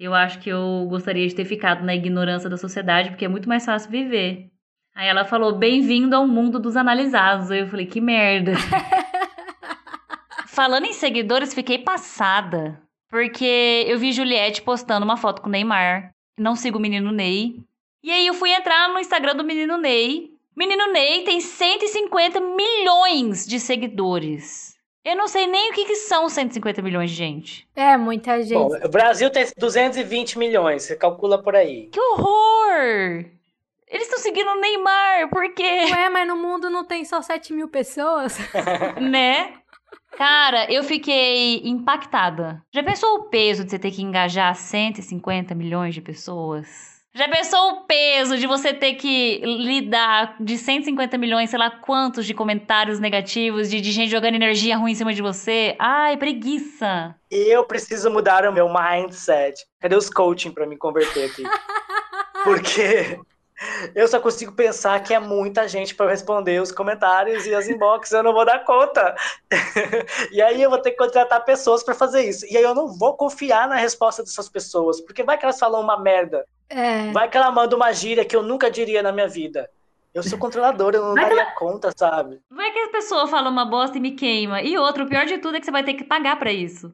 eu 0.00 0.14
acho 0.14 0.40
que 0.40 0.48
eu 0.48 0.86
gostaria 0.88 1.28
de 1.28 1.34
ter 1.34 1.44
ficado 1.44 1.84
na 1.84 1.94
ignorância 1.94 2.48
da 2.48 2.56
sociedade, 2.56 3.10
porque 3.10 3.26
é 3.26 3.28
muito 3.28 3.48
mais 3.48 3.64
fácil 3.64 3.90
viver. 3.90 4.46
Aí 4.96 5.06
ela 5.06 5.24
falou, 5.24 5.54
bem-vindo 5.54 6.16
ao 6.16 6.26
mundo 6.26 6.58
dos 6.58 6.76
analisados. 6.76 7.50
Aí 7.50 7.60
eu 7.60 7.68
falei, 7.68 7.86
que 7.86 8.00
merda. 8.00 8.52
Falando 10.58 10.86
em 10.86 10.92
seguidores, 10.92 11.54
fiquei 11.54 11.78
passada. 11.78 12.82
Porque 13.08 13.84
eu 13.86 13.96
vi 13.96 14.10
Juliette 14.10 14.60
postando 14.60 15.04
uma 15.04 15.16
foto 15.16 15.40
com 15.40 15.48
o 15.48 15.52
Neymar. 15.52 16.10
Não 16.36 16.56
sigo 16.56 16.78
o 16.78 16.80
menino 16.80 17.12
Ney. 17.12 17.60
E 18.02 18.10
aí 18.10 18.26
eu 18.26 18.34
fui 18.34 18.52
entrar 18.52 18.88
no 18.88 18.98
Instagram 18.98 19.36
do 19.36 19.44
menino 19.44 19.78
Ney. 19.78 20.32
Menino 20.56 20.92
Ney 20.92 21.22
tem 21.22 21.40
150 21.40 22.40
milhões 22.40 23.46
de 23.46 23.60
seguidores. 23.60 24.74
Eu 25.04 25.14
não 25.14 25.28
sei 25.28 25.46
nem 25.46 25.70
o 25.70 25.74
que, 25.74 25.84
que 25.84 25.94
são 25.94 26.28
150 26.28 26.82
milhões 26.82 27.10
de 27.12 27.16
gente. 27.16 27.68
É, 27.76 27.96
muita 27.96 28.42
gente. 28.42 28.54
Bom, 28.54 28.84
o 28.84 28.88
Brasil 28.88 29.30
tem 29.30 29.46
220 29.56 30.40
milhões, 30.40 30.82
você 30.82 30.96
calcula 30.96 31.40
por 31.40 31.54
aí. 31.54 31.86
Que 31.92 32.00
horror! 32.00 33.24
Eles 33.86 34.08
estão 34.08 34.18
seguindo 34.18 34.50
o 34.50 34.60
Neymar, 34.60 35.30
por 35.30 35.54
quê? 35.54 35.86
Ué, 35.88 36.08
mas 36.08 36.26
no 36.26 36.36
mundo 36.36 36.68
não 36.68 36.84
tem 36.84 37.04
só 37.04 37.22
7 37.22 37.52
mil 37.52 37.68
pessoas? 37.68 38.36
né? 39.00 39.54
Cara, 40.16 40.70
eu 40.72 40.82
fiquei 40.82 41.60
impactada. 41.64 42.62
Já 42.72 42.82
pensou 42.82 43.16
o 43.16 43.24
peso 43.24 43.64
de 43.64 43.70
você 43.70 43.78
ter 43.78 43.90
que 43.90 44.02
engajar 44.02 44.54
150 44.54 45.54
milhões 45.54 45.94
de 45.94 46.00
pessoas? 46.00 46.98
Já 47.14 47.28
pensou 47.28 47.70
o 47.70 47.86
peso 47.86 48.36
de 48.36 48.46
você 48.46 48.72
ter 48.72 48.94
que 48.94 49.40
lidar 49.44 50.36
de 50.38 50.56
150 50.56 51.18
milhões, 51.18 51.50
sei 51.50 51.58
lá 51.58 51.70
quantos 51.70 52.26
de 52.26 52.34
comentários 52.34 53.00
negativos, 53.00 53.68
de, 53.68 53.80
de 53.80 53.90
gente 53.90 54.10
jogando 54.10 54.34
energia 54.34 54.76
ruim 54.76 54.92
em 54.92 54.94
cima 54.94 55.12
de 55.12 55.22
você? 55.22 55.74
Ai, 55.78 56.16
preguiça. 56.16 57.16
Eu 57.30 57.64
preciso 57.64 58.10
mudar 58.10 58.46
o 58.46 58.52
meu 58.52 58.68
mindset. 58.72 59.66
Cadê 59.80 59.96
os 59.96 60.08
coaching 60.08 60.52
pra 60.52 60.66
me 60.66 60.76
converter 60.76 61.30
aqui? 61.30 61.42
Porque 62.44 63.18
eu 63.94 64.06
só 64.06 64.20
consigo 64.20 64.52
pensar 64.52 65.00
que 65.02 65.12
é 65.12 65.18
muita 65.18 65.66
gente 65.66 65.94
para 65.94 66.10
responder 66.10 66.60
os 66.60 66.72
comentários 66.72 67.46
e 67.46 67.54
as 67.54 67.68
inbox, 67.68 68.12
eu 68.12 68.22
não 68.22 68.32
vou 68.32 68.44
dar 68.44 68.64
conta. 68.64 69.14
e 70.30 70.40
aí 70.40 70.62
eu 70.62 70.70
vou 70.70 70.80
ter 70.80 70.92
que 70.92 70.96
contratar 70.96 71.44
pessoas 71.44 71.82
para 71.82 71.94
fazer 71.94 72.22
isso. 72.22 72.46
E 72.46 72.56
aí 72.56 72.62
eu 72.62 72.74
não 72.74 72.88
vou 72.88 73.16
confiar 73.16 73.68
na 73.68 73.76
resposta 73.76 74.22
dessas 74.22 74.48
pessoas, 74.48 75.00
porque 75.00 75.22
vai 75.22 75.36
que 75.36 75.44
elas 75.44 75.58
falam 75.58 75.80
uma 75.80 75.98
merda. 75.98 76.44
É. 76.68 77.10
Vai 77.12 77.28
que 77.28 77.36
ela 77.36 77.50
manda 77.50 77.74
uma 77.74 77.92
gíria 77.92 78.24
que 78.24 78.36
eu 78.36 78.42
nunca 78.42 78.70
diria 78.70 79.02
na 79.02 79.12
minha 79.12 79.28
vida. 79.28 79.68
Eu 80.14 80.22
sou 80.22 80.38
controladora, 80.38 80.96
eu 80.96 81.04
não 81.04 81.14
Vai 81.14 81.28
daria 81.28 81.46
conta, 81.52 81.92
sabe? 81.96 82.40
Vai 82.50 82.72
que 82.72 82.78
a 82.78 82.88
pessoa 82.88 83.26
fala 83.26 83.50
uma 83.50 83.64
bosta 83.64 83.98
e 83.98 84.00
me 84.00 84.12
queima. 84.12 84.62
E 84.62 84.76
outro, 84.76 85.04
o 85.04 85.08
pior 85.08 85.26
de 85.26 85.38
tudo 85.38 85.56
é 85.56 85.60
que 85.60 85.66
você 85.66 85.70
vai 85.70 85.84
ter 85.84 85.94
que 85.94 86.04
pagar 86.04 86.38
pra 86.38 86.52
isso. 86.52 86.92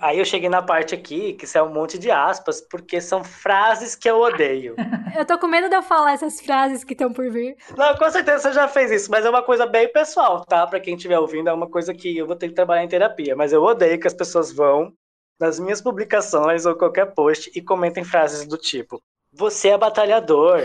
Aí 0.00 0.18
eu 0.18 0.24
cheguei 0.24 0.48
na 0.48 0.62
parte 0.62 0.94
aqui, 0.94 1.34
que 1.34 1.44
isso 1.44 1.58
é 1.58 1.62
um 1.62 1.72
monte 1.72 1.98
de 1.98 2.10
aspas, 2.10 2.60
porque 2.60 3.00
são 3.00 3.22
frases 3.22 3.94
que 3.94 4.08
eu 4.08 4.18
odeio. 4.18 4.74
Eu 5.14 5.24
tô 5.24 5.36
com 5.38 5.48
medo 5.48 5.68
de 5.68 5.74
eu 5.74 5.82
falar 5.82 6.12
essas 6.12 6.40
frases 6.40 6.84
que 6.84 6.92
estão 6.92 7.12
por 7.12 7.28
vir. 7.32 7.56
Não, 7.76 7.96
com 7.96 8.08
certeza 8.08 8.44
você 8.44 8.52
já 8.52 8.68
fez 8.68 8.92
isso, 8.92 9.10
mas 9.10 9.24
é 9.24 9.28
uma 9.28 9.42
coisa 9.42 9.66
bem 9.66 9.92
pessoal, 9.92 10.44
tá? 10.44 10.64
Pra 10.68 10.78
quem 10.78 10.94
estiver 10.94 11.18
ouvindo, 11.18 11.50
é 11.50 11.52
uma 11.52 11.68
coisa 11.68 11.92
que 11.92 12.16
eu 12.16 12.28
vou 12.28 12.36
ter 12.36 12.48
que 12.48 12.54
trabalhar 12.54 12.84
em 12.84 12.88
terapia. 12.88 13.34
Mas 13.34 13.52
eu 13.52 13.60
odeio 13.60 13.98
que 13.98 14.06
as 14.06 14.14
pessoas 14.14 14.52
vão 14.52 14.92
nas 15.38 15.58
minhas 15.58 15.80
publicações 15.80 16.64
ou 16.64 16.76
qualquer 16.76 17.12
post 17.12 17.50
e 17.52 17.60
comentem 17.60 18.04
frases 18.04 18.46
do 18.46 18.56
tipo: 18.56 19.02
Você 19.32 19.70
é 19.70 19.76
batalhador. 19.76 20.62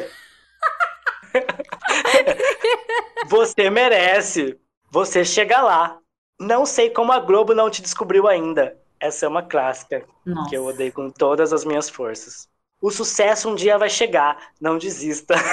Você 3.27 3.69
merece. 3.71 4.59
Você 4.91 5.25
chega 5.25 5.59
lá. 5.59 5.97
Não 6.39 6.67
sei 6.67 6.91
como 6.91 7.11
a 7.11 7.19
Globo 7.19 7.55
não 7.55 7.69
te 7.69 7.81
descobriu 7.81 8.27
ainda. 8.27 8.77
Essa 8.99 9.25
é 9.25 9.29
uma 9.29 9.43
clássica 9.43 10.05
Nossa. 10.25 10.49
que 10.49 10.55
eu 10.55 10.65
odeio 10.65 10.91
com 10.91 11.09
todas 11.09 11.53
as 11.53 11.65
minhas 11.65 11.89
forças. 11.89 12.47
O 12.81 12.91
sucesso 12.91 13.49
um 13.49 13.55
dia 13.55 13.77
vai 13.77 13.89
chegar. 13.89 14.37
Não 14.59 14.77
desista. 14.77 15.35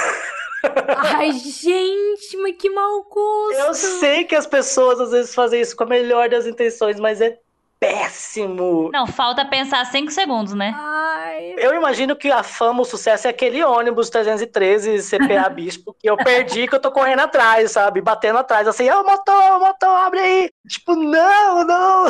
Ai, 0.97 1.31
gente, 1.31 2.37
mas 2.37 2.55
que 2.57 2.69
mau 2.69 3.03
gosto. 3.03 3.59
Eu 3.59 3.73
sei 3.73 4.23
que 4.23 4.35
as 4.35 4.47
pessoas 4.47 4.99
às 4.99 5.11
vezes 5.11 5.35
fazem 5.35 5.61
isso 5.61 5.75
com 5.75 5.83
a 5.83 5.87
melhor 5.87 6.29
das 6.29 6.45
intenções, 6.45 6.99
mas 6.99 7.19
é 7.19 7.37
péssimo. 7.79 8.89
Não, 8.93 9.05
falta 9.05 9.43
pensar 9.43 9.83
5 9.85 10.09
segundos, 10.09 10.53
né? 10.53 10.73
Ai, 10.73 11.55
Eu 11.57 11.73
imagino 11.73 12.15
que 12.15 12.31
a 12.31 12.41
fama, 12.41 12.81
o 12.81 12.85
sucesso 12.85 13.27
é 13.27 13.29
aquele 13.29 13.61
ônibus 13.61 14.09
313 14.09 15.01
CPA 15.01 15.49
Bispo 15.51 15.93
que 15.93 16.09
eu 16.09 16.15
perdi, 16.15 16.65
que 16.65 16.75
eu 16.75 16.79
tô 16.79 16.91
correndo 16.91 17.19
atrás, 17.19 17.71
sabe? 17.71 17.99
Batendo 17.99 18.39
atrás, 18.39 18.67
assim, 18.67 18.89
ô 18.89 19.03
motor, 19.03 19.59
motor, 19.59 19.89
abre 19.89 20.19
aí. 20.19 20.49
Tipo, 20.67 20.95
não, 20.95 21.65
não. 21.65 22.05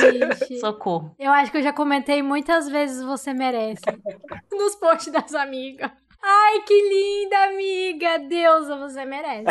gente. 0.00 0.58
Socorro. 0.60 1.14
Eu 1.18 1.32
acho 1.32 1.50
que 1.50 1.58
eu 1.58 1.62
já 1.62 1.72
comentei 1.72 2.22
muitas 2.22 2.68
vezes 2.68 3.02
você 3.02 3.34
merece. 3.34 3.82
Nos 4.52 4.76
posts 4.76 5.12
das 5.12 5.34
amigas. 5.34 5.90
Ai, 6.24 6.60
que 6.60 6.72
linda, 6.88 7.36
amiga! 7.46 8.18
Deusa, 8.28 8.76
você 8.76 9.04
merece. 9.04 9.44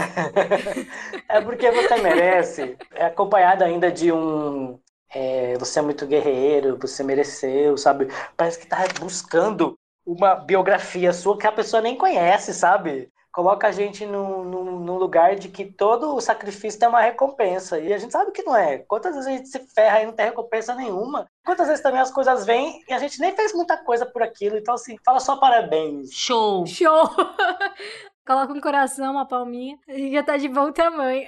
É 1.28 1.42
porque 1.42 1.70
você 1.70 1.98
merece. 1.98 2.78
É 2.94 3.06
acompanhado 3.06 3.64
ainda 3.66 3.92
de 3.92 4.12
um. 4.12 4.80
é, 5.14 5.58
você 5.58 5.80
é 5.80 5.82
muito 5.82 6.08
guerreiro, 6.08 6.78
você 6.82 7.04
mereceu, 7.04 7.76
sabe? 7.78 8.08
Parece 8.38 8.60
que 8.60 8.68
tá 8.68 8.78
buscando 9.00 9.78
uma 10.06 10.34
biografia 10.36 11.12
sua 11.12 11.38
que 11.38 11.46
a 11.46 11.52
pessoa 11.52 11.82
nem 11.82 11.98
conhece, 11.98 12.54
sabe? 12.54 13.10
Coloca 13.32 13.68
a 13.68 13.72
gente 13.72 14.06
num, 14.06 14.44
num, 14.44 14.80
num 14.80 14.98
lugar 14.98 15.36
de 15.36 15.48
que 15.48 15.66
todo 15.66 16.14
o 16.14 16.20
sacrifício 16.20 16.80
tem 16.80 16.90
uma 16.90 17.02
recompensa. 17.02 17.80
E 17.80 17.94
a 17.94 17.98
gente 17.98 18.12
sabe 18.12 18.32
que 18.32 18.44
não 18.44 18.56
é. 18.56 18.80
Quantas 18.80 19.16
vezes 19.16 19.28
a 19.28 19.32
gente 19.32 19.48
se 19.48 19.60
ferra 19.74 20.02
e 20.02 20.06
não 20.06 20.14
tem 20.14 20.26
recompensa 20.26 20.76
nenhuma? 20.76 21.28
Quantas 21.46 21.68
vezes 21.68 21.82
também 21.82 22.02
as 22.02 22.12
coisas 22.12 22.46
vêm 22.46 22.84
e 22.90 22.94
a 22.94 23.00
gente 23.00 23.20
nem 23.22 23.34
fez 23.36 23.54
muita 23.54 23.78
coisa 23.78 24.06
por 24.06 24.22
aquilo. 24.22 24.58
Então, 24.58 24.74
assim, 24.74 24.98
fala 25.06 25.20
só 25.20 25.38
parabéns. 25.38 26.12
Show. 26.12 26.66
Show! 26.66 27.10
Coloca 28.28 28.54
um 28.54 28.62
coração, 28.62 29.14
uma 29.14 29.26
palminha. 29.26 29.78
Gente 29.88 30.14
já 30.14 30.24
tá 30.24 30.38
de 30.38 30.48
bom 30.48 30.72
tamanho. 30.72 31.26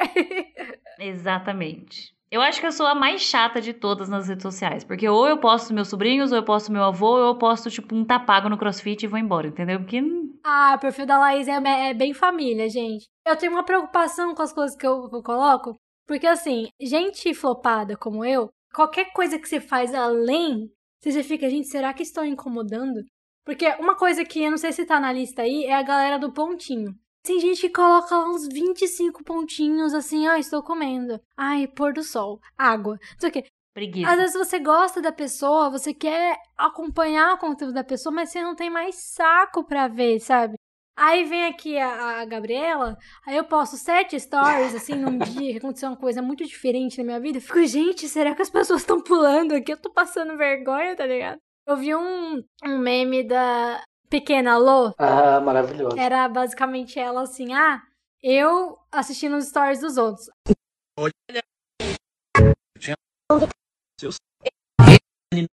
Exatamente. 0.99 2.13
Eu 2.33 2.41
acho 2.41 2.59
que 2.59 2.65
eu 2.65 2.71
sou 2.71 2.87
a 2.87 2.95
mais 2.95 3.21
chata 3.21 3.61
de 3.61 3.73
todas 3.73 4.09
nas 4.09 4.27
redes 4.27 4.41
sociais. 4.41 4.83
Porque 4.83 5.07
ou 5.07 5.27
eu 5.27 5.37
posto 5.37 5.71
meus 5.71 5.87
sobrinhos, 5.87 6.31
ou 6.31 6.39
eu 6.39 6.43
posto 6.43 6.71
meu 6.71 6.83
avô, 6.83 7.11
ou 7.11 7.27
eu 7.27 7.37
posto, 7.37 7.69
tipo, 7.69 7.93
um 7.93 8.03
tapago 8.03 8.49
no 8.49 8.57
crossfit 8.57 9.03
e 9.03 9.07
vou 9.07 9.19
embora, 9.19 9.49
entendeu? 9.49 9.79
Porque. 9.79 10.01
Ah, 10.43 10.73
o 10.75 10.79
perfil 10.79 11.05
da 11.05 11.19
Laís 11.19 11.47
é, 11.47 11.61
é 11.89 11.93
bem 11.93 12.11
família, 12.11 12.67
gente. 12.67 13.05
Eu 13.23 13.37
tenho 13.37 13.51
uma 13.51 13.63
preocupação 13.63 14.33
com 14.33 14.41
as 14.41 14.51
coisas 14.51 14.75
que 14.75 14.87
eu, 14.87 15.07
eu 15.13 15.21
coloco. 15.21 15.75
Porque, 16.07 16.25
assim, 16.25 16.69
gente 16.81 17.35
flopada 17.35 17.95
como 17.95 18.25
eu, 18.25 18.49
qualquer 18.73 19.13
coisa 19.13 19.37
que 19.37 19.47
você 19.47 19.61
faz 19.61 19.93
além, 19.93 20.71
você 21.03 21.21
fica, 21.21 21.47
gente, 21.47 21.67
será 21.67 21.93
que 21.93 22.01
estão 22.01 22.25
incomodando? 22.25 22.99
Porque 23.45 23.67
uma 23.79 23.95
coisa 23.95 24.25
que 24.25 24.41
eu 24.41 24.49
não 24.49 24.57
sei 24.57 24.71
se 24.71 24.87
tá 24.87 24.99
na 24.99 25.13
lista 25.13 25.43
aí 25.43 25.65
é 25.65 25.75
a 25.75 25.83
galera 25.83 26.17
do 26.17 26.33
pontinho. 26.33 26.95
Tem 27.25 27.39
gente 27.39 27.61
que 27.61 27.69
coloca 27.69 28.17
lá 28.17 28.29
uns 28.29 28.47
25 28.47 29.23
pontinhos 29.23 29.93
assim, 29.93 30.27
ah, 30.27 30.37
estou 30.37 30.61
comendo. 30.61 31.21
Ai, 31.37 31.67
pôr 31.67 31.93
do 31.93 32.03
sol, 32.03 32.41
água, 32.57 32.99
não 33.13 33.19
sei 33.19 33.29
o 33.29 33.31
quê. 33.31 33.45
Preguiça. 33.73 34.11
Às 34.11 34.17
vezes 34.17 34.35
você 34.35 34.59
gosta 34.59 35.01
da 35.01 35.11
pessoa, 35.11 35.69
você 35.69 35.93
quer 35.93 36.37
acompanhar 36.57 37.33
o 37.33 37.37
conteúdo 37.39 37.73
da 37.73 37.83
pessoa, 37.83 38.13
mas 38.13 38.29
você 38.29 38.41
não 38.41 38.55
tem 38.55 38.69
mais 38.69 38.95
saco 38.95 39.63
pra 39.63 39.87
ver, 39.87 40.19
sabe? 40.19 40.55
Aí 40.95 41.23
vem 41.23 41.45
aqui 41.45 41.77
a, 41.77 42.21
a 42.21 42.25
Gabriela, 42.25 42.95
aí 43.25 43.35
eu 43.35 43.45
posto 43.45 43.77
sete 43.77 44.19
stories, 44.19 44.75
assim, 44.75 44.93
num 44.93 45.17
dia 45.17 45.53
que 45.53 45.57
aconteceu 45.57 45.89
uma 45.89 45.97
coisa 45.97 46.21
muito 46.21 46.45
diferente 46.45 46.99
na 46.99 47.03
minha 47.03 47.19
vida. 47.19 47.37
Eu 47.37 47.41
fico, 47.41 47.65
gente, 47.65 48.07
será 48.07 48.35
que 48.35 48.43
as 48.43 48.49
pessoas 48.49 48.81
estão 48.81 49.01
pulando 49.01 49.53
aqui? 49.53 49.71
Eu 49.73 49.81
tô 49.81 49.91
passando 49.91 50.37
vergonha, 50.37 50.95
tá 50.95 51.07
ligado? 51.07 51.39
Eu 51.65 51.77
vi 51.77 51.95
um, 51.95 52.43
um 52.63 52.77
meme 52.77 53.23
da 53.23 53.81
pequena 54.13 54.57
Lô, 54.59 54.93
Ah, 54.99 55.41
maravilhoso. 55.41 55.97
era 55.97 56.29
basicamente 56.29 56.99
ela 56.99 57.23
assim, 57.23 57.51
ah, 57.51 57.81
eu 58.21 58.77
assistindo 58.91 59.35
os 59.37 59.47
stories 59.47 59.79
dos 59.79 59.97
outros. 59.97 60.29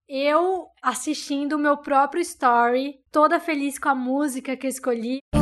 Eu 0.09 0.67
assistindo 0.81 1.53
o 1.53 1.57
meu 1.57 1.77
próprio 1.77 2.21
story, 2.21 2.99
toda 3.09 3.39
feliz 3.39 3.79
com 3.79 3.87
a 3.87 3.95
música 3.95 4.57
que 4.57 4.67
eu 4.67 4.69
escolhi. 4.69 5.19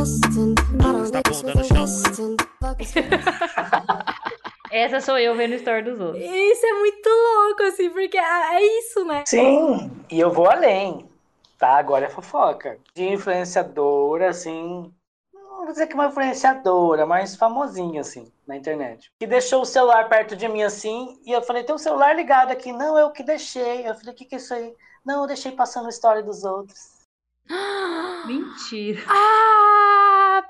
Essa 4.70 5.00
sou 5.02 5.18
eu 5.18 5.34
vendo 5.34 5.54
o 5.54 5.56
story 5.56 5.82
dos 5.82 6.00
outros. 6.00 6.24
Isso 6.24 6.66
é 6.68 6.74
muito 6.74 7.10
louco, 7.10 7.64
assim, 7.64 7.90
porque 7.90 8.18
é 8.18 8.58
é 8.58 8.80
isso, 8.80 9.04
né? 9.06 9.24
Sim, 9.26 9.90
e 10.12 10.20
eu 10.20 10.30
vou 10.30 10.48
além, 10.48 11.10
tá? 11.58 11.78
Agora 11.78 12.06
é 12.06 12.10
fofoca. 12.10 12.80
De 12.94 13.04
influenciadora, 13.04 14.30
assim. 14.30 14.94
Não 15.34 15.66
vou 15.66 15.72
dizer 15.72 15.88
que 15.88 15.94
é 15.94 15.96
uma 15.96 16.08
influenciadora, 16.08 17.06
mas 17.06 17.36
famosinha, 17.36 18.02
assim, 18.02 18.32
na 18.48 18.56
internet. 18.56 19.12
Que 19.20 19.28
deixou 19.28 19.62
o 19.62 19.66
celular 19.66 20.08
perto 20.08 20.36
de 20.36 20.48
mim, 20.48 20.64
assim, 20.64 21.20
e 21.26 21.32
eu 21.32 21.42
falei: 21.42 21.64
tem 21.64 21.76
um 21.76 21.80
celular 21.80 22.16
ligado 22.16 22.52
aqui. 22.52 22.72
Não, 22.72 22.98
eu 22.98 23.12
que 23.12 23.24
deixei. 23.24 23.88
Eu 23.88 23.96
falei: 23.96 24.14
o 24.14 24.16
que, 24.16 24.26
que 24.26 24.36
é 24.36 24.38
isso 24.38 24.54
aí? 24.54 24.74
Não, 25.06 25.22
eu 25.22 25.28
deixei 25.28 25.52
passando 25.52 25.88
a 25.88 25.90
história 25.90 26.22
dos 26.22 26.44
outros. 26.44 26.98
Mentira. 28.28 29.02
Ah! 29.08 29.87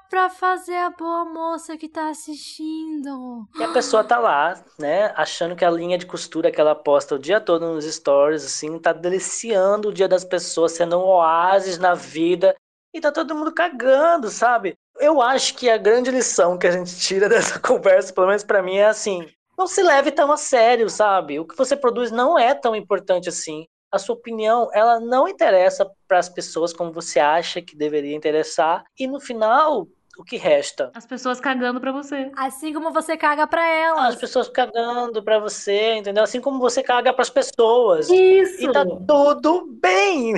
Pra 0.10 0.30
fazer 0.30 0.76
a 0.76 0.89
boa 0.89 1.26
moça 1.26 1.78
que 1.78 1.88
tá 1.88 2.10
assistindo. 2.10 3.47
E 3.58 3.64
a 3.64 3.72
pessoa 3.72 4.03
tá 4.03 4.18
lá, 4.20 4.64
né, 4.80 5.14
achando 5.16 5.55
que 5.55 5.66
a 5.66 5.70
linha 5.70 5.97
de 5.97 6.05
costura 6.05 6.51
que 6.51 6.60
ela 6.60 6.76
posta 6.76 7.16
o 7.16 7.20
dia 7.20 7.39
todo 7.39 7.74
nos 7.74 7.86
stories, 7.86 8.45
assim, 8.45 8.80
tá 8.80 8.93
deliciando 8.93 9.89
o 9.89 9.93
dia 9.93 10.08
das 10.08 10.24
pessoas, 10.24 10.74
sendo 10.74 10.97
um 10.97 11.05
oásis 11.05 11.78
na 11.78 11.93
vida. 11.93 12.55
E 12.93 13.01
tá 13.01 13.12
todo 13.12 13.36
mundo 13.36 13.53
cagando, 13.53 14.30
sabe? 14.30 14.76
Eu 14.99 15.22
acho 15.22 15.55
que 15.55 15.70
a 15.70 15.78
grande 15.78 16.10
lição 16.10 16.58
que 16.58 16.68
a 16.68 16.72
gente 16.72 16.97
tira 16.99 17.28
dessa 17.30 17.60
conversa, 17.60 18.14
pelo 18.14 18.28
menos 18.28 18.43
para 18.43 18.64
mim, 18.64 18.78
é 18.78 18.88
assim: 18.88 19.28
não 19.58 19.68
se 19.68 19.84
leve 19.84 20.12
tão 20.12 20.32
a 20.32 20.38
sério, 20.38 20.89
sabe? 20.89 21.39
O 21.39 21.45
que 21.45 21.55
você 21.55 21.76
produz 21.76 22.12
não 22.12 22.39
é 22.39 22.55
tão 22.55 22.76
importante 22.76 23.30
assim 23.30 23.66
a 23.91 23.97
sua 23.97 24.16
opinião 24.16 24.70
ela 24.74 24.99
não 24.99 25.28
interessa 25.28 25.89
para 26.08 26.20
as 26.20 26.30
pessoas 26.30 26.74
como 26.74 26.91
você 26.91 27.20
acha 27.20 27.62
que 27.62 27.76
deveria 27.76 28.16
interessar 28.16 28.84
e 28.99 29.08
no 29.08 29.20
final 29.20 29.88
o 30.18 30.24
que 30.24 30.38
resta? 30.38 30.91
As 30.95 31.05
pessoas 31.05 31.39
cagando 31.39 31.80
para 31.80 31.91
você. 31.91 32.32
Assim 32.36 32.74
como 32.74 32.91
você 32.91 33.15
caga 33.15 33.45
para 33.45 33.65
elas. 33.65 34.13
As 34.13 34.15
pessoas 34.15 34.49
cagando 34.49 35.22
para 35.24 35.39
você, 35.39 35.97
entendeu? 35.97 36.24
Assim 36.24 36.41
como 36.41 36.59
você 36.59 36.82
caga 36.82 37.13
para 37.13 37.22
as 37.22 37.30
pessoas. 37.30 38.09
Isso. 38.09 38.63
E 38.63 38.72
tá 38.72 38.86
tudo 38.86 39.68
bem. 39.82 40.34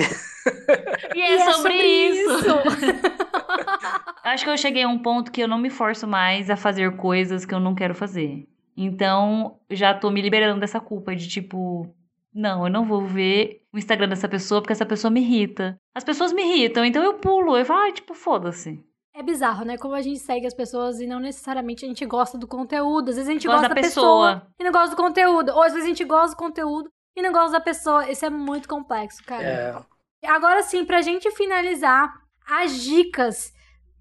E 1.14 1.20
é, 1.20 1.32
e 1.32 1.36
é 1.36 1.52
sobre, 1.52 1.54
sobre, 1.54 1.86
isso. 1.86 2.30
isso. 2.30 2.46
Acho 4.22 4.44
que 4.44 4.50
eu 4.50 4.56
cheguei 4.56 4.82
a 4.82 4.88
um 4.88 4.98
ponto 4.98 5.32
que 5.32 5.42
eu 5.42 5.48
não 5.48 5.58
me 5.58 5.70
forço 5.70 6.06
mais 6.06 6.50
a 6.50 6.56
fazer 6.56 6.96
coisas 6.96 7.44
que 7.44 7.54
eu 7.54 7.60
não 7.60 7.74
quero 7.74 7.94
fazer. 7.94 8.46
Então, 8.76 9.58
já 9.70 9.92
tô 9.94 10.10
me 10.10 10.22
liberando 10.22 10.60
dessa 10.60 10.80
culpa 10.80 11.14
de 11.14 11.28
tipo, 11.28 11.92
não, 12.32 12.66
eu 12.66 12.72
não 12.72 12.84
vou 12.84 13.06
ver 13.06 13.62
o 13.72 13.78
Instagram 13.78 14.08
dessa 14.08 14.28
pessoa 14.28 14.60
porque 14.60 14.72
essa 14.72 14.86
pessoa 14.86 15.10
me 15.10 15.20
irrita. 15.20 15.78
As 15.94 16.04
pessoas 16.04 16.32
me 16.32 16.42
irritam, 16.42 16.84
então 16.84 17.02
eu 17.02 17.14
pulo. 17.14 17.56
Eu 17.56 17.64
falo, 17.64 17.88
ah, 17.88 17.92
tipo, 17.92 18.14
foda-se. 18.14 18.82
É 19.14 19.22
bizarro, 19.22 19.64
né? 19.64 19.76
Como 19.76 19.94
a 19.94 20.02
gente 20.02 20.20
segue 20.20 20.46
as 20.46 20.54
pessoas 20.54 21.00
e 21.00 21.06
não 21.06 21.18
necessariamente 21.18 21.84
a 21.84 21.88
gente 21.88 22.06
gosta 22.06 22.38
do 22.38 22.46
conteúdo. 22.46 23.10
Às 23.10 23.16
vezes 23.16 23.28
a 23.28 23.32
gente 23.32 23.46
gosta, 23.46 23.68
gosta 23.68 23.74
da, 23.74 23.80
pessoa. 23.80 24.34
pessoa. 24.34 24.52
e 24.58 24.64
não 24.64 24.72
gosta 24.72 24.90
do 24.90 25.02
conteúdo. 25.02 25.52
Ou 25.52 25.62
às 25.62 25.72
vezes 25.72 25.84
a 25.84 25.88
gente 25.88 26.04
gosta 26.04 26.36
do 26.36 26.38
conteúdo 26.38 26.88
e 27.16 27.22
não 27.22 27.32
gosta 27.32 27.52
da 27.52 27.60
pessoa. 27.60 28.08
Isso 28.08 28.24
é 28.24 28.30
muito 28.30 28.68
complexo, 28.68 29.22
cara. 29.24 29.42
É. 29.42 30.28
Agora 30.28 30.62
sim, 30.62 30.84
pra 30.84 31.02
gente 31.02 31.30
finalizar, 31.32 32.12
as 32.46 32.82
dicas 32.82 33.52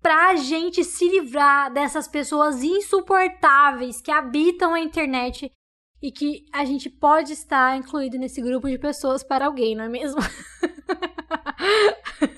pra 0.01 0.35
gente 0.35 0.83
se 0.83 1.07
livrar 1.07 1.71
dessas 1.71 2.07
pessoas 2.07 2.63
insuportáveis 2.63 4.01
que 4.01 4.11
habitam 4.11 4.73
a 4.73 4.79
internet 4.79 5.51
e 6.01 6.11
que 6.11 6.45
a 6.51 6.65
gente 6.65 6.89
pode 6.89 7.33
estar 7.33 7.77
incluído 7.77 8.17
nesse 8.17 8.41
grupo 8.41 8.69
de 8.69 8.77
pessoas 8.77 9.23
para 9.23 9.45
alguém, 9.45 9.75
não 9.75 9.83
é 9.83 9.89
mesmo? 9.89 10.19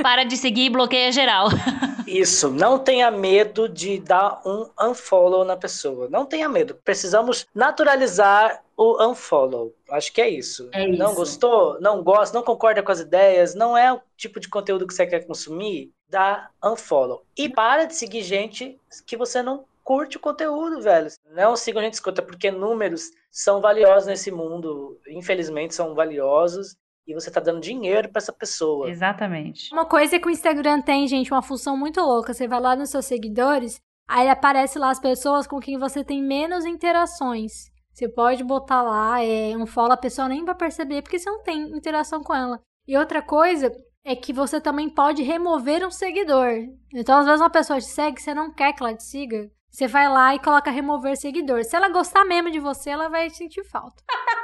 Para 0.01 0.23
de 0.23 0.37
seguir 0.37 0.65
e 0.65 0.69
bloqueia 0.69 1.11
geral. 1.11 1.47
Isso, 2.05 2.49
não 2.49 2.77
tenha 2.77 3.09
medo 3.09 3.69
de 3.69 3.99
dar 3.99 4.41
um 4.45 4.69
unfollow 4.81 5.45
na 5.45 5.55
pessoa. 5.55 6.09
Não 6.09 6.25
tenha 6.25 6.49
medo. 6.49 6.75
Precisamos 6.83 7.47
naturalizar 7.55 8.61
o 8.75 9.01
unfollow. 9.09 9.73
Acho 9.89 10.11
que 10.11 10.19
é 10.19 10.27
isso. 10.27 10.67
É 10.73 10.89
isso. 10.89 10.97
Não 10.97 11.13
gostou? 11.13 11.79
Não 11.79 12.03
gosta? 12.03 12.35
Não 12.35 12.43
concorda 12.43 12.83
com 12.83 12.91
as 12.91 12.99
ideias? 12.99 13.55
Não 13.55 13.77
é 13.77 13.93
o 13.93 14.01
tipo 14.17 14.39
de 14.39 14.49
conteúdo 14.49 14.87
que 14.87 14.93
você 14.93 15.05
quer 15.05 15.25
consumir? 15.25 15.91
Dá 16.09 16.49
unfollow. 16.63 17.23
E 17.37 17.47
para 17.47 17.85
de 17.85 17.95
seguir 17.95 18.23
gente 18.23 18.77
que 19.05 19.15
você 19.15 19.41
não 19.41 19.63
curte 19.91 20.15
o 20.15 20.21
conteúdo, 20.21 20.79
velho. 20.79 21.09
Não 21.35 21.53
sigam 21.53 21.81
a 21.81 21.83
gente 21.83 21.95
escuta, 21.95 22.21
porque 22.21 22.49
números 22.49 23.11
são 23.29 23.59
valiosos 23.59 24.07
nesse 24.07 24.31
mundo. 24.31 24.97
Infelizmente, 25.09 25.75
são 25.75 25.93
valiosos. 25.93 26.77
E 27.05 27.13
você 27.13 27.29
tá 27.29 27.41
dando 27.41 27.59
dinheiro 27.59 28.07
para 28.07 28.19
essa 28.19 28.31
pessoa. 28.31 28.89
Exatamente. 28.89 29.69
Uma 29.73 29.85
coisa 29.85 30.17
que 30.17 30.25
o 30.25 30.31
Instagram 30.31 30.81
tem, 30.81 31.05
gente, 31.09 31.29
uma 31.29 31.41
função 31.41 31.75
muito 31.75 31.99
louca. 31.99 32.33
Você 32.33 32.47
vai 32.47 32.61
lá 32.61 32.73
nos 32.73 32.89
seus 32.89 33.05
seguidores, 33.05 33.81
aí 34.07 34.29
aparece 34.29 34.79
lá 34.79 34.91
as 34.91 34.99
pessoas 34.99 35.45
com 35.45 35.59
quem 35.59 35.77
você 35.77 36.05
tem 36.05 36.23
menos 36.23 36.63
interações. 36.63 37.69
Você 37.93 38.07
pode 38.07 38.45
botar 38.45 38.81
lá, 38.83 39.21
é, 39.21 39.57
um 39.57 39.65
follow, 39.65 39.91
a 39.91 39.97
pessoa 39.97 40.29
nem 40.29 40.45
vai 40.45 40.55
perceber, 40.55 41.01
porque 41.01 41.19
você 41.19 41.29
não 41.29 41.43
tem 41.43 41.75
interação 41.75 42.23
com 42.23 42.33
ela. 42.33 42.61
E 42.87 42.95
outra 42.97 43.21
coisa 43.21 43.69
é 44.05 44.15
que 44.15 44.31
você 44.31 44.61
também 44.61 44.89
pode 44.89 45.21
remover 45.21 45.85
um 45.85 45.91
seguidor. 45.91 46.47
Então, 46.93 47.19
às 47.19 47.25
vezes, 47.25 47.41
uma 47.41 47.49
pessoa 47.49 47.79
te 47.79 47.87
segue, 47.87 48.21
você 48.21 48.33
não 48.33 48.53
quer 48.53 48.71
que 48.71 48.81
ela 48.81 48.95
te 48.95 49.03
siga. 49.03 49.51
Você 49.71 49.87
vai 49.87 50.09
lá 50.09 50.35
e 50.35 50.39
coloca 50.39 50.69
remover 50.69 51.15
seguidor. 51.15 51.63
Se 51.63 51.77
ela 51.77 51.87
gostar 51.87 52.25
mesmo 52.25 52.51
de 52.51 52.59
você, 52.59 52.89
ela 52.89 53.07
vai 53.07 53.29
sentir 53.29 53.63
falta. 53.63 54.03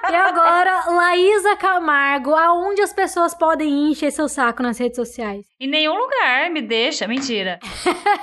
e 0.09 0.15
agora, 0.15 0.85
Laísa 0.89 1.53
Camargo, 1.57 2.33
aonde 2.33 2.81
as 2.81 2.93
pessoas 2.93 3.35
podem 3.35 3.91
encher 3.91 4.09
seu 4.09 4.29
saco 4.29 4.63
nas 4.63 4.77
redes 4.79 4.95
sociais? 4.95 5.45
Em 5.59 5.67
nenhum 5.67 5.95
lugar, 5.97 6.49
me 6.49 6.61
deixa. 6.61 7.05
Mentira. 7.09 7.59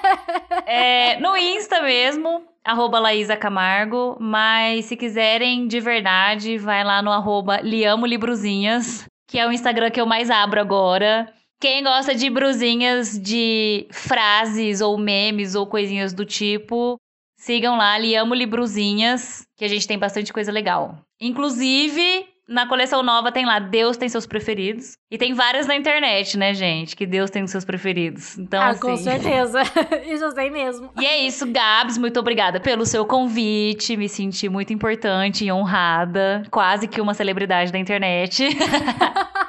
é, 0.65 1.21
no 1.21 1.37
Insta 1.37 1.83
mesmo, 1.83 2.43
arroba 2.65 2.99
Laísa 2.99 3.37
Camargo. 3.37 4.17
Mas 4.19 4.87
se 4.87 4.97
quiserem 4.97 5.69
de 5.69 5.81
verdade, 5.81 6.57
vai 6.57 6.83
lá 6.83 7.03
no 7.03 7.13
arroba 7.13 7.61
Liamo 7.61 8.07
Libruzinhas, 8.07 9.05
que 9.29 9.39
é 9.39 9.47
o 9.47 9.53
Instagram 9.53 9.91
que 9.91 10.01
eu 10.01 10.07
mais 10.07 10.31
abro 10.31 10.59
agora. 10.59 11.31
Quem 11.61 11.83
gosta 11.83 12.15
de 12.15 12.29
brusinhas 12.29 13.19
de 13.19 13.87
frases 13.91 14.81
ou 14.81 14.99
memes 14.99 15.55
ou 15.55 15.67
coisinhas 15.67 16.13
do 16.13 16.25
tipo, 16.25 16.99
sigam 17.39 17.77
lá, 17.77 17.97
Liamo 17.99 18.35
Libruzinhas, 18.35 19.47
que 19.57 19.65
a 19.65 19.69
gente 19.69 19.87
tem 19.87 19.99
bastante 19.99 20.33
coisa 20.33 20.53
legal. 20.53 20.99
Inclusive, 21.21 22.27
na 22.49 22.67
coleção 22.67 23.03
nova 23.03 23.33
tem 23.33 23.47
lá 23.47 23.59
Deus 23.59 23.97
tem 23.97 24.09
seus 24.09 24.27
preferidos. 24.27 24.97
E 25.11 25.17
tem 25.17 25.33
várias 25.33 25.67
na 25.67 25.75
internet, 25.75 26.37
né, 26.37 26.53
gente? 26.53 26.95
Que 26.95 27.07
Deus 27.07 27.31
tem 27.31 27.43
os 27.43 27.51
seus 27.51 27.65
preferidos. 27.65 28.37
Então, 28.39 28.61
ah, 28.61 28.69
assim... 28.69 28.81
com 28.81 28.97
certeza. 28.97 29.63
isso 30.07 30.35
tem 30.35 30.51
mesmo. 30.51 30.91
E 31.01 31.07
é 31.07 31.19
isso, 31.19 31.47
Gabs, 31.51 31.97
muito 31.97 32.21
obrigada 32.21 32.61
pelo 32.61 32.85
seu 32.85 33.07
convite. 33.07 33.97
Me 33.97 34.09
senti 34.09 34.49
muito 34.49 34.73
importante 34.73 35.45
e 35.45 35.53
honrada. 35.53 36.43
Quase 36.51 36.87
que 36.87 37.01
uma 37.01 37.15
celebridade 37.15 37.73
da 37.73 37.79
internet. 37.79 38.49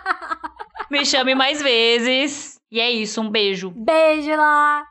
Me 0.89 1.05
chame 1.05 1.33
mais 1.33 1.61
vezes. 1.61 2.59
E 2.71 2.79
é 2.79 2.91
isso, 2.91 3.21
um 3.21 3.29
beijo. 3.29 3.71
Beijo 3.71 4.36
lá. 4.36 4.86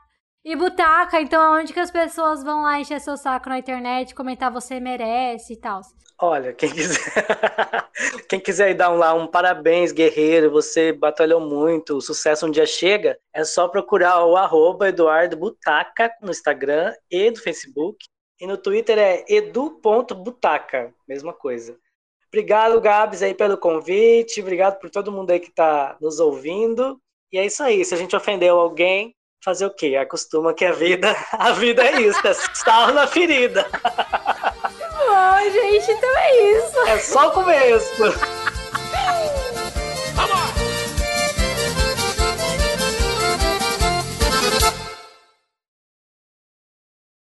E 0.45 0.55
Butaca, 0.55 1.21
então 1.21 1.41
aonde 1.41 1.73
que 1.73 1.81
as 1.81 1.91
pessoas 1.91 2.43
vão 2.43 2.63
lá 2.63 2.79
encher 2.79 3.01
seu 3.01 3.17
saco 3.17 3.49
na 3.49 3.59
internet, 3.59 4.15
comentar 4.15 4.53
você 4.53 4.79
merece 4.79 5.55
e 5.55 5.57
tal? 5.57 5.81
Olha, 6.21 6.53
quem 6.53 6.71
quiser, 6.71 7.01
quem 8.29 8.39
quiser 8.39 8.75
dar 8.75 8.91
um, 8.91 8.97
lá 8.97 9.15
um 9.15 9.27
parabéns, 9.27 9.91
guerreiro, 9.91 10.51
você 10.51 10.93
batalhou 10.93 11.41
muito, 11.41 11.97
o 11.97 12.01
sucesso 12.01 12.47
um 12.47 12.51
dia 12.51 12.67
chega, 12.67 13.19
é 13.33 13.43
só 13.43 13.69
procurar 13.69 14.25
o 14.25 14.37
arroba 14.37 14.89
Eduardo 14.89 15.37
Butaca 15.37 16.13
no 16.21 16.31
Instagram 16.31 16.95
e 17.11 17.31
no 17.31 17.37
Facebook. 17.37 18.07
E 18.41 18.47
no 18.47 18.59
Twitter 18.59 18.99
é 18.99 19.25
edu.butaca, 19.29 20.93
mesma 21.09 21.33
coisa. 21.33 21.79
Obrigado, 22.35 22.81
Gabs, 22.81 23.23
aí 23.23 23.33
pelo 23.33 23.57
convite. 23.57 24.41
Obrigado 24.41 24.81
por 24.81 24.91
todo 24.91 25.13
mundo 25.13 25.31
aí 25.31 25.39
que 25.39 25.51
está 25.51 25.97
nos 26.01 26.19
ouvindo. 26.19 26.99
E 27.33 27.39
é 27.39 27.47
isso 27.47 27.63
aí. 27.63 27.85
Se 27.85 27.95
a 27.95 27.97
gente 27.97 28.17
ofendeu 28.17 28.59
alguém, 28.59 29.15
fazer 29.45 29.67
o 29.67 29.71
quê? 29.71 29.95
Acostuma 29.95 30.53
que 30.53 30.65
a 30.65 30.73
vida, 30.73 31.15
a 31.31 31.53
vida 31.53 31.87
é 31.87 32.01
isso, 32.03 32.27
é 32.27 32.35
sal 32.35 32.93
na 32.93 33.07
ferida. 33.07 33.65
Bom, 34.99 35.51
gente, 35.53 35.93
então 35.93 36.19
é 36.19 36.43
isso. 36.59 36.79
É 36.89 36.99
só 36.99 37.29
o 37.29 37.31
começo. 37.31 38.03